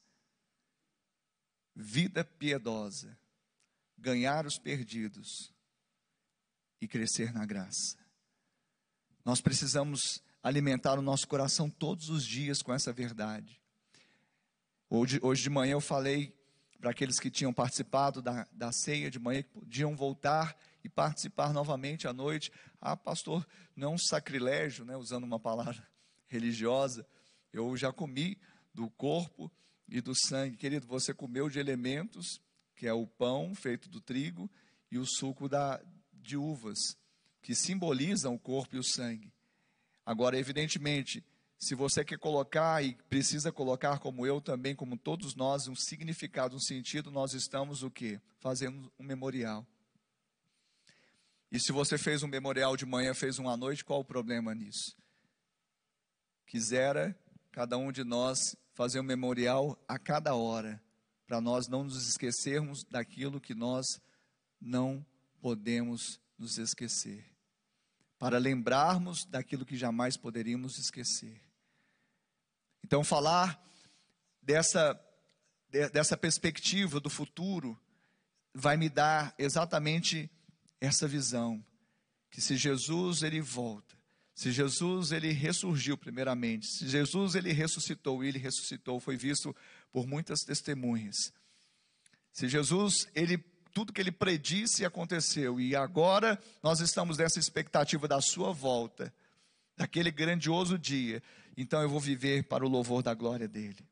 Vida 1.73 2.25
piedosa, 2.25 3.17
ganhar 3.97 4.45
os 4.45 4.59
perdidos 4.59 5.53
e 6.81 6.87
crescer 6.87 7.33
na 7.33 7.45
graça. 7.45 7.97
Nós 9.23 9.39
precisamos 9.39 10.21
alimentar 10.43 10.99
o 10.99 11.01
nosso 11.01 11.25
coração 11.27 11.69
todos 11.69 12.09
os 12.09 12.25
dias 12.25 12.61
com 12.61 12.73
essa 12.73 12.91
verdade. 12.91 13.61
Hoje, 14.89 15.19
hoje 15.23 15.43
de 15.43 15.49
manhã 15.49 15.73
eu 15.73 15.81
falei 15.81 16.35
para 16.79 16.91
aqueles 16.91 17.17
que 17.17 17.31
tinham 17.31 17.53
participado 17.53 18.21
da, 18.21 18.45
da 18.51 18.71
ceia 18.73 19.09
de 19.09 19.19
manhã, 19.19 19.41
que 19.41 19.49
podiam 19.49 19.95
voltar 19.95 20.55
e 20.83 20.89
participar 20.89 21.53
novamente 21.53 22.07
à 22.07 22.13
noite. 22.13 22.51
Ah, 22.79 22.97
pastor, 22.97 23.47
não 23.75 23.91
é 23.91 23.93
um 23.93 23.97
sacrilégio, 23.97 24.83
né, 24.83 24.97
usando 24.97 25.23
uma 25.23 25.39
palavra 25.39 25.87
religiosa. 26.27 27.07
Eu 27.53 27.75
já 27.77 27.91
comi 27.93 28.37
do 28.77 28.87
corpo 28.91 29.51
e 29.89 29.99
do 29.99 30.13
sangue. 30.13 30.55
Querido, 30.55 30.85
você 30.85 31.11
comeu 31.11 31.49
de 31.49 31.57
elementos, 31.57 32.39
que 32.75 32.85
é 32.85 32.93
o 32.93 33.07
pão 33.07 33.55
feito 33.55 33.89
do 33.89 33.99
trigo 33.99 34.47
e 34.91 34.99
o 34.99 35.05
suco 35.05 35.49
da, 35.49 35.81
de 36.13 36.37
uvas, 36.37 36.77
que 37.41 37.55
simbolizam 37.55 38.35
o 38.35 38.39
corpo 38.39 38.75
e 38.75 38.79
o 38.79 38.83
sangue. 38.83 39.33
Agora, 40.05 40.37
evidentemente, 40.37 41.25
se 41.57 41.73
você 41.73 42.05
quer 42.05 42.19
colocar 42.19 42.83
e 42.83 42.93
precisa 43.09 43.51
colocar, 43.51 43.97
como 43.97 44.27
eu 44.27 44.39
também, 44.39 44.75
como 44.75 44.95
todos 44.95 45.33
nós, 45.33 45.67
um 45.67 45.75
significado, 45.75 46.55
um 46.55 46.59
sentido, 46.59 47.09
nós 47.09 47.33
estamos 47.33 47.81
o 47.81 47.89
quê? 47.89 48.21
Fazendo 48.39 48.93
um 48.99 49.03
memorial. 49.03 49.65
E 51.51 51.59
se 51.59 51.71
você 51.71 51.97
fez 51.97 52.21
um 52.21 52.27
memorial 52.27 52.77
de 52.77 52.85
manhã, 52.85 53.15
fez 53.15 53.39
um 53.39 53.49
à 53.49 53.57
noite, 53.57 53.83
qual 53.83 54.01
o 54.01 54.05
problema 54.05 54.53
nisso? 54.53 54.95
Quisera 56.45 57.17
cada 57.51 57.75
um 57.75 57.91
de 57.91 58.03
nós 58.03 58.55
fazer 58.77 58.99
um 58.99 59.03
memorial 59.03 59.75
a 59.87 59.97
cada 59.97 60.35
hora, 60.35 60.79
para 61.25 61.41
nós 61.41 61.67
não 61.67 61.83
nos 61.83 62.07
esquecermos 62.07 62.83
daquilo 62.83 63.41
que 63.41 63.55
nós 63.55 63.99
não 64.61 65.03
podemos 65.41 66.21
nos 66.37 66.59
esquecer, 66.59 67.25
para 68.19 68.37
lembrarmos 68.37 69.25
daquilo 69.25 69.65
que 69.65 69.75
jamais 69.75 70.15
poderíamos 70.15 70.77
esquecer. 70.77 71.41
Então, 72.83 73.03
falar 73.03 73.59
dessa, 74.43 74.93
dessa 75.91 76.15
perspectiva 76.15 76.99
do 76.99 77.09
futuro 77.09 77.81
vai 78.53 78.77
me 78.77 78.89
dar 78.89 79.33
exatamente 79.39 80.29
essa 80.79 81.07
visão 81.07 81.65
que 82.29 82.41
se 82.41 82.55
Jesus 82.55 83.23
ele 83.23 83.41
volta, 83.41 83.96
se 84.37 84.51
Jesus 84.51 85.11
ele 85.11 85.31
ressurgiu 85.31 85.97
primeiramente, 85.97 86.67
se 86.67 86.87
Jesus 86.87 87.33
ele 87.33 87.51
ressuscitou 87.51 88.23
e 88.23 88.27
ele 88.27 88.37
ressuscitou, 88.37 88.99
foi 88.99 89.17
visto 89.17 89.55
por 89.91 90.05
muitas 90.05 90.41
testemunhas. 90.41 91.33
Se 92.31 92.47
Jesus 92.47 93.07
ele 93.15 93.43
tudo 93.73 93.91
que 93.91 93.99
ele 93.99 94.11
predisse 94.11 94.85
aconteceu 94.85 95.59
e 95.59 95.75
agora 95.75 96.39
nós 96.61 96.81
estamos 96.81 97.17
nessa 97.17 97.39
expectativa 97.39 98.07
da 98.07 98.21
sua 98.21 98.53
volta, 98.53 99.11
daquele 99.75 100.11
grandioso 100.11 100.77
dia. 100.77 101.23
Então 101.57 101.81
eu 101.81 101.89
vou 101.89 101.99
viver 101.99 102.43
para 102.43 102.63
o 102.63 102.69
louvor 102.69 103.01
da 103.01 103.15
glória 103.15 103.47
dele. 103.47 103.89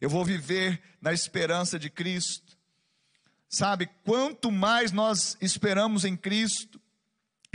Eu 0.00 0.08
vou 0.08 0.24
viver 0.24 0.82
na 0.98 1.12
esperança 1.12 1.78
de 1.78 1.90
Cristo. 1.90 2.56
Sabe, 3.50 3.86
quanto 4.02 4.50
mais 4.50 4.92
nós 4.92 5.36
esperamos 5.42 6.06
em 6.06 6.16
Cristo, 6.16 6.80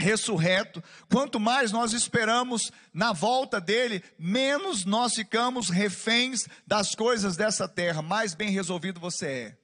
ressurreto, 0.00 0.82
quanto 1.08 1.38
mais 1.38 1.70
nós 1.70 1.92
esperamos 1.92 2.72
na 2.92 3.12
volta 3.12 3.60
dele, 3.60 4.02
menos 4.18 4.84
nós 4.84 5.14
ficamos 5.14 5.68
reféns 5.68 6.46
das 6.66 6.94
coisas 6.94 7.36
dessa 7.36 7.68
terra, 7.68 8.02
mais 8.02 8.34
bem 8.34 8.50
resolvido 8.50 8.98
você 8.98 9.26
é. 9.26 9.58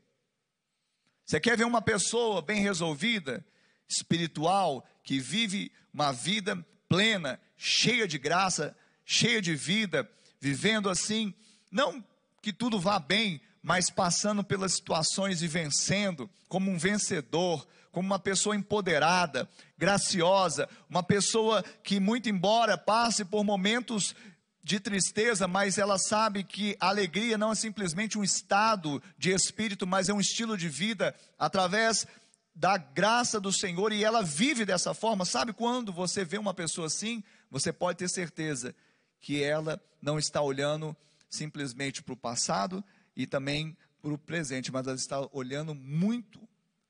Você 1.24 1.40
quer 1.40 1.56
ver 1.56 1.64
uma 1.64 1.82
pessoa 1.82 2.40
bem 2.40 2.60
resolvida, 2.60 3.44
espiritual, 3.88 4.86
que 5.02 5.18
vive 5.18 5.72
uma 5.92 6.12
vida 6.12 6.64
plena, 6.88 7.40
cheia 7.56 8.06
de 8.06 8.18
graça, 8.18 8.76
cheia 9.04 9.42
de 9.42 9.54
vida, 9.56 10.08
vivendo 10.40 10.88
assim, 10.88 11.34
não 11.70 12.04
que 12.40 12.52
tudo 12.52 12.78
vá 12.78 12.98
bem, 12.98 13.40
mas 13.60 13.90
passando 13.90 14.44
pelas 14.44 14.74
situações 14.74 15.42
e 15.42 15.48
vencendo, 15.48 16.30
como 16.48 16.70
um 16.70 16.78
vencedor, 16.78 17.66
como 17.96 18.08
uma 18.08 18.18
pessoa 18.18 18.54
empoderada, 18.54 19.48
graciosa, 19.78 20.68
uma 20.86 21.02
pessoa 21.02 21.64
que, 21.82 21.98
muito 21.98 22.28
embora 22.28 22.76
passe 22.76 23.24
por 23.24 23.42
momentos 23.42 24.14
de 24.62 24.78
tristeza, 24.78 25.48
mas 25.48 25.78
ela 25.78 25.96
sabe 25.96 26.44
que 26.44 26.76
a 26.78 26.88
alegria 26.90 27.38
não 27.38 27.52
é 27.52 27.54
simplesmente 27.54 28.18
um 28.18 28.22
estado 28.22 29.02
de 29.16 29.30
espírito, 29.30 29.86
mas 29.86 30.10
é 30.10 30.12
um 30.12 30.20
estilo 30.20 30.58
de 30.58 30.68
vida 30.68 31.14
através 31.38 32.06
da 32.54 32.76
graça 32.76 33.40
do 33.40 33.50
Senhor 33.50 33.90
e 33.90 34.04
ela 34.04 34.22
vive 34.22 34.66
dessa 34.66 34.92
forma. 34.92 35.24
Sabe 35.24 35.54
quando 35.54 35.90
você 35.90 36.22
vê 36.22 36.36
uma 36.36 36.52
pessoa 36.52 36.88
assim? 36.88 37.24
Você 37.50 37.72
pode 37.72 37.96
ter 37.96 38.10
certeza 38.10 38.74
que 39.22 39.42
ela 39.42 39.80
não 40.02 40.18
está 40.18 40.42
olhando 40.42 40.94
simplesmente 41.30 42.02
para 42.02 42.12
o 42.12 42.16
passado 42.18 42.84
e 43.16 43.26
também 43.26 43.74
para 44.02 44.12
o 44.12 44.18
presente, 44.18 44.70
mas 44.70 44.86
ela 44.86 44.96
está 44.96 45.26
olhando 45.32 45.74
muito 45.74 46.45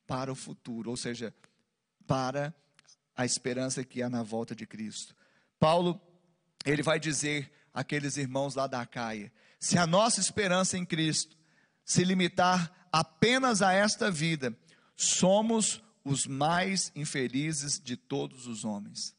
para 0.07 0.31
o 0.31 0.35
futuro, 0.35 0.91
ou 0.91 0.97
seja, 0.97 1.35
para 2.07 2.55
a 3.17 3.25
esperança 3.25 3.85
que 3.85 4.03
há 4.03 4.09
na 4.09 4.23
volta 4.23 4.55
de 4.55 4.67
Cristo. 4.67 5.15
Paulo, 5.59 6.01
ele 6.65 6.83
vai 6.83 7.01
dizer 7.01 7.51
àqueles 7.73 8.17
irmãos 8.17 8.55
lá 8.55 8.67
da 8.67 8.85
Caia: 8.87 9.33
se 9.59 9.79
a 9.79 9.87
nossa 9.87 10.21
esperança 10.21 10.77
em 10.77 10.85
Cristo 10.85 11.37
se 11.85 12.05
limitar 12.05 12.89
apenas 12.93 13.63
a 13.63 13.73
esta 13.73 14.11
vida, 14.11 14.57
somos 14.97 15.83
os 16.05 16.27
mais 16.27 16.93
infelizes 16.95 17.81
de 17.81 17.97
todos 17.97 18.47
os 18.47 18.65
homens. 18.65 19.15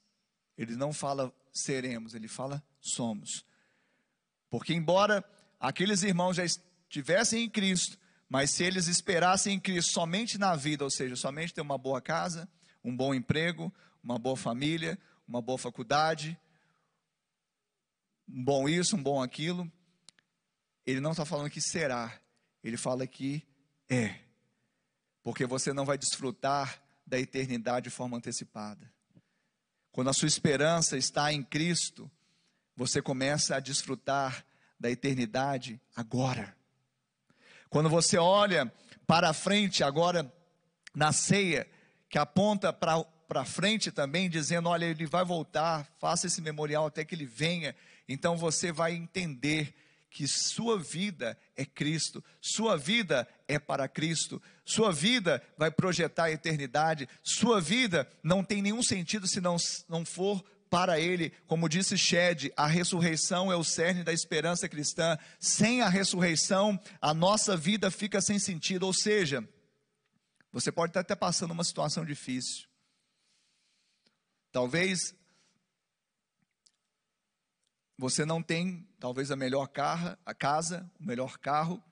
Ele 0.58 0.76
não 0.76 0.94
fala 0.94 1.34
seremos, 1.52 2.14
ele 2.14 2.28
fala 2.28 2.64
somos. 2.80 3.46
Porque, 4.50 4.74
embora 4.74 5.24
aqueles 5.60 6.04
irmãos 6.04 6.38
já 6.38 6.46
estivessem 6.46 7.44
em 7.44 7.50
Cristo, 7.50 7.98
mas 8.30 8.52
se 8.52 8.64
eles 8.64 8.88
esperassem 8.88 9.56
em 9.56 9.60
Cristo 9.60 9.92
somente 9.92 10.38
na 10.38 10.56
vida, 10.56 10.84
ou 10.84 10.92
seja, 10.92 11.16
somente 11.16 11.54
ter 11.54 11.62
uma 11.62 11.78
boa 11.78 12.02
casa, 12.02 12.48
um 12.84 12.96
bom 12.96 13.14
emprego, 13.14 13.74
uma 14.04 14.20
boa 14.20 14.36
família, 14.36 15.00
uma 15.28 15.42
boa 15.42 15.58
faculdade, 15.58 16.38
um 18.28 18.44
bom 18.44 18.68
isso, 18.68 18.96
um 18.96 19.04
bom 19.04 19.22
aquilo, 19.22 19.72
ele 20.86 21.00
não 21.00 21.12
está 21.12 21.26
falando 21.26 21.50
que 21.50 21.62
será, 21.62 22.20
ele 22.64 22.78
fala 22.78 23.08
que 23.08 23.46
é, 23.90 24.20
porque 25.24 25.46
você 25.46 25.72
não 25.72 25.86
vai 25.86 25.98
desfrutar 25.98 26.82
da 27.06 27.20
eternidade 27.20 27.86
de 27.86 27.90
forma 27.90 28.18
antecipada. 28.18 28.92
Quando 29.92 30.10
a 30.10 30.14
sua 30.14 30.28
esperança 30.28 30.98
está 30.98 31.32
em 31.32 31.44
Cristo, 31.44 32.12
você 32.76 33.02
começa 33.02 33.56
a 33.56 33.60
desfrutar 33.60 34.46
da 34.80 34.92
eternidade 34.92 35.82
agora. 35.96 36.57
Quando 37.70 37.90
você 37.90 38.18
olha 38.18 38.72
para 39.06 39.34
frente 39.34 39.84
agora 39.84 40.32
na 40.96 41.12
ceia, 41.12 41.68
que 42.10 42.18
aponta 42.18 42.72
para 42.72 43.46
frente 43.46 43.92
também, 43.92 44.30
dizendo: 44.30 44.70
Olha, 44.70 44.86
ele 44.86 45.06
vai 45.06 45.24
voltar, 45.24 45.88
faça 46.00 46.28
esse 46.28 46.42
memorial 46.42 46.88
até 46.88 47.04
que 47.04 47.16
ele 47.16 47.26
venha. 47.26 47.76
Então 48.08 48.38
você 48.38 48.72
vai 48.72 48.94
entender 48.94 49.74
que 50.10 50.28
sua 50.28 50.80
vida 50.80 51.38
é 51.56 51.66
Cristo, 51.66 52.24
sua 52.42 52.78
vida 52.78 53.28
é 53.48 53.60
para 53.60 53.88
Cristo, 53.88 54.42
sua 54.66 54.92
vida 54.92 55.44
vai 55.58 55.70
projetar 55.70 56.26
a 56.26 56.32
eternidade, 56.32 57.08
sua 57.22 57.62
vida 57.62 58.10
não 58.24 58.44
tem 58.44 58.62
nenhum 58.62 58.82
sentido 58.82 59.28
se 59.28 59.40
não, 59.42 59.58
não 59.88 60.06
for 60.06 60.44
para 60.70 61.00
Ele. 61.00 61.32
Como 61.46 61.70
disse 61.70 61.98
Shed, 61.98 62.52
a 62.56 62.68
ressurreição 62.68 63.52
é 63.52 63.56
o 63.56 63.64
cerne 63.64 64.04
da 64.04 64.14
esperança 64.14 64.68
cristã. 64.70 65.18
Sem 65.40 65.82
a 65.82 65.90
ressurreição, 65.90 66.80
a 67.02 67.14
nossa 67.14 67.58
vida 67.58 67.90
fica 67.92 68.22
sem 68.22 68.40
sentido. 68.40 68.84
Ou 68.84 68.94
seja, 68.94 69.48
você 70.52 70.72
pode 70.72 70.92
estar 70.92 71.02
até 71.02 71.16
passando 71.16 71.52
uma 71.52 71.64
situação 71.64 72.06
difícil. 72.06 72.68
Talvez 74.52 75.16
você 77.98 78.26
não 78.26 78.44
tem, 78.44 78.88
talvez, 79.00 79.32
a 79.32 79.36
melhor 79.36 79.70
a 80.26 80.34
casa, 80.34 80.90
o 81.00 81.04
melhor 81.04 81.38
carro, 81.40 81.84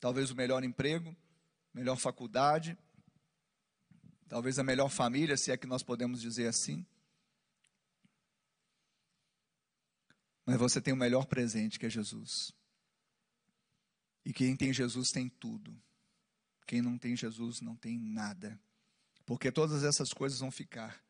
talvez 0.00 0.30
o 0.30 0.34
melhor 0.34 0.64
emprego, 0.64 1.14
melhor 1.72 1.96
faculdade, 1.96 2.78
talvez 4.26 4.58
a 4.58 4.64
melhor 4.64 4.88
família, 4.88 5.36
se 5.36 5.50
é 5.50 5.56
que 5.56 5.66
nós 5.66 5.82
podemos 5.82 6.20
dizer 6.20 6.46
assim. 6.46 6.86
Mas 10.46 10.58
você 10.58 10.80
tem 10.80 10.92
o 10.92 10.96
melhor 10.96 11.26
presente 11.26 11.78
que 11.78 11.86
é 11.86 11.90
Jesus. 11.90 12.52
E 14.24 14.32
quem 14.32 14.56
tem 14.56 14.72
Jesus 14.72 15.10
tem 15.10 15.28
tudo. 15.28 15.74
Quem 16.66 16.80
não 16.80 16.98
tem 16.98 17.16
Jesus 17.16 17.60
não 17.60 17.76
tem 17.76 17.98
nada. 17.98 18.58
Porque 19.26 19.50
todas 19.52 19.84
essas 19.84 20.12
coisas 20.12 20.40
vão 20.40 20.50
ficar. 20.50 21.02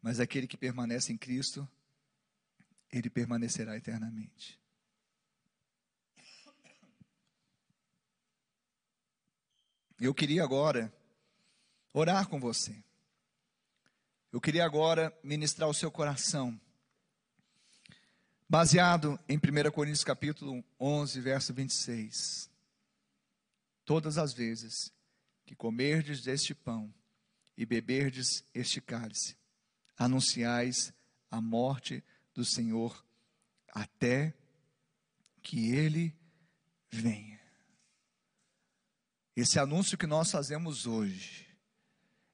Mas 0.00 0.20
aquele 0.20 0.46
que 0.46 0.56
permanece 0.56 1.12
em 1.12 1.16
Cristo 1.16 1.68
ele 2.92 3.08
permanecerá 3.08 3.76
eternamente. 3.76 4.60
Eu 9.98 10.12
queria 10.12 10.42
agora 10.42 10.92
orar 11.92 12.28
com 12.28 12.38
você. 12.38 12.84
Eu 14.30 14.40
queria 14.40 14.64
agora 14.64 15.16
ministrar 15.22 15.68
o 15.68 15.74
seu 15.74 15.90
coração. 15.90 16.60
Baseado 18.52 19.18
em 19.26 19.38
1 19.38 19.70
Coríntios 19.70 20.04
capítulo 20.04 20.62
11, 20.78 21.18
verso 21.22 21.54
26. 21.54 22.50
Todas 23.82 24.18
as 24.18 24.34
vezes 24.34 24.92
que 25.46 25.56
comerdes 25.56 26.20
deste 26.20 26.54
pão 26.54 26.92
e 27.56 27.64
beberdes 27.64 28.44
este 28.52 28.78
cálice, 28.78 29.38
anunciais 29.96 30.92
a 31.30 31.40
morte 31.40 32.04
do 32.34 32.44
Senhor 32.44 33.02
até 33.72 34.34
que 35.42 35.70
Ele 35.70 36.14
venha. 36.90 37.40
Esse 39.34 39.58
anúncio 39.58 39.96
que 39.96 40.06
nós 40.06 40.30
fazemos 40.30 40.86
hoje 40.86 41.48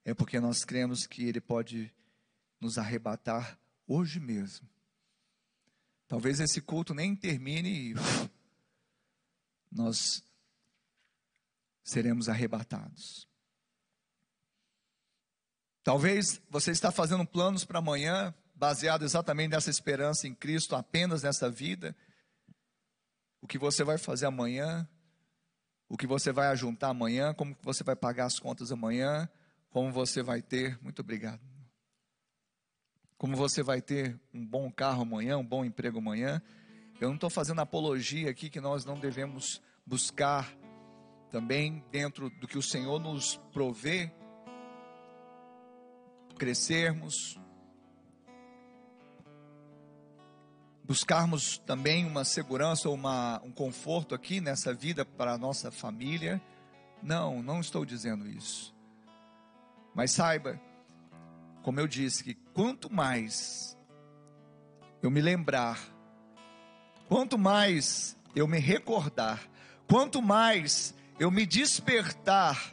é 0.05 0.13
porque 0.13 0.41
nós 0.41 0.65
cremos 0.65 1.07
que 1.07 1.23
Ele 1.29 1.41
pode 1.41 1.95
nos 2.61 2.77
arrebatar 2.77 3.57
hoje 3.87 4.19
mesmo. 4.19 4.69
Talvez 6.09 6.41
esse 6.41 6.63
culto 6.63 6.95
nem 6.95 7.15
termine 7.15 7.93
e 7.93 7.95
nós 9.71 10.23
seremos 11.85 12.31
arrebatados. 12.31 13.29
Talvez 15.85 16.41
você 16.51 16.71
está 16.71 16.91
fazendo 16.91 17.27
planos 17.27 17.65
para 17.65 17.79
amanhã, 17.79 18.35
baseado 18.55 19.05
exatamente 19.05 19.51
nessa 19.51 19.71
esperança 19.71 20.27
em 20.27 20.35
Cristo, 20.35 20.75
apenas 20.75 21.23
nessa 21.23 21.51
vida. 21.51 21.95
O 23.41 23.47
que 23.47 23.59
você 23.59 23.85
vai 23.85 23.99
fazer 23.99 24.27
amanhã, 24.27 24.89
o 25.89 25.97
que 25.97 26.07
você 26.07 26.33
vai 26.33 26.49
ajuntar 26.49 26.91
amanhã, 26.91 27.33
como 27.35 27.57
você 27.63 27.85
vai 27.85 27.95
pagar 27.95 28.27
as 28.27 28.39
contas 28.39 28.73
amanhã, 28.73 29.29
como 29.71 29.93
você 29.93 30.23
vai 30.23 30.43
ter, 30.43 30.79
muito 30.83 31.01
obrigado. 31.01 31.58
Como 33.19 33.37
você 33.37 33.65
vai 33.65 33.83
ter 33.83 34.17
um 34.33 34.47
bom 34.47 34.71
carro 34.71 35.03
amanhã, 35.03 35.37
um 35.37 35.45
bom 35.45 35.65
emprego 35.65 35.99
amanhã. 35.99 36.41
Eu 37.01 37.09
não 37.09 37.17
estou 37.17 37.29
fazendo 37.29 37.61
apologia 37.61 38.31
aqui 38.31 38.49
que 38.49 38.61
nós 38.61 38.85
não 38.85 38.97
devemos 38.97 39.61
buscar 39.85 40.49
também 41.29 41.85
dentro 41.91 42.31
do 42.31 42.47
que 42.47 42.57
o 42.57 42.63
Senhor 42.63 43.01
nos 43.01 43.37
provê, 43.53 44.13
crescermos, 46.39 47.37
buscarmos 50.85 51.59
também 51.59 52.07
uma 52.07 52.25
segurança, 52.25 52.89
uma, 52.89 53.43
um 53.45 53.51
conforto 53.51 54.15
aqui 54.15 54.41
nessa 54.41 54.73
vida 54.73 55.05
para 55.05 55.33
a 55.33 55.39
nossa 55.39 55.73
família. 55.73 56.41
Não, 57.03 57.43
não 57.43 57.61
estou 57.61 57.85
dizendo 57.85 58.29
isso. 58.29 58.73
Mas 59.93 60.13
saiba, 60.13 60.61
como 61.69 61.81
eu 61.81 61.87
disse, 61.87 62.25
que 62.25 62.33
quanto 62.55 62.91
mais 62.91 63.77
eu 65.03 65.11
me 65.11 65.21
lembrar, 65.21 65.79
quanto 67.07 67.37
mais 67.37 68.17
eu 68.35 68.49
me 68.49 68.59
recordar, 68.59 69.39
quanto 69.87 70.23
mais 70.23 70.95
eu 71.21 71.31
me 71.31 71.45
despertar 71.45 72.73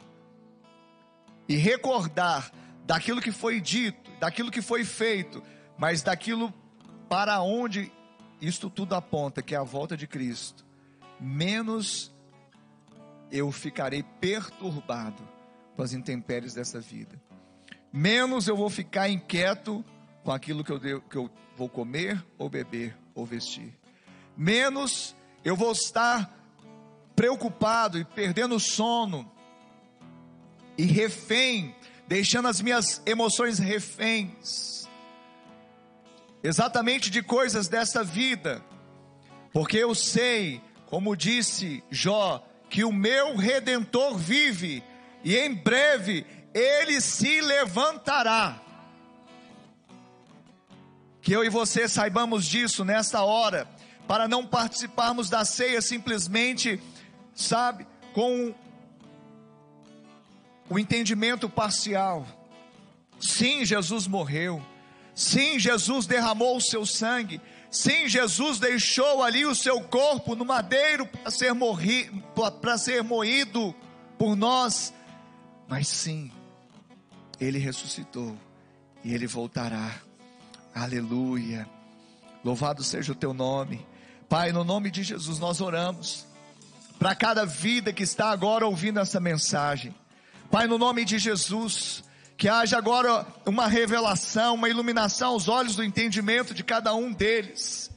e 1.46 1.56
recordar 1.56 2.50
daquilo 2.86 3.20
que 3.20 3.30
foi 3.30 3.60
dito, 3.60 4.10
daquilo 4.18 4.50
que 4.50 4.62
foi 4.62 4.82
feito, 4.82 5.42
mas 5.76 6.00
daquilo 6.00 6.50
para 7.06 7.42
onde 7.42 7.92
isto 8.40 8.70
tudo 8.70 8.94
aponta 8.94 9.42
que 9.42 9.54
é 9.54 9.58
a 9.58 9.62
volta 9.62 9.94
de 9.94 10.06
Cristo, 10.06 10.64
menos 11.20 12.10
eu 13.30 13.52
ficarei 13.52 14.02
perturbado 14.02 15.22
com 15.76 15.82
as 15.82 15.92
intempéries 15.92 16.54
dessa 16.54 16.80
vida. 16.80 17.25
Menos 17.92 18.48
eu 18.48 18.56
vou 18.56 18.68
ficar 18.68 19.08
inquieto 19.08 19.84
com 20.22 20.32
aquilo 20.32 20.64
que 20.64 20.72
eu, 20.72 20.78
devo, 20.78 21.00
que 21.02 21.16
eu 21.16 21.30
vou 21.56 21.68
comer 21.68 22.24
ou 22.38 22.48
beber 22.48 22.96
ou 23.14 23.24
vestir. 23.24 23.72
Menos 24.36 25.14
eu 25.44 25.56
vou 25.56 25.72
estar 25.72 26.34
preocupado 27.14 27.98
e 27.98 28.04
perdendo 28.04 28.60
sono 28.60 29.30
e 30.76 30.84
refém, 30.84 31.74
deixando 32.06 32.48
as 32.48 32.60
minhas 32.60 33.00
emoções 33.06 33.58
reféns 33.58 34.76
exatamente 36.46 37.10
de 37.10 37.22
coisas 37.22 37.66
dessa 37.66 38.04
vida, 38.04 38.62
porque 39.52 39.78
eu 39.78 39.94
sei, 39.94 40.60
como 40.86 41.16
disse 41.16 41.82
Jó, 41.90 42.46
que 42.70 42.84
o 42.84 42.92
meu 42.92 43.36
redentor 43.36 44.16
vive 44.16 44.82
e 45.24 45.36
em 45.36 45.52
breve 45.54 46.24
ele 46.56 47.02
se 47.02 47.42
levantará. 47.42 48.58
Que 51.20 51.32
eu 51.32 51.44
e 51.44 51.50
você 51.50 51.86
saibamos 51.86 52.46
disso 52.46 52.82
nesta 52.82 53.22
hora, 53.22 53.68
para 54.08 54.26
não 54.26 54.46
participarmos 54.46 55.28
da 55.28 55.44
ceia 55.44 55.82
simplesmente, 55.82 56.80
sabe, 57.34 57.86
com 58.14 58.54
o 60.70 60.78
entendimento 60.78 61.46
parcial. 61.48 62.26
Sim, 63.20 63.64
Jesus 63.64 64.06
morreu. 64.06 64.64
Sim, 65.14 65.58
Jesus 65.58 66.06
derramou 66.06 66.56
o 66.56 66.60
seu 66.60 66.86
sangue. 66.86 67.40
Sim, 67.70 68.08
Jesus 68.08 68.58
deixou 68.58 69.22
ali 69.22 69.44
o 69.44 69.54
seu 69.54 69.82
corpo 69.82 70.34
no 70.34 70.44
madeiro 70.44 71.06
para 71.06 71.30
ser, 71.30 71.52
morri, 71.52 72.10
ser 72.78 73.02
moído 73.02 73.74
por 74.16 74.36
nós. 74.36 74.94
Mas 75.68 75.88
sim, 75.88 76.30
ele 77.40 77.58
ressuscitou 77.58 78.36
e 79.04 79.14
ele 79.14 79.26
voltará. 79.26 79.94
Aleluia. 80.74 81.68
Louvado 82.44 82.84
seja 82.84 83.12
o 83.12 83.14
teu 83.14 83.32
nome. 83.32 83.86
Pai, 84.28 84.52
no 84.52 84.64
nome 84.64 84.90
de 84.90 85.02
Jesus 85.02 85.38
nós 85.38 85.60
oramos 85.60 86.26
para 86.98 87.14
cada 87.14 87.44
vida 87.44 87.92
que 87.92 88.02
está 88.02 88.30
agora 88.30 88.66
ouvindo 88.66 89.00
essa 89.00 89.20
mensagem. 89.20 89.94
Pai, 90.50 90.66
no 90.66 90.78
nome 90.78 91.04
de 91.04 91.18
Jesus, 91.18 92.02
que 92.36 92.48
haja 92.48 92.78
agora 92.78 93.26
uma 93.44 93.66
revelação, 93.66 94.54
uma 94.54 94.68
iluminação 94.68 95.32
aos 95.32 95.48
olhos 95.48 95.76
do 95.76 95.84
entendimento 95.84 96.54
de 96.54 96.62
cada 96.62 96.94
um 96.94 97.12
deles. 97.12 97.90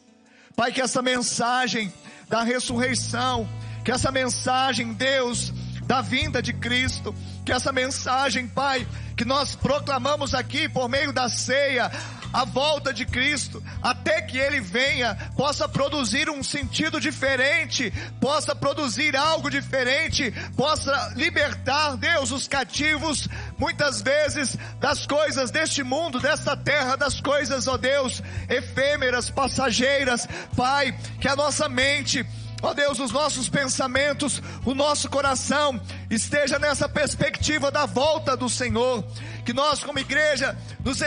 Pai, 0.56 0.72
que 0.72 0.82
essa 0.82 1.02
mensagem 1.02 1.94
da 2.28 2.44
ressurreição, 2.44 3.48
que 3.84 3.92
essa 3.92 4.12
mensagem, 4.12 4.94
Deus, 4.94 5.54
da 5.90 6.02
vinda 6.02 6.40
de 6.40 6.54
Cristo, 6.54 7.16
que 7.44 7.52
essa 7.52 7.72
mensagem, 7.72 8.48
Pai, 8.48 8.88
que 9.18 9.26
nós 9.26 9.56
proclamamos 9.56 10.36
aqui 10.36 10.70
por 10.70 10.88
meio 10.88 11.12
da 11.12 11.28
ceia, 11.28 11.90
a 12.32 12.46
volta 12.46 12.94
de 12.94 13.08
Cristo, 13.08 13.64
até 13.82 14.22
que 14.22 14.38
Ele 14.38 14.62
venha, 14.62 15.16
possa 15.36 15.68
produzir 15.68 16.30
um 16.30 16.44
sentido 16.44 17.02
diferente, 17.02 17.92
possa 18.22 18.56
produzir 18.56 19.16
algo 19.18 19.50
diferente, 19.50 20.32
possa 20.56 21.12
libertar, 21.16 21.98
Deus, 21.98 22.32
os 22.32 22.48
cativos, 22.48 23.28
muitas 23.58 24.00
vezes, 24.00 24.56
das 24.80 25.08
coisas 25.08 25.50
deste 25.50 25.82
mundo, 25.82 26.20
desta 26.20 26.56
terra, 26.56 26.96
das 26.96 27.20
coisas, 27.20 27.68
ó 27.68 27.78
Deus, 27.78 28.22
efêmeras, 28.48 29.32
passageiras, 29.32 30.28
Pai, 30.56 30.96
que 31.20 31.28
a 31.28 31.36
nossa 31.36 31.68
mente, 31.68 32.24
Ó 32.62 32.74
Deus, 32.74 33.00
os 33.00 33.12
nossos 33.12 33.48
pensamentos, 33.48 34.42
o 34.66 34.74
nosso 34.74 35.10
coração 35.10 35.80
esteja 36.10 36.60
nessa 36.60 36.90
perspectiva 36.90 37.72
da 37.72 37.86
volta 37.86 38.36
do 38.36 38.50
Senhor. 38.50 39.04
Que 39.46 39.54
nós, 39.54 39.84
como 39.84 40.00
igreja, 40.00 40.58
nos 40.84 41.00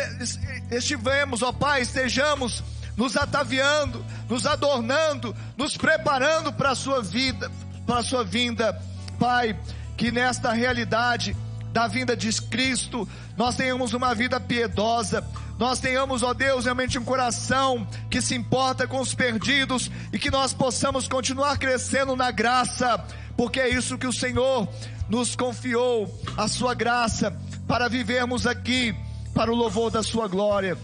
estivemos, 0.70 1.42
ó 1.42 1.53
Pai, 1.53 1.82
estejamos 1.82 2.62
nos 2.96 3.16
ataviando, 3.16 4.05
nos 4.28 4.46
adornando, 4.46 5.34
nos 5.57 5.76
preparando 5.76 6.53
para 6.53 6.70
a 6.70 6.74
sua 6.74 7.03
vida, 7.03 7.50
para 7.86 7.98
a 7.98 8.03
sua 8.03 8.24
vinda. 8.24 8.78
Pai, 9.18 9.59
que 9.96 10.11
nesta 10.11 10.53
realidade 10.53 11.36
da 11.73 11.87
vinda 11.87 12.16
de 12.16 12.31
Cristo, 12.43 13.09
nós 13.37 13.57
tenhamos 13.57 13.95
uma 13.95 14.14
vida 14.14 14.39
piedosa, 14.39 15.27
nós 15.59 15.81
tenhamos, 15.81 16.23
ó 16.23 16.35
Deus, 16.35 16.64
realmente 16.64 16.99
um 16.99 17.05
coração 17.05 17.87
que 18.11 18.20
se 18.20 18.35
importa 18.35 18.87
com 18.87 19.01
os 19.01 19.14
perdidos 19.14 19.91
e 20.12 20.18
que 20.18 20.31
nós 20.31 20.53
possamos 20.53 21.09
continuar 21.09 21.57
crescendo 21.59 22.14
na 22.14 22.31
graça, 22.31 23.03
porque 23.37 23.61
é 23.61 23.68
isso 23.68 23.97
que 23.97 24.07
o 24.07 24.12
Senhor 24.12 24.68
nos 25.09 25.35
confiou, 25.35 26.12
a 26.37 26.47
sua 26.47 26.75
graça, 26.75 27.37
para 27.66 27.89
vivermos 27.89 28.47
aqui 28.47 28.95
para 29.35 29.51
o 29.51 29.55
louvor 29.57 29.91
da 29.91 30.03
sua 30.03 30.29
glória. 30.29 30.77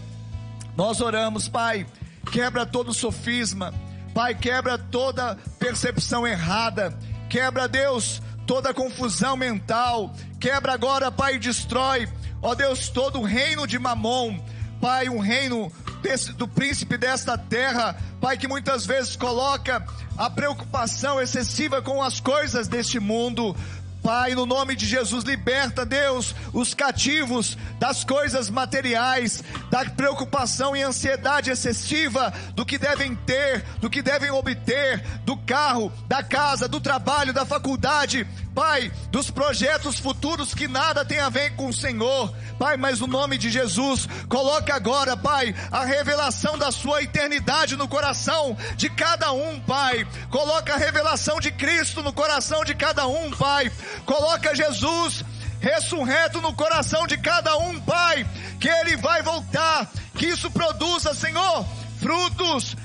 Nós 0.75 1.01
oramos, 1.01 1.47
Pai, 1.47 1.85
quebra 2.31 2.65
todo 2.65 2.93
sofisma, 2.93 3.73
Pai, 4.13 4.33
quebra 4.33 4.77
toda 4.77 5.37
percepção 5.59 6.25
errada, 6.25 6.97
quebra, 7.29 7.67
Deus, 7.67 8.21
toda 8.49 8.73
confusão 8.73 9.37
mental, 9.37 10.11
quebra 10.39 10.73
agora, 10.73 11.11
Pai, 11.11 11.35
e 11.35 11.37
destrói, 11.37 12.09
ó 12.41 12.55
Deus, 12.55 12.89
todo 12.89 13.19
o 13.19 13.23
reino 13.23 13.67
de 13.67 13.77
Mamon, 13.77 14.39
Pai, 14.81 15.07
um 15.07 15.19
reino 15.19 15.71
desse, 16.01 16.33
do 16.33 16.47
príncipe 16.47 16.97
desta 16.97 17.37
terra, 17.37 17.95
Pai, 18.19 18.39
que 18.39 18.47
muitas 18.47 18.87
vezes 18.87 19.15
coloca 19.15 19.85
a 20.17 20.31
preocupação 20.31 21.21
excessiva 21.21 21.79
com 21.79 22.01
as 22.01 22.19
coisas 22.19 22.67
deste 22.67 22.99
mundo, 22.99 23.55
Pai, 24.01 24.33
no 24.33 24.45
nome 24.45 24.75
de 24.75 24.85
Jesus, 24.85 25.23
liberta, 25.23 25.85
Deus, 25.85 26.33
os 26.53 26.73
cativos 26.73 27.57
das 27.77 28.03
coisas 28.03 28.49
materiais, 28.49 29.43
da 29.69 29.85
preocupação 29.85 30.75
e 30.75 30.81
ansiedade 30.81 31.49
excessiva 31.49 32.33
do 32.55 32.65
que 32.65 32.77
devem 32.77 33.13
ter, 33.15 33.63
do 33.79 33.89
que 33.89 34.01
devem 34.01 34.31
obter, 34.31 35.01
do 35.25 35.35
carro, 35.37 35.91
da 36.07 36.23
casa, 36.23 36.67
do 36.67 36.79
trabalho, 36.79 37.33
da 37.33 37.45
faculdade, 37.45 38.25
Pai, 38.53 38.91
dos 39.09 39.29
projetos 39.29 39.99
futuros 39.99 40.53
que 40.53 40.67
nada 40.67 41.05
tem 41.05 41.19
a 41.19 41.29
ver 41.29 41.55
com 41.55 41.67
o 41.67 41.73
Senhor. 41.73 42.33
Pai, 42.57 42.75
mas 42.75 42.99
no 42.99 43.07
nome 43.07 43.37
de 43.37 43.49
Jesus, 43.49 44.05
coloca 44.27 44.75
agora, 44.75 45.15
Pai, 45.15 45.55
a 45.71 45.85
revelação 45.85 46.57
da 46.57 46.69
sua 46.69 47.01
eternidade 47.01 47.77
no 47.77 47.87
coração 47.87 48.57
de 48.75 48.89
cada 48.89 49.31
um, 49.31 49.61
Pai. 49.61 50.05
Coloca 50.29 50.73
a 50.73 50.77
revelação 50.77 51.39
de 51.39 51.51
Cristo 51.51 52.03
no 52.03 52.11
coração 52.11 52.65
de 52.65 52.75
cada 52.75 53.07
um, 53.07 53.31
Pai. 53.31 53.71
Coloca 54.05 54.55
Jesus 54.55 55.23
ressurreto 55.59 56.41
no 56.41 56.53
coração 56.53 57.05
de 57.05 57.17
cada 57.17 57.57
um, 57.57 57.79
Pai, 57.81 58.25
que 58.59 58.69
ele 58.69 58.95
vai 58.97 59.21
voltar, 59.21 59.89
que 60.15 60.27
isso 60.27 60.49
produza, 60.49 61.13
Senhor, 61.13 61.65
frutos 61.99 62.75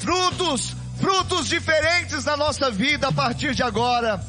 frutos, 0.00 0.74
frutos 0.98 1.48
diferentes 1.48 2.24
na 2.24 2.36
nossa 2.36 2.70
vida 2.70 3.08
a 3.08 3.12
partir 3.12 3.54
de 3.54 3.62
agora. 3.62 4.20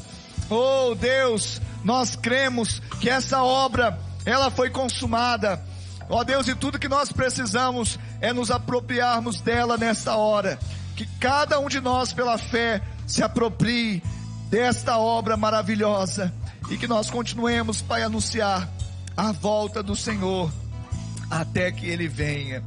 Oh 0.50 0.94
Deus, 0.94 1.60
nós 1.82 2.14
cremos 2.14 2.80
que 3.00 3.08
essa 3.08 3.42
obra, 3.42 3.98
ela 4.24 4.50
foi 4.50 4.70
consumada. 4.70 5.60
Ó 6.08 6.20
oh 6.20 6.24
Deus, 6.24 6.46
e 6.46 6.54
tudo 6.54 6.78
que 6.78 6.88
nós 6.88 7.10
precisamos 7.10 7.98
é 8.20 8.32
nos 8.32 8.50
apropriarmos 8.50 9.40
dela 9.40 9.78
nesta 9.78 10.14
hora. 10.16 10.58
Que 10.94 11.06
cada 11.18 11.58
um 11.58 11.68
de 11.68 11.80
nós, 11.80 12.12
pela 12.12 12.36
fé, 12.36 12.82
se 13.06 13.22
aproprie 13.22 14.02
desta 14.52 14.98
obra 14.98 15.34
maravilhosa. 15.34 16.30
E 16.70 16.76
que 16.76 16.86
nós 16.86 17.10
continuemos, 17.10 17.80
Pai, 17.80 18.02
a 18.02 18.06
anunciar 18.06 18.68
a 19.16 19.32
volta 19.32 19.82
do 19.82 19.96
Senhor 19.96 20.52
até 21.30 21.72
que 21.72 21.86
Ele 21.86 22.06
venha. 22.06 22.62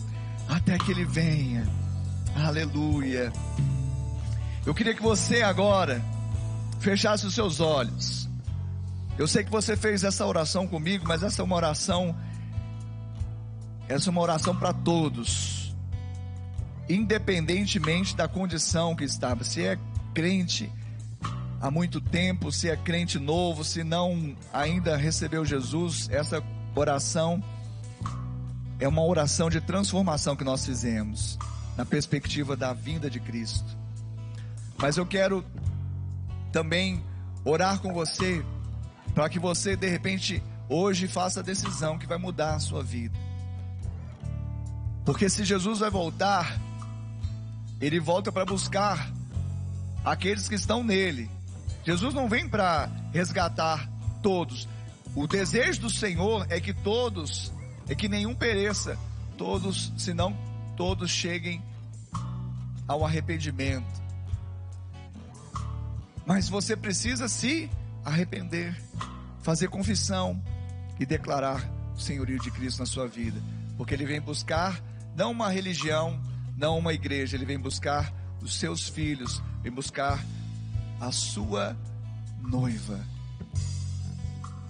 Até 0.49 0.79
que 0.79 0.91
Ele 0.91 1.05
venha. 1.05 1.69
Aleluia. 2.35 3.31
Eu 4.65 4.73
queria 4.73 4.95
que 4.95 5.01
você 5.01 5.43
agora 5.43 6.03
fechasse 6.79 7.27
os 7.27 7.35
seus 7.35 7.59
olhos. 7.59 8.27
Eu 9.15 9.27
sei 9.27 9.43
que 9.43 9.51
você 9.51 9.77
fez 9.77 10.03
essa 10.03 10.25
oração 10.25 10.67
comigo, 10.67 11.05
mas 11.07 11.21
essa 11.21 11.41
é 11.41 11.45
uma 11.45 11.55
oração 11.55 12.15
essa 13.87 14.09
é 14.09 14.11
uma 14.11 14.21
oração 14.21 14.55
para 14.55 14.73
todos. 14.73 15.75
Independentemente 16.89 18.15
da 18.15 18.27
condição 18.27 18.95
que 18.95 19.03
estava, 19.03 19.43
se 19.43 19.63
é 19.63 19.77
crente 20.15 20.71
há 21.65 21.71
muito 21.71 21.99
tempo, 21.99 22.51
se 22.51 22.69
é 22.69 22.77
crente 22.77 23.17
novo, 23.17 23.63
se 23.63 23.83
não 23.83 24.37
ainda 24.53 24.95
recebeu 24.95 25.43
Jesus, 25.43 26.07
essa 26.11 26.43
oração 26.75 27.43
é 28.79 28.87
uma 28.87 29.03
oração 29.03 29.49
de 29.49 29.59
transformação 29.59 30.35
que 30.35 30.43
nós 30.43 30.63
fizemos 30.63 31.39
na 31.75 31.83
perspectiva 31.83 32.55
da 32.55 32.71
vinda 32.71 33.09
de 33.09 33.19
Cristo. 33.19 33.65
Mas 34.77 34.97
eu 34.97 35.07
quero 35.07 35.43
também 36.51 37.03
orar 37.43 37.79
com 37.79 37.91
você 37.91 38.45
para 39.15 39.27
que 39.27 39.39
você 39.39 39.75
de 39.75 39.89
repente 39.89 40.43
hoje 40.69 41.07
faça 41.07 41.39
a 41.39 41.43
decisão 41.43 41.97
que 41.97 42.05
vai 42.05 42.19
mudar 42.19 42.53
a 42.53 42.59
sua 42.59 42.83
vida. 42.83 43.17
Porque 45.03 45.27
se 45.29 45.43
Jesus 45.43 45.79
vai 45.79 45.89
voltar, 45.89 46.61
ele 47.81 47.99
volta 47.99 48.31
para 48.31 48.45
buscar 48.45 49.11
aqueles 50.03 50.47
que 50.47 50.53
estão 50.53 50.83
nele. 50.83 51.33
Jesus 51.85 52.13
não 52.13 52.27
vem 52.27 52.49
para 52.49 52.89
resgatar 53.13 53.87
todos. 54.21 54.67
O 55.15 55.27
desejo 55.27 55.81
do 55.81 55.89
Senhor 55.89 56.47
é 56.49 56.59
que 56.59 56.73
todos, 56.73 57.53
é 57.87 57.93
que 57.93 58.09
nenhum 58.09 58.33
pereça, 58.33 58.97
todos, 59.37 59.93
senão 59.97 60.35
todos 60.75 61.11
cheguem 61.11 61.63
ao 62.87 63.05
arrependimento. 63.05 64.03
Mas 66.25 66.49
você 66.49 66.75
precisa 66.75 67.27
se 67.27 67.69
arrepender, 68.03 68.75
fazer 69.43 69.69
confissão 69.69 70.41
e 70.99 71.05
declarar 71.05 71.69
o 71.95 71.99
senhorio 71.99 72.39
de 72.39 72.49
Cristo 72.49 72.79
na 72.79 72.85
sua 72.87 73.07
vida, 73.07 73.39
porque 73.77 73.93
ele 73.93 74.05
vem 74.05 74.19
buscar 74.19 74.81
não 75.15 75.31
uma 75.31 75.49
religião, 75.49 76.19
não 76.57 76.79
uma 76.79 76.93
igreja, 76.93 77.37
ele 77.37 77.45
vem 77.45 77.59
buscar 77.59 78.11
os 78.41 78.55
seus 78.55 78.89
filhos, 78.89 79.41
vem 79.61 79.71
buscar 79.71 80.19
a 80.99 81.11
sua 81.11 81.75
noiva. 82.41 82.99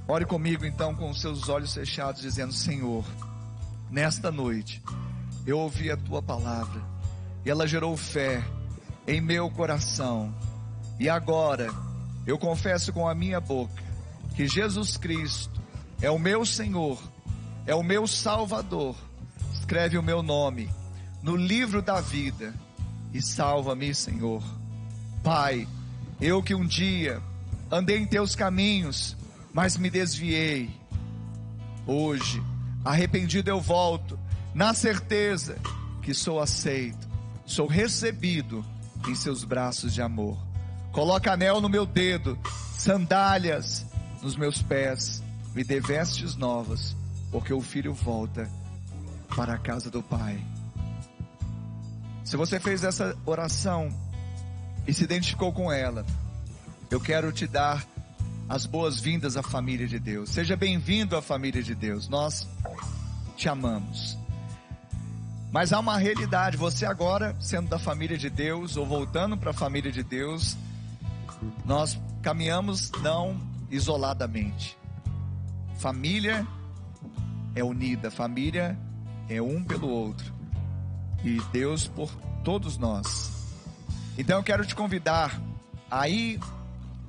Ore 0.07 0.25
comigo 0.25 0.65
então 0.65 0.93
com 0.95 1.09
os 1.09 1.21
seus 1.21 1.49
olhos 1.49 1.73
fechados, 1.73 2.21
dizendo: 2.21 2.53
Senhor, 2.53 3.05
nesta 3.89 4.31
noite 4.31 4.83
eu 5.45 5.59
ouvi 5.59 5.91
a 5.91 5.97
tua 5.97 6.21
palavra 6.21 6.81
e 7.45 7.49
ela 7.49 7.67
gerou 7.67 7.95
fé 7.97 8.43
em 9.07 9.21
meu 9.21 9.49
coração. 9.49 10.33
E 10.99 11.09
agora 11.09 11.69
eu 12.25 12.37
confesso 12.37 12.93
com 12.93 13.07
a 13.07 13.15
minha 13.15 13.39
boca 13.39 13.83
que 14.35 14.47
Jesus 14.47 14.97
Cristo 14.97 15.61
é 16.01 16.09
o 16.09 16.19
meu 16.19 16.45
Senhor, 16.45 17.01
é 17.65 17.73
o 17.73 17.83
meu 17.83 18.07
Salvador 18.07 18.95
escreve 19.65 19.97
o 19.97 20.03
meu 20.03 20.21
nome 20.21 20.69
no 21.23 21.35
livro 21.35 21.81
da 21.81 21.99
vida 21.99 22.53
e 23.11 23.19
salva-me, 23.19 23.95
Senhor. 23.95 24.43
Pai, 25.23 25.67
eu 26.19 26.41
que 26.41 26.55
um 26.55 26.65
dia 26.65 27.21
andei 27.71 27.97
em 27.97 28.05
teus 28.05 28.35
caminhos, 28.35 29.15
mas 29.53 29.77
me 29.77 29.89
desviei. 29.89 30.69
Hoje, 31.85 32.41
arrependido 32.83 33.49
eu 33.49 33.59
volto, 33.59 34.19
na 34.53 34.73
certeza 34.73 35.57
que 36.01 36.13
sou 36.13 36.39
aceito, 36.39 37.07
sou 37.45 37.67
recebido 37.67 38.65
em 39.07 39.15
seus 39.15 39.43
braços 39.43 39.93
de 39.93 40.01
amor. 40.01 40.37
Coloca 40.91 41.33
anel 41.33 41.59
no 41.59 41.69
meu 41.69 41.85
dedo, 41.85 42.37
sandálias 42.77 43.85
nos 44.21 44.35
meus 44.35 44.61
pés, 44.61 45.21
me 45.53 45.63
dê 45.63 45.79
vestes 45.79 46.35
novas, 46.35 46.95
porque 47.31 47.53
o 47.53 47.61
filho 47.61 47.93
volta 47.93 48.49
para 49.35 49.53
a 49.53 49.57
casa 49.57 49.91
do 49.91 50.01
Pai. 50.01 50.43
Se 52.23 52.37
você 52.37 52.59
fez 52.59 52.83
essa 52.83 53.15
oração 53.25 53.89
e 54.87 54.93
se 54.93 55.03
identificou 55.03 55.51
com 55.51 55.71
ela, 55.71 56.05
eu 56.89 56.99
quero 56.99 57.31
te 57.31 57.47
dar 57.47 57.85
as 58.47 58.65
boas-vindas 58.65 59.35
à 59.35 59.43
família 59.43 59.87
de 59.87 59.99
Deus. 59.99 60.29
Seja 60.29 60.55
bem-vindo 60.55 61.15
à 61.17 61.21
família 61.21 61.63
de 61.63 61.73
Deus. 61.73 62.07
Nós 62.07 62.47
te 63.35 63.49
amamos. 63.49 64.17
Mas 65.51 65.73
há 65.73 65.79
uma 65.79 65.97
realidade, 65.97 66.57
você 66.57 66.85
agora, 66.85 67.35
sendo 67.39 67.69
da 67.69 67.79
família 67.79 68.17
de 68.17 68.29
Deus 68.29 68.77
ou 68.77 68.85
voltando 68.85 69.37
para 69.37 69.51
a 69.51 69.53
família 69.53 69.91
de 69.91 70.03
Deus, 70.03 70.57
nós 71.65 71.99
caminhamos 72.21 72.91
não 73.01 73.39
isoladamente. 73.71 74.77
Família 75.77 76.45
é 77.55 77.63
unida, 77.63 78.11
família 78.11 78.77
é 79.29 79.41
um 79.41 79.63
pelo 79.63 79.89
outro 79.89 80.33
e 81.23 81.41
Deus 81.51 81.87
por 81.87 82.13
todos 82.43 82.77
nós. 82.77 83.34
Então 84.17 84.37
eu 84.37 84.43
quero 84.43 84.65
te 84.65 84.75
convidar 84.75 85.39
aí 85.89 86.39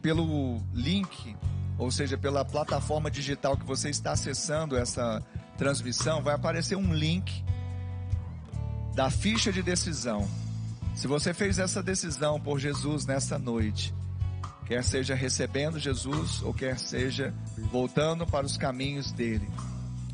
pelo 0.02 0.60
link, 0.72 1.36
ou 1.78 1.90
seja, 1.90 2.16
pela 2.16 2.44
plataforma 2.44 3.10
digital 3.10 3.56
que 3.56 3.64
você 3.64 3.90
está 3.90 4.12
acessando 4.12 4.76
essa 4.76 5.22
transmissão, 5.56 6.22
vai 6.22 6.34
aparecer 6.34 6.76
um 6.76 6.92
link 6.92 7.44
da 8.94 9.10
ficha 9.10 9.52
de 9.52 9.62
decisão. 9.62 10.28
Se 10.94 11.06
você 11.06 11.34
fez 11.34 11.58
essa 11.58 11.82
decisão 11.82 12.40
por 12.40 12.58
Jesus 12.58 13.06
nessa 13.06 13.38
noite, 13.38 13.94
quer 14.64 14.82
seja 14.82 15.14
recebendo 15.14 15.78
Jesus 15.78 16.42
ou 16.42 16.54
quer 16.54 16.78
seja 16.78 17.32
voltando 17.70 18.26
para 18.26 18.46
os 18.46 18.56
caminhos 18.56 19.12
dele. 19.12 19.48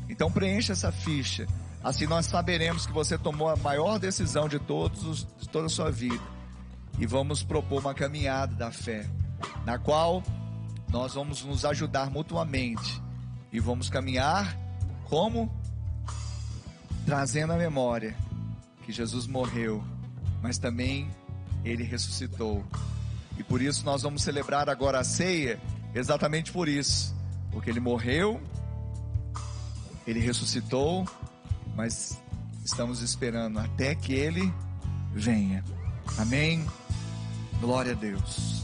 Então 0.09 0.31
preencha 0.31 0.73
essa 0.73 0.91
ficha 0.91 1.47
Assim 1.83 2.07
nós 2.07 2.27
saberemos 2.27 2.85
que 2.85 2.93
você 2.93 3.17
tomou 3.17 3.49
a 3.49 3.57
maior 3.57 3.99
decisão 3.99 4.47
de, 4.47 4.57
todos, 4.57 5.27
de 5.37 5.49
toda 5.49 5.65
a 5.65 5.69
sua 5.69 5.91
vida. 5.91 6.23
E 6.99 7.05
vamos 7.05 7.43
propor 7.43 7.81
uma 7.81 7.93
caminhada 7.93 8.55
da 8.55 8.71
fé, 8.71 9.05
na 9.65 9.77
qual 9.77 10.23
nós 10.89 11.13
vamos 11.13 11.43
nos 11.43 11.65
ajudar 11.65 12.09
mutuamente. 12.09 13.01
E 13.51 13.59
vamos 13.59 13.89
caminhar 13.89 14.57
como? 15.05 15.51
Trazendo 17.05 17.53
a 17.53 17.57
memória 17.57 18.15
que 18.85 18.91
Jesus 18.91 19.27
morreu, 19.27 19.83
mas 20.41 20.57
também 20.57 21.09
ele 21.63 21.83
ressuscitou. 21.83 22.63
E 23.37 23.43
por 23.43 23.61
isso 23.61 23.85
nós 23.85 24.01
vamos 24.01 24.23
celebrar 24.23 24.69
agora 24.69 24.99
a 24.99 25.03
ceia, 25.03 25.59
exatamente 25.93 26.51
por 26.51 26.67
isso. 26.67 27.15
Porque 27.51 27.69
ele 27.69 27.79
morreu, 27.79 28.41
ele 30.05 30.19
ressuscitou 30.19 31.05
mas 31.75 32.21
estamos 32.63 33.01
esperando 33.01 33.59
até 33.59 33.95
que 33.95 34.13
Ele 34.13 34.53
venha. 35.11 35.63
Amém? 36.17 36.65
Glória 37.63 37.93
a 37.93 37.95
Deus. 37.95 38.62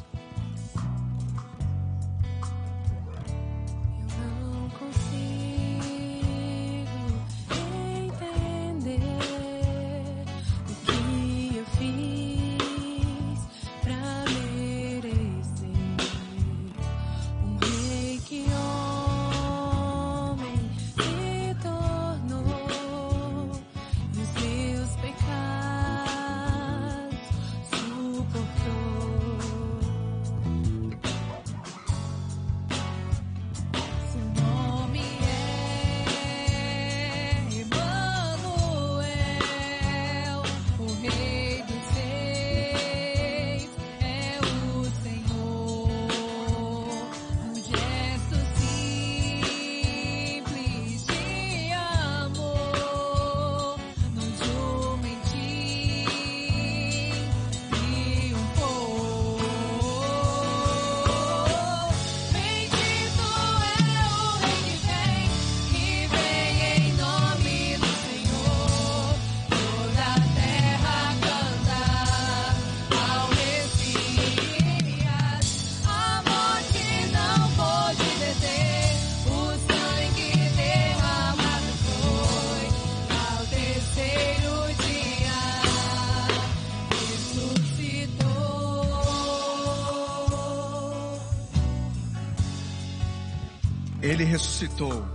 Ele 94.20 94.30
ressuscitou. 94.30 95.06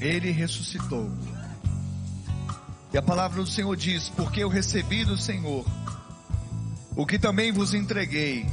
Ele 0.00 0.32
ressuscitou. 0.32 1.08
E 2.92 2.98
a 2.98 3.02
palavra 3.02 3.40
do 3.40 3.48
Senhor 3.48 3.76
diz: 3.76 4.08
Porque 4.08 4.42
eu 4.42 4.48
recebi 4.48 5.04
do 5.04 5.16
Senhor 5.16 5.64
o 6.96 7.06
que 7.06 7.20
também 7.20 7.52
vos 7.52 7.72
entreguei, 7.72 8.46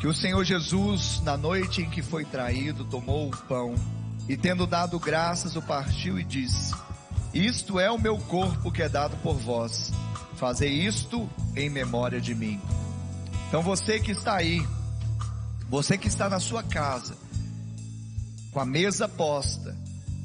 que 0.00 0.06
o 0.06 0.12
Senhor 0.12 0.44
Jesus, 0.44 1.22
na 1.22 1.34
noite 1.34 1.80
em 1.80 1.88
que 1.88 2.02
foi 2.02 2.26
traído, 2.26 2.84
tomou 2.84 3.28
o 3.28 3.36
pão 3.48 3.74
e, 4.28 4.36
tendo 4.36 4.66
dado 4.66 4.98
graças, 5.00 5.56
o 5.56 5.62
partiu 5.62 6.18
e 6.18 6.24
disse: 6.24 6.74
Isto 7.32 7.80
é 7.80 7.90
o 7.90 7.98
meu 7.98 8.18
corpo 8.18 8.70
que 8.70 8.82
é 8.82 8.88
dado 8.88 9.16
por 9.22 9.36
vós. 9.36 9.90
Fazei 10.36 10.86
isto 10.86 11.26
em 11.56 11.70
memória 11.70 12.20
de 12.20 12.34
mim. 12.34 12.60
Então 13.48 13.62
você 13.62 13.98
que 13.98 14.10
está 14.12 14.36
aí, 14.36 14.62
você 15.68 15.98
que 15.98 16.08
está 16.08 16.28
na 16.28 16.40
sua 16.40 16.62
casa, 16.62 17.16
com 18.52 18.60
a 18.60 18.66
mesa 18.66 19.08
posta, 19.08 19.76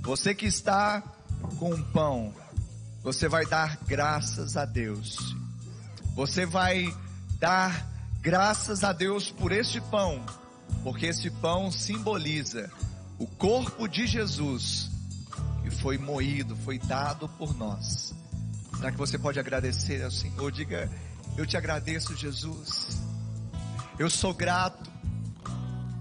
você 0.01 0.35
que 0.35 0.45
está 0.45 1.01
com 1.57 1.73
o 1.73 1.83
pão, 1.85 2.33
você 3.03 3.27
vai 3.27 3.45
dar 3.45 3.77
graças 3.87 4.57
a 4.57 4.65
Deus. 4.65 5.35
Você 6.15 6.45
vai 6.45 6.93
dar 7.39 7.87
graças 8.21 8.83
a 8.83 8.91
Deus 8.91 9.31
por 9.31 9.51
este 9.51 9.79
pão, 9.79 10.23
porque 10.83 11.07
esse 11.07 11.29
pão 11.29 11.71
simboliza 11.71 12.69
o 13.17 13.25
corpo 13.25 13.87
de 13.87 14.05
Jesus 14.05 14.89
que 15.63 15.69
foi 15.69 15.97
moído, 15.97 16.55
foi 16.57 16.79
dado 16.79 17.27
por 17.29 17.55
nós. 17.55 18.13
Será 18.77 18.91
que 18.91 18.97
você 18.97 19.17
pode 19.17 19.39
agradecer 19.39 20.03
ao 20.03 20.11
Senhor? 20.11 20.51
Diga, 20.51 20.89
eu 21.37 21.45
te 21.45 21.57
agradeço, 21.57 22.15
Jesus. 22.15 23.01
Eu 23.97 24.09
sou 24.09 24.33
grato, 24.33 24.88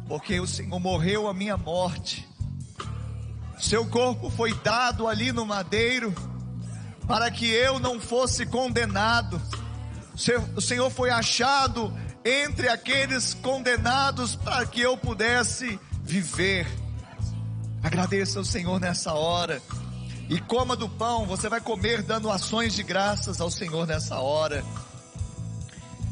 porque 0.09 0.41
o 0.41 0.47
Senhor 0.47 0.81
morreu 0.81 1.29
a 1.29 1.35
minha 1.35 1.57
morte. 1.57 2.27
Seu 3.61 3.87
corpo 3.87 4.31
foi 4.31 4.55
dado 4.55 5.07
ali 5.07 5.33
no 5.33 5.45
madeiro, 5.45 6.15
para 7.07 7.31
que 7.31 7.47
eu 7.47 7.79
não 7.79 8.01
fosse 8.01 8.47
condenado. 8.47 9.41
O 10.57 10.61
Senhor 10.61 10.91
foi 10.91 11.11
achado 11.11 11.93
entre 12.25 12.69
aqueles 12.69 13.35
condenados, 13.35 14.35
para 14.35 14.67
que 14.67 14.81
eu 14.81 14.97
pudesse 14.97 15.79
viver. 16.03 16.67
Agradeça 17.83 18.39
ao 18.39 18.45
Senhor 18.45 18.81
nessa 18.81 19.15
hora. 19.15 19.63
E 20.29 20.41
coma 20.41 20.75
do 20.75 20.89
pão, 20.89 21.27
você 21.27 21.49
vai 21.49 21.61
comer 21.61 22.03
dando 22.03 22.31
ações 22.31 22.75
de 22.75 22.83
graças 22.83 23.41
ao 23.41 23.51
Senhor 23.51 23.87
nessa 23.87 24.19
hora. 24.19 24.65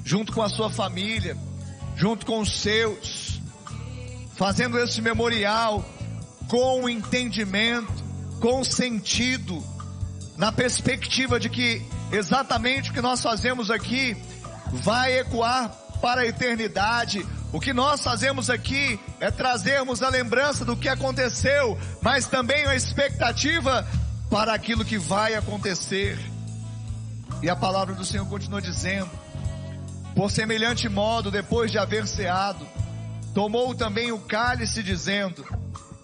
Junto 0.04 0.32
com 0.32 0.42
a 0.42 0.48
sua 0.48 0.70
família 0.70 1.36
junto 1.96 2.26
com 2.26 2.40
os 2.40 2.60
seus, 2.60 3.35
fazendo 4.36 4.78
esse 4.78 5.00
memorial 5.00 5.84
com 6.48 6.88
entendimento, 6.88 8.04
com 8.40 8.62
sentido, 8.62 9.62
na 10.36 10.52
perspectiva 10.52 11.40
de 11.40 11.48
que 11.48 11.82
exatamente 12.12 12.90
o 12.90 12.92
que 12.92 13.00
nós 13.00 13.22
fazemos 13.22 13.70
aqui 13.70 14.16
vai 14.70 15.18
ecoar 15.18 15.70
para 16.00 16.20
a 16.20 16.26
eternidade. 16.26 17.26
O 17.52 17.60
que 17.60 17.72
nós 17.72 18.02
fazemos 18.02 18.50
aqui 18.50 19.00
é 19.18 19.30
trazermos 19.30 20.02
a 20.02 20.08
lembrança 20.08 20.64
do 20.64 20.76
que 20.76 20.88
aconteceu, 20.88 21.78
mas 22.02 22.26
também 22.26 22.66
a 22.66 22.76
expectativa 22.76 23.86
para 24.28 24.52
aquilo 24.52 24.84
que 24.84 24.98
vai 24.98 25.34
acontecer. 25.34 26.18
E 27.42 27.48
a 27.48 27.56
palavra 27.56 27.94
do 27.94 28.04
Senhor 28.04 28.26
continua 28.28 28.60
dizendo: 28.60 29.10
por 30.14 30.30
semelhante 30.30 30.88
modo, 30.88 31.30
depois 31.30 31.70
de 31.70 31.78
haver 31.78 32.06
ceado, 32.06 32.66
tomou 33.36 33.74
também 33.74 34.12
o 34.12 34.18
cálice, 34.18 34.82
dizendo: 34.82 35.44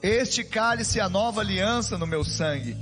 Este 0.03 0.45
cálice 0.45 1.01
é 1.01 1.03
a 1.03 1.09
nova 1.09 1.41
aliança 1.41 1.97
no 1.97 2.07
meu 2.07 2.22
sangue. 2.22 2.76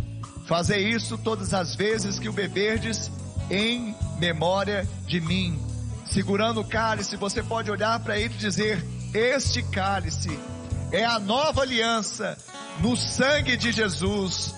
Fazei 0.48 0.88
isso 0.88 1.16
todas 1.16 1.55
as 1.55 1.76
vezes 1.76 2.18
que 2.18 2.28
o 2.28 2.32
beberdes 2.32 3.12
em 3.48 3.94
memória 4.18 4.88
de 5.07 5.20
mim. 5.20 5.57
Segurando 6.05 6.62
o 6.62 6.64
cálice, 6.64 7.16
você 7.16 7.44
pode 7.44 7.70
olhar 7.70 8.01
para 8.01 8.18
ele 8.18 8.34
e 8.34 8.38
dizer: 8.38 8.84
Este 9.14 9.62
cálice 9.62 10.36
é 10.90 11.05
a 11.05 11.20
nova 11.20 11.62
aliança 11.62 12.36
no 12.80 12.96
sangue 12.96 13.57
de 13.57 13.70
Jesus. 13.70 14.53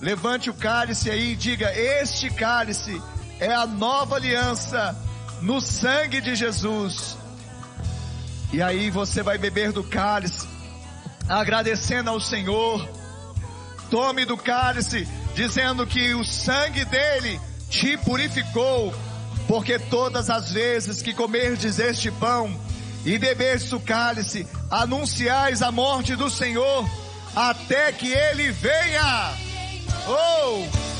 Levante 0.00 0.48
o 0.48 0.54
cálice 0.54 1.10
aí 1.10 1.32
e 1.32 1.36
diga: 1.36 1.76
Este 1.76 2.30
cálice 2.30 3.02
é 3.40 3.52
a 3.52 3.66
nova 3.66 4.14
aliança 4.14 4.96
no 5.42 5.60
sangue 5.60 6.20
de 6.20 6.36
Jesus. 6.36 7.23
E 8.54 8.62
aí 8.62 8.88
você 8.88 9.20
vai 9.20 9.36
beber 9.36 9.72
do 9.72 9.82
cálice, 9.82 10.46
agradecendo 11.28 12.08
ao 12.08 12.20
Senhor. 12.20 12.88
Tome 13.90 14.24
do 14.24 14.36
cálice, 14.36 15.08
dizendo 15.34 15.84
que 15.84 16.14
o 16.14 16.24
sangue 16.24 16.84
dele 16.84 17.40
te 17.68 17.96
purificou, 17.96 18.94
porque 19.48 19.76
todas 19.76 20.30
as 20.30 20.52
vezes 20.52 21.02
que 21.02 21.12
comerdes 21.12 21.80
este 21.80 22.12
pão 22.12 22.56
e 23.04 23.18
beberdes 23.18 23.72
o 23.72 23.80
cálice, 23.80 24.46
anunciais 24.70 25.60
a 25.60 25.72
morte 25.72 26.14
do 26.14 26.30
Senhor 26.30 26.88
até 27.34 27.90
que 27.90 28.12
ele 28.12 28.52
venha. 28.52 29.34
Oh! 30.06 30.93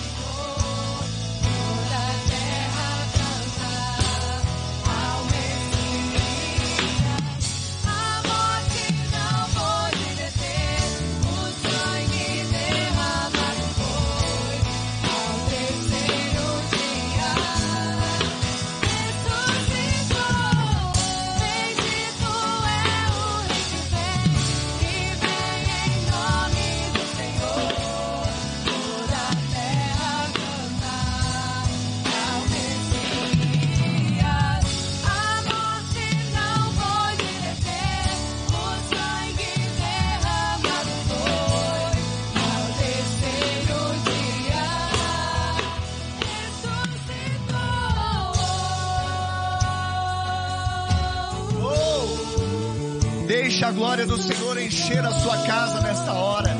Deixe 53.55 53.66
a 53.66 53.70
glória 53.70 54.05
do 54.05 54.20
Senhor 54.20 54.59
encher 54.59 55.07
a 55.07 55.12
sua 55.12 55.38
casa 55.46 55.80
nesta 55.80 56.12
hora. 56.12 56.57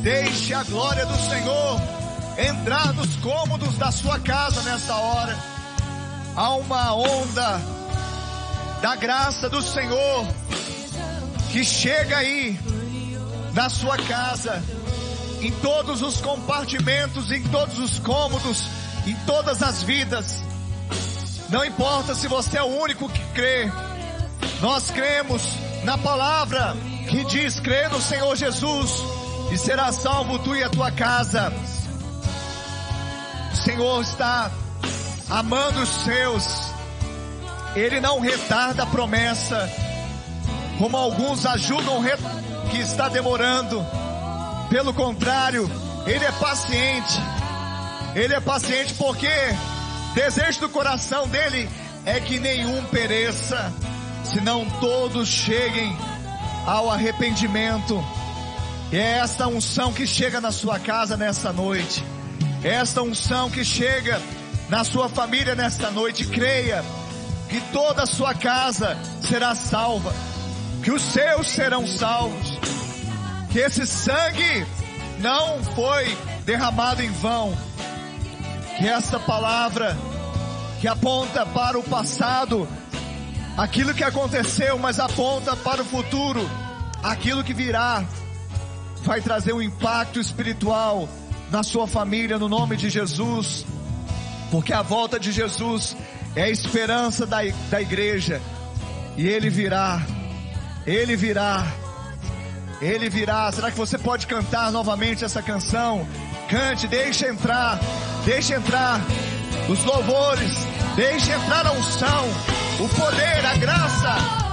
Deixe 0.00 0.54
a 0.54 0.62
glória 0.62 1.04
do 1.04 1.18
Senhor 1.18 1.78
entrar 2.38 2.94
nos 2.94 3.14
cômodos 3.16 3.76
da 3.76 3.92
sua 3.92 4.18
casa 4.18 4.62
nesta 4.62 4.96
hora. 4.96 5.36
Há 6.34 6.54
uma 6.54 6.94
onda 6.94 7.60
da 8.80 8.96
graça 8.96 9.50
do 9.50 9.60
Senhor 9.60 10.26
que 11.52 11.62
chega 11.62 12.16
aí 12.16 12.58
na 13.52 13.68
sua 13.68 13.98
casa, 13.98 14.64
em 15.42 15.52
todos 15.60 16.00
os 16.00 16.22
compartimentos, 16.22 17.30
em 17.30 17.42
todos 17.48 17.78
os 17.78 17.98
cômodos, 17.98 18.64
em 19.06 19.14
todas 19.26 19.62
as 19.62 19.82
vidas. 19.82 20.42
Não 21.50 21.62
importa 21.62 22.14
se 22.14 22.26
você 22.28 22.56
é 22.56 22.62
o 22.62 22.80
único 22.80 23.10
que 23.10 23.24
crê, 23.34 23.70
nós 24.62 24.90
cremos 24.90 25.67
na 25.88 25.96
palavra 25.96 26.76
que 27.08 27.24
diz: 27.24 27.58
crê 27.60 27.88
no 27.88 27.98
Senhor 27.98 28.36
Jesus 28.36 29.02
e 29.50 29.56
será 29.56 29.90
salvo 29.90 30.38
tu 30.38 30.54
e 30.54 30.62
a 30.62 30.68
tua 30.68 30.92
casa. 30.92 31.50
O 33.50 33.56
Senhor 33.56 34.02
está 34.02 34.50
amando 35.30 35.80
os 35.80 35.88
seus, 35.88 36.44
Ele 37.74 38.02
não 38.02 38.20
retarda 38.20 38.82
a 38.82 38.86
promessa, 38.86 39.66
como 40.76 40.94
alguns 40.94 41.46
ajudam 41.46 42.04
que 42.70 42.76
está 42.76 43.08
demorando. 43.08 43.82
Pelo 44.68 44.92
contrário, 44.92 45.70
Ele 46.06 46.22
é 46.22 46.32
paciente. 46.32 47.18
Ele 48.14 48.34
é 48.34 48.40
paciente 48.40 48.92
porque 48.92 49.32
desejo 50.14 50.60
do 50.60 50.68
coração 50.68 51.26
dele 51.28 51.66
é 52.04 52.20
que 52.20 52.38
nenhum 52.38 52.84
pereça, 52.86 53.72
senão 54.32 54.64
todos 54.80 55.28
cheguem 55.28 55.96
ao 56.66 56.90
arrependimento. 56.90 58.02
E 58.92 58.96
é 58.96 59.18
esta 59.18 59.46
unção 59.46 59.92
que 59.92 60.06
chega 60.06 60.40
na 60.40 60.52
sua 60.52 60.78
casa 60.78 61.16
nessa 61.16 61.52
noite. 61.52 62.04
É 62.62 62.74
esta 62.74 63.02
unção 63.02 63.50
que 63.50 63.64
chega 63.64 64.20
na 64.68 64.84
sua 64.84 65.08
família 65.08 65.54
nesta 65.54 65.90
noite. 65.90 66.26
Creia 66.26 66.84
que 67.48 67.60
toda 67.72 68.02
a 68.02 68.06
sua 68.06 68.34
casa 68.34 68.96
será 69.22 69.54
salva. 69.54 70.12
que 70.82 70.92
os 70.92 71.02
seus 71.02 71.48
serão 71.48 71.86
salvos, 71.86 72.58
que 73.50 73.58
esse 73.58 73.86
sangue 73.86 74.66
não 75.18 75.62
foi 75.74 76.16
derramado 76.44 77.02
em 77.02 77.10
vão, 77.10 77.52
que 78.78 78.86
esta 78.88 79.18
palavra 79.18 79.96
que 80.80 80.86
aponta 80.86 81.44
para 81.44 81.78
o 81.78 81.82
passado, 81.82 82.68
aquilo 83.58 83.92
que 83.92 84.04
aconteceu, 84.04 84.78
mas 84.78 85.00
aponta 85.00 85.56
para 85.56 85.82
o 85.82 85.84
futuro, 85.84 86.48
aquilo 87.02 87.42
que 87.42 87.52
virá, 87.52 88.04
vai 89.02 89.20
trazer 89.20 89.52
um 89.52 89.60
impacto 89.60 90.20
espiritual 90.20 91.08
na 91.50 91.64
sua 91.64 91.88
família, 91.88 92.38
no 92.38 92.48
nome 92.48 92.76
de 92.76 92.88
Jesus, 92.88 93.66
porque 94.52 94.72
a 94.72 94.80
volta 94.80 95.18
de 95.18 95.32
Jesus 95.32 95.96
é 96.36 96.44
a 96.44 96.50
esperança 96.50 97.26
da, 97.26 97.38
da 97.68 97.82
igreja, 97.82 98.40
e 99.16 99.26
ele 99.26 99.50
virá, 99.50 100.00
ele 100.86 101.16
virá, 101.16 101.66
ele 102.80 103.10
virá. 103.10 103.50
Será 103.50 103.72
que 103.72 103.76
você 103.76 103.98
pode 103.98 104.28
cantar 104.28 104.70
novamente 104.70 105.24
essa 105.24 105.42
canção? 105.42 106.06
Cante, 106.48 106.86
deixe 106.86 107.26
entrar, 107.26 107.80
deixe 108.24 108.54
entrar 108.54 109.00
os 109.68 109.84
louvores, 109.84 110.64
deixe 110.98 111.30
entrar 111.30 111.64
a 111.64 111.70
unção, 111.70 112.28
o 112.80 112.88
poder, 112.88 113.46
a 113.46 113.56
graça. 113.56 114.47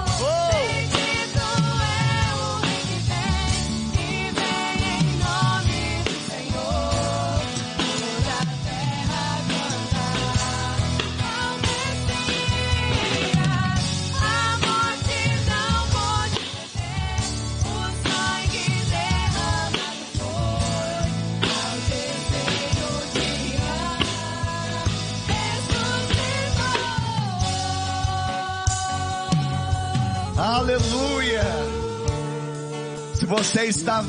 Você 33.56 33.68
está 33.68 34.04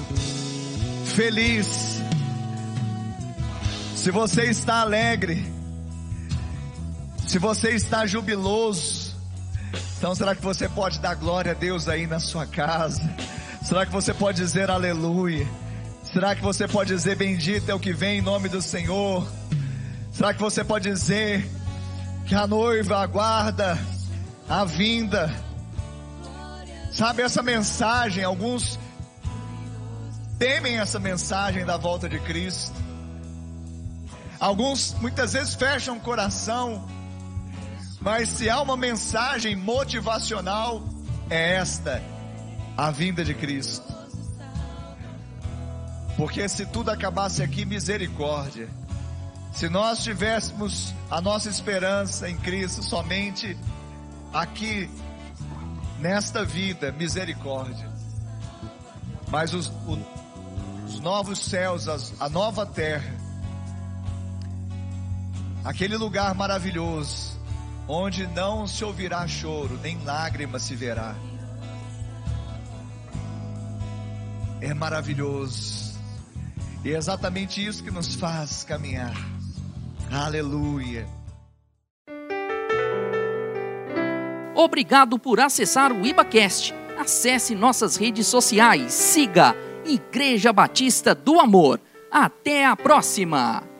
feliz, 1.14 2.01
se 3.94 4.11
você 4.11 4.47
está 4.47 4.80
alegre, 4.80 5.47
se 7.24 7.38
você 7.38 7.70
está 7.70 8.05
jubiloso, 8.09 9.14
então 9.97 10.16
será 10.16 10.34
que 10.34 10.42
você 10.42 10.68
pode 10.68 10.99
dar 10.99 11.14
glória 11.14 11.53
a 11.53 11.55
Deus 11.55 11.88
aí 11.88 12.09
na 12.09 12.18
sua 12.18 12.44
casa? 12.44 13.09
Será 13.62 13.86
que 13.86 13.92
você 13.92 14.12
pode 14.12 14.38
dizer 14.38 14.68
aleluia? 14.68 15.47
Será 16.12 16.34
que 16.34 16.42
você 16.42 16.66
pode 16.66 16.92
dizer 16.92 17.14
bendito 17.14 17.70
é 17.70 17.74
o 17.74 17.78
que 17.78 17.92
vem 17.92 18.18
em 18.18 18.22
nome 18.22 18.49
do 18.49 18.61
Senhor? 18.61 19.24
Será 20.11 20.34
que 20.34 20.40
você 20.40 20.64
pode 20.64 20.90
dizer 20.90 21.49
que 22.26 22.34
a 22.34 22.49
noiva 22.49 22.97
aguarda 23.01 23.78
a 24.49 24.64
vinda 24.64 25.32
Sabe 26.97 27.20
essa 27.20 27.42
mensagem, 27.42 28.24
alguns 28.24 28.78
temem 30.39 30.78
essa 30.78 30.99
mensagem 30.99 31.64
da 31.64 31.76
volta 31.76 32.09
de 32.09 32.18
Cristo. 32.20 32.74
Alguns 34.39 34.95
muitas 35.01 35.32
vezes 35.32 35.55
fecham 35.55 35.97
o 35.97 36.01
coração, 36.01 36.87
mas 38.01 38.28
se 38.28 38.51
há 38.51 38.61
uma 38.61 38.76
mensagem 38.76 39.57
motivacional, 39.57 40.82
é 41.30 41.55
esta: 41.55 42.03
a 42.76 42.91
vinda 42.91 43.24
de 43.24 43.34
Cristo. 43.34 43.95
Porque 46.16 46.49
se 46.49 46.64
tudo 46.66 46.91
acabasse 46.91 47.43
aqui, 47.43 47.64
misericórdia. 47.64 48.68
Se 49.53 49.68
nós 49.68 50.03
tivéssemos 50.03 50.95
a 51.11 51.20
nossa 51.20 51.49
esperança 51.49 52.28
em 52.28 52.37
Cristo 52.37 52.82
somente 52.82 53.57
aqui 54.32 54.91
nesta 55.99 56.45
vida 56.45 56.93
misericórdia. 56.93 57.91
Mas 59.28 59.55
os, 59.55 59.68
o, 59.68 59.99
novos 61.07 61.38
céus, 61.38 61.86
a 62.18 62.28
nova 62.28 62.66
terra, 62.66 63.14
aquele 65.64 65.96
lugar 65.96 66.34
maravilhoso, 66.34 67.38
onde 67.86 68.26
não 68.26 68.66
se 68.66 68.84
ouvirá 68.84 69.24
choro, 69.28 69.78
nem 69.80 70.02
lágrima 70.02 70.59
se 70.59 70.74
verá. 70.74 71.14
É 74.61 74.74
maravilhoso. 74.74 75.96
E 76.84 76.92
é 76.92 76.96
exatamente 76.96 77.64
isso 77.64 77.84
que 77.84 77.91
nos 77.92 78.16
faz 78.16 78.64
caminhar. 78.64 79.14
Aleluia. 80.11 81.07
Obrigado 84.57 85.20
por 85.20 85.38
acessar 85.38 85.92
o 85.92 86.04
IbaCast. 86.04 86.74
Acesse 86.99 87.54
nossas 87.54 87.95
redes 87.95 88.26
sociais. 88.26 88.92
Siga 88.92 89.66
Igreja 89.87 90.53
Batista 90.53 91.14
do 91.14 91.41
Amor. 91.41 91.80
Até 92.11 92.64
a 92.64 92.76
próxima! 92.76 93.75